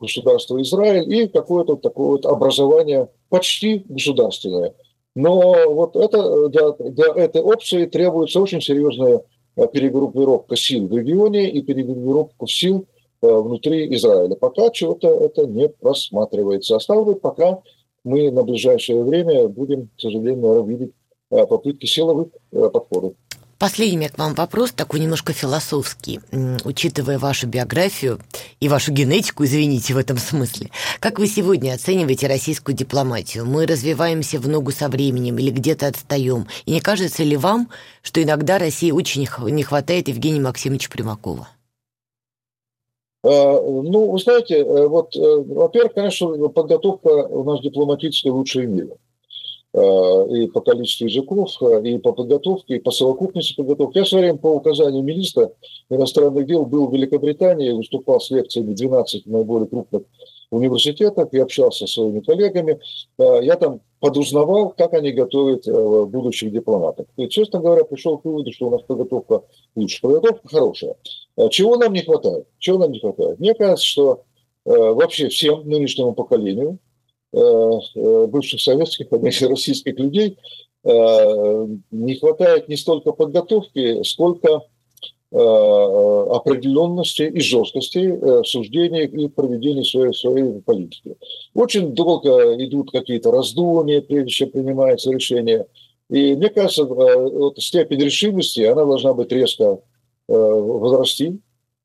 государство 0.00 0.60
Израиль 0.62 1.12
и 1.12 1.28
какое-то 1.28 1.76
такое 1.76 2.12
вот 2.12 2.26
образование 2.26 3.10
почти 3.28 3.84
государственное. 3.88 4.72
Но 5.14 5.70
вот 5.70 5.96
это, 5.96 6.48
для, 6.48 6.70
для 6.72 7.12
этой 7.14 7.42
опции 7.42 7.84
требуется 7.84 8.40
очень 8.40 8.62
серьезная 8.62 9.20
перегруппировка 9.56 10.56
сил 10.56 10.88
в 10.88 10.96
регионе 10.96 11.50
и 11.50 11.60
перегруппировка 11.60 12.46
сил 12.46 12.86
внутри 13.24 13.94
Израиля. 13.96 14.34
Пока 14.36 14.70
чего-то 14.70 15.08
это 15.08 15.46
не 15.46 15.68
просматривается. 15.68 16.76
А 16.76 16.80
стало 16.80 17.14
пока 17.14 17.60
мы 18.04 18.30
на 18.30 18.42
ближайшее 18.42 19.02
время 19.02 19.48
будем, 19.48 19.88
к 19.96 20.00
сожалению, 20.00 20.64
видеть 20.64 20.92
попытки 21.28 21.86
силовых 21.86 22.28
подходов. 22.50 23.14
Последний 23.56 24.08
к 24.08 24.18
вам 24.18 24.34
вопрос, 24.34 24.72
такой 24.72 25.00
немножко 25.00 25.32
философский. 25.32 26.20
Учитывая 26.64 27.18
вашу 27.18 27.46
биографию 27.46 28.18
и 28.60 28.68
вашу 28.68 28.92
генетику, 28.92 29.44
извините, 29.44 29.94
в 29.94 29.96
этом 29.96 30.18
смысле, 30.18 30.70
как 31.00 31.18
вы 31.18 31.28
сегодня 31.28 31.72
оцениваете 31.72 32.26
российскую 32.26 32.76
дипломатию? 32.76 33.46
Мы 33.46 33.64
развиваемся 33.64 34.38
в 34.38 34.48
ногу 34.48 34.70
со 34.72 34.88
временем 34.88 35.38
или 35.38 35.50
где-то 35.50 35.86
отстаем? 35.86 36.46
И 36.66 36.72
не 36.72 36.80
кажется 36.80 37.22
ли 37.22 37.36
вам, 37.36 37.70
что 38.02 38.22
иногда 38.22 38.58
России 38.58 38.90
очень 38.90 39.26
не 39.50 39.62
хватает 39.62 40.08
Евгения 40.08 40.40
Максимовича 40.40 40.90
Примакова? 40.90 41.48
А, 43.24 43.60
ну, 43.60 44.10
вы 44.10 44.18
знаете, 44.18 44.56
э, 44.56 44.86
вот, 44.86 45.16
э, 45.16 45.20
во-первых, 45.20 45.94
конечно, 45.94 46.28
подготовка 46.48 47.08
у 47.08 47.42
нас 47.44 47.60
дипломатическая 47.62 48.32
лучшая 48.32 48.66
в 48.66 48.70
мире. 48.70 48.96
Э, 49.72 50.26
и 50.28 50.46
по 50.46 50.60
количеству 50.60 51.06
языков, 51.06 51.50
э, 51.62 51.82
и 51.84 51.98
по 51.98 52.12
подготовке, 52.12 52.76
и 52.76 52.78
по 52.78 52.92
совокупности 52.92 53.56
подготовки. 53.56 53.98
Я 53.98 54.04
в 54.04 54.08
свое 54.08 54.26
время 54.26 54.38
по 54.38 54.48
указанию 54.48 55.02
министра 55.02 55.52
иностранных 55.90 56.46
дел 56.46 56.64
был 56.64 56.86
в 56.86 56.94
Великобритании, 56.94 57.72
выступал 57.72 58.20
с 58.20 58.30
лекциями 58.30 58.72
в 58.72 58.76
12 58.76 59.26
наиболее 59.26 59.66
крупных 59.66 60.02
университетах 60.54 61.28
и 61.32 61.38
общался 61.38 61.86
со 61.86 61.92
своими 61.92 62.20
коллегами. 62.20 62.80
Э, 63.18 63.40
я 63.42 63.56
там 63.56 63.80
подузнавал, 64.00 64.70
как 64.70 64.92
они 64.92 65.12
готовят 65.12 65.66
будущих 66.10 66.52
дипломатов. 66.52 67.06
И, 67.16 67.26
честно 67.28 67.60
говоря, 67.60 67.84
пришел 67.84 68.18
к 68.18 68.24
выводу, 68.26 68.52
что 68.52 68.66
у 68.66 68.70
нас 68.70 68.82
подготовка 68.82 69.44
лучше. 69.74 70.02
Подготовка 70.02 70.46
хорошая. 70.46 70.96
Чего 71.48 71.76
нам 71.76 71.94
не 71.94 72.02
хватает? 72.02 72.46
Чего 72.58 72.78
нам 72.78 72.92
не 72.92 73.00
хватает? 73.00 73.40
Мне 73.40 73.54
кажется, 73.54 73.86
что 73.86 74.24
вообще 74.66 75.28
всем 75.28 75.66
нынешнему 75.66 76.12
поколению 76.12 76.78
Э, 77.34 77.80
э, 77.96 78.26
бывших 78.28 78.60
советских, 78.60 79.08
а 79.10 79.16
российских 79.18 79.98
людей 79.98 80.38
э, 80.84 81.66
не 81.90 82.14
хватает 82.14 82.68
не 82.68 82.76
столько 82.76 83.10
подготовки, 83.10 84.04
сколько 84.04 84.60
определенности 85.34 87.22
и 87.22 87.40
жесткости 87.40 88.06
в 88.06 88.44
суждениях 88.44 89.12
и 89.12 89.28
проведении 89.28 89.82
своей, 89.82 90.14
своей 90.14 90.60
политики. 90.60 91.16
Очень 91.54 91.92
долго 91.92 92.54
идут 92.64 92.92
какие-то 92.92 93.32
раздумья, 93.32 94.00
прежде 94.00 94.30
чем 94.30 94.50
принимается 94.50 95.10
решение. 95.10 95.66
И 96.08 96.36
мне 96.36 96.50
кажется, 96.50 96.84
вот 96.84 97.58
степень 97.58 98.00
решимости, 98.00 98.60
она 98.60 98.84
должна 98.84 99.12
быть 99.12 99.32
резко 99.32 99.80
возрасти. 100.28 101.40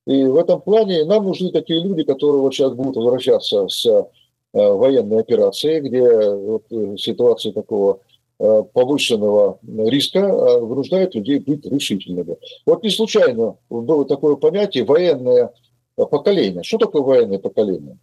И 0.06 0.24
в 0.26 0.36
этом 0.36 0.62
плане 0.62 1.06
нам 1.06 1.26
нужны 1.26 1.52
такие 1.52 1.82
люди, 1.82 2.04
которые 2.04 2.42
вот 2.42 2.54
сейчас 2.54 2.74
будут 2.74 2.98
возвращаться 2.98 3.68
с 3.68 4.08
Э, 4.52 4.72
военной 4.72 5.20
операции, 5.20 5.80
где 5.80 6.02
вот 6.32 6.64
э, 6.72 6.98
ситуация 6.98 7.54
такого 7.54 8.00
э, 8.00 8.19
повышенного 8.40 9.60
риска 9.64 10.60
вынуждает 10.60 11.14
людей 11.14 11.40
быть 11.40 11.66
решительными. 11.66 12.38
Вот 12.66 12.84
не 12.84 12.90
случайно 12.90 13.58
было 13.70 14.06
такое 14.06 14.36
понятие 14.36 14.86
«военное 14.86 15.52
поколение». 15.96 16.64
Что 16.64 16.78
такое 16.78 17.02
военное 17.02 17.40
поколение? 17.40 17.98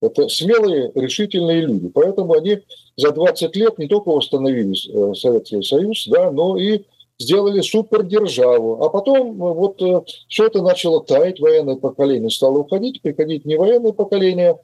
Это 0.00 0.28
смелые, 0.28 0.92
решительные 0.94 1.60
люди. 1.60 1.88
Поэтому 1.88 2.34
они 2.34 2.60
за 2.96 3.12
20 3.12 3.54
лет 3.56 3.78
не 3.78 3.86
только 3.86 4.08
восстановили 4.08 5.14
Советский 5.14 5.62
Союз, 5.62 6.06
да, 6.08 6.30
но 6.30 6.56
и 6.56 6.84
сделали 7.18 7.60
супердержаву. 7.60 8.82
А 8.82 8.88
потом 8.88 9.34
вот 9.34 9.82
все 10.28 10.46
это 10.46 10.62
начало 10.62 11.04
таять, 11.04 11.40
военное 11.40 11.76
поколение 11.76 12.30
стало 12.30 12.58
уходить, 12.58 13.02
приходить 13.02 13.44
не 13.44 13.56
военное 13.56 13.92
поколение, 13.92 14.58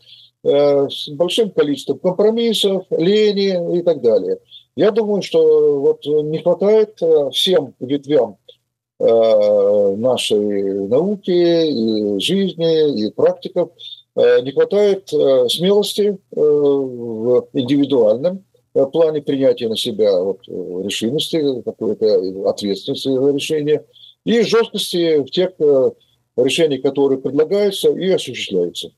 Э, 0.44 0.88
с 0.90 1.08
большим 1.08 1.50
количеством 1.50 2.00
компромиссов, 2.00 2.84
лени 2.90 3.78
и 3.78 3.82
так 3.82 4.00
далее. 4.02 4.38
Я 4.74 4.90
думаю, 4.90 5.22
что 5.22 5.80
вот 5.80 6.04
не 6.06 6.38
хватает 6.38 7.00
э, 7.02 7.30
всем 7.30 7.74
ветвям 7.78 8.38
э, 8.98 9.96
нашей 9.96 10.88
науки, 10.88 11.30
и 11.30 12.18
жизни, 12.20 13.06
и 13.06 13.10
практиков, 13.10 13.70
не 14.14 14.52
хватает 14.52 15.08
смелости 15.08 16.18
в 16.30 17.48
индивидуальном 17.54 18.44
плане 18.92 19.22
принятия 19.22 19.70
на 19.70 19.76
себя 19.78 20.20
вот, 20.20 20.40
решимости, 20.46 21.62
какой-то 21.62 22.50
ответственности 22.50 23.08
за 23.08 23.32
решение, 23.32 23.86
и 24.26 24.42
жесткости 24.42 25.16
в 25.20 25.30
тех 25.30 25.52
решениях, 26.36 26.82
которые 26.82 27.20
предлагаются 27.20 27.90
и 27.90 28.10
осуществляются. 28.10 28.90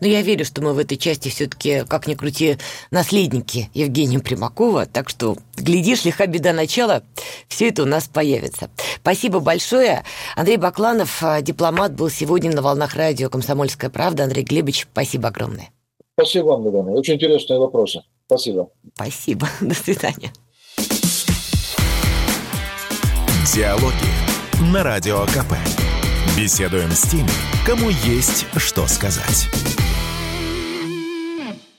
Но 0.00 0.06
я 0.06 0.22
верю, 0.22 0.44
что 0.44 0.62
мы 0.62 0.74
в 0.74 0.78
этой 0.78 0.96
части 0.96 1.28
все-таки, 1.28 1.84
как 1.88 2.06
ни 2.06 2.14
крути, 2.14 2.58
наследники 2.90 3.70
Евгения 3.74 4.20
Примакова. 4.20 4.86
Так 4.86 5.08
что, 5.08 5.36
глядишь, 5.56 6.04
лиха 6.04 6.26
беда 6.26 6.52
начала, 6.52 7.02
все 7.48 7.68
это 7.68 7.82
у 7.82 7.86
нас 7.86 8.08
появится. 8.08 8.70
Спасибо 9.00 9.40
большое. 9.40 10.04
Андрей 10.36 10.56
Бакланов, 10.56 11.22
а, 11.22 11.40
дипломат, 11.42 11.94
был 11.94 12.10
сегодня 12.10 12.52
на 12.52 12.62
волнах 12.62 12.94
радио 12.94 13.28
«Комсомольская 13.28 13.90
правда». 13.90 14.24
Андрей 14.24 14.44
Глебович, 14.44 14.86
спасибо 14.92 15.28
огромное. 15.28 15.70
Спасибо 16.14 16.46
вам, 16.46 16.64
Гадана. 16.64 16.92
Очень 16.92 17.14
интересные 17.14 17.58
вопросы. 17.58 18.02
Спасибо. 18.26 18.70
Спасибо. 18.94 19.48
До 19.60 19.74
свидания. 19.74 20.32
Диалоги 23.54 24.72
на 24.72 24.82
Радио 24.82 25.24
КП. 25.26 25.54
Беседуем 26.36 26.90
с 26.90 27.02
теми, 27.02 27.30
кому 27.64 27.88
есть 27.88 28.46
что 28.56 28.86
сказать. 28.86 29.48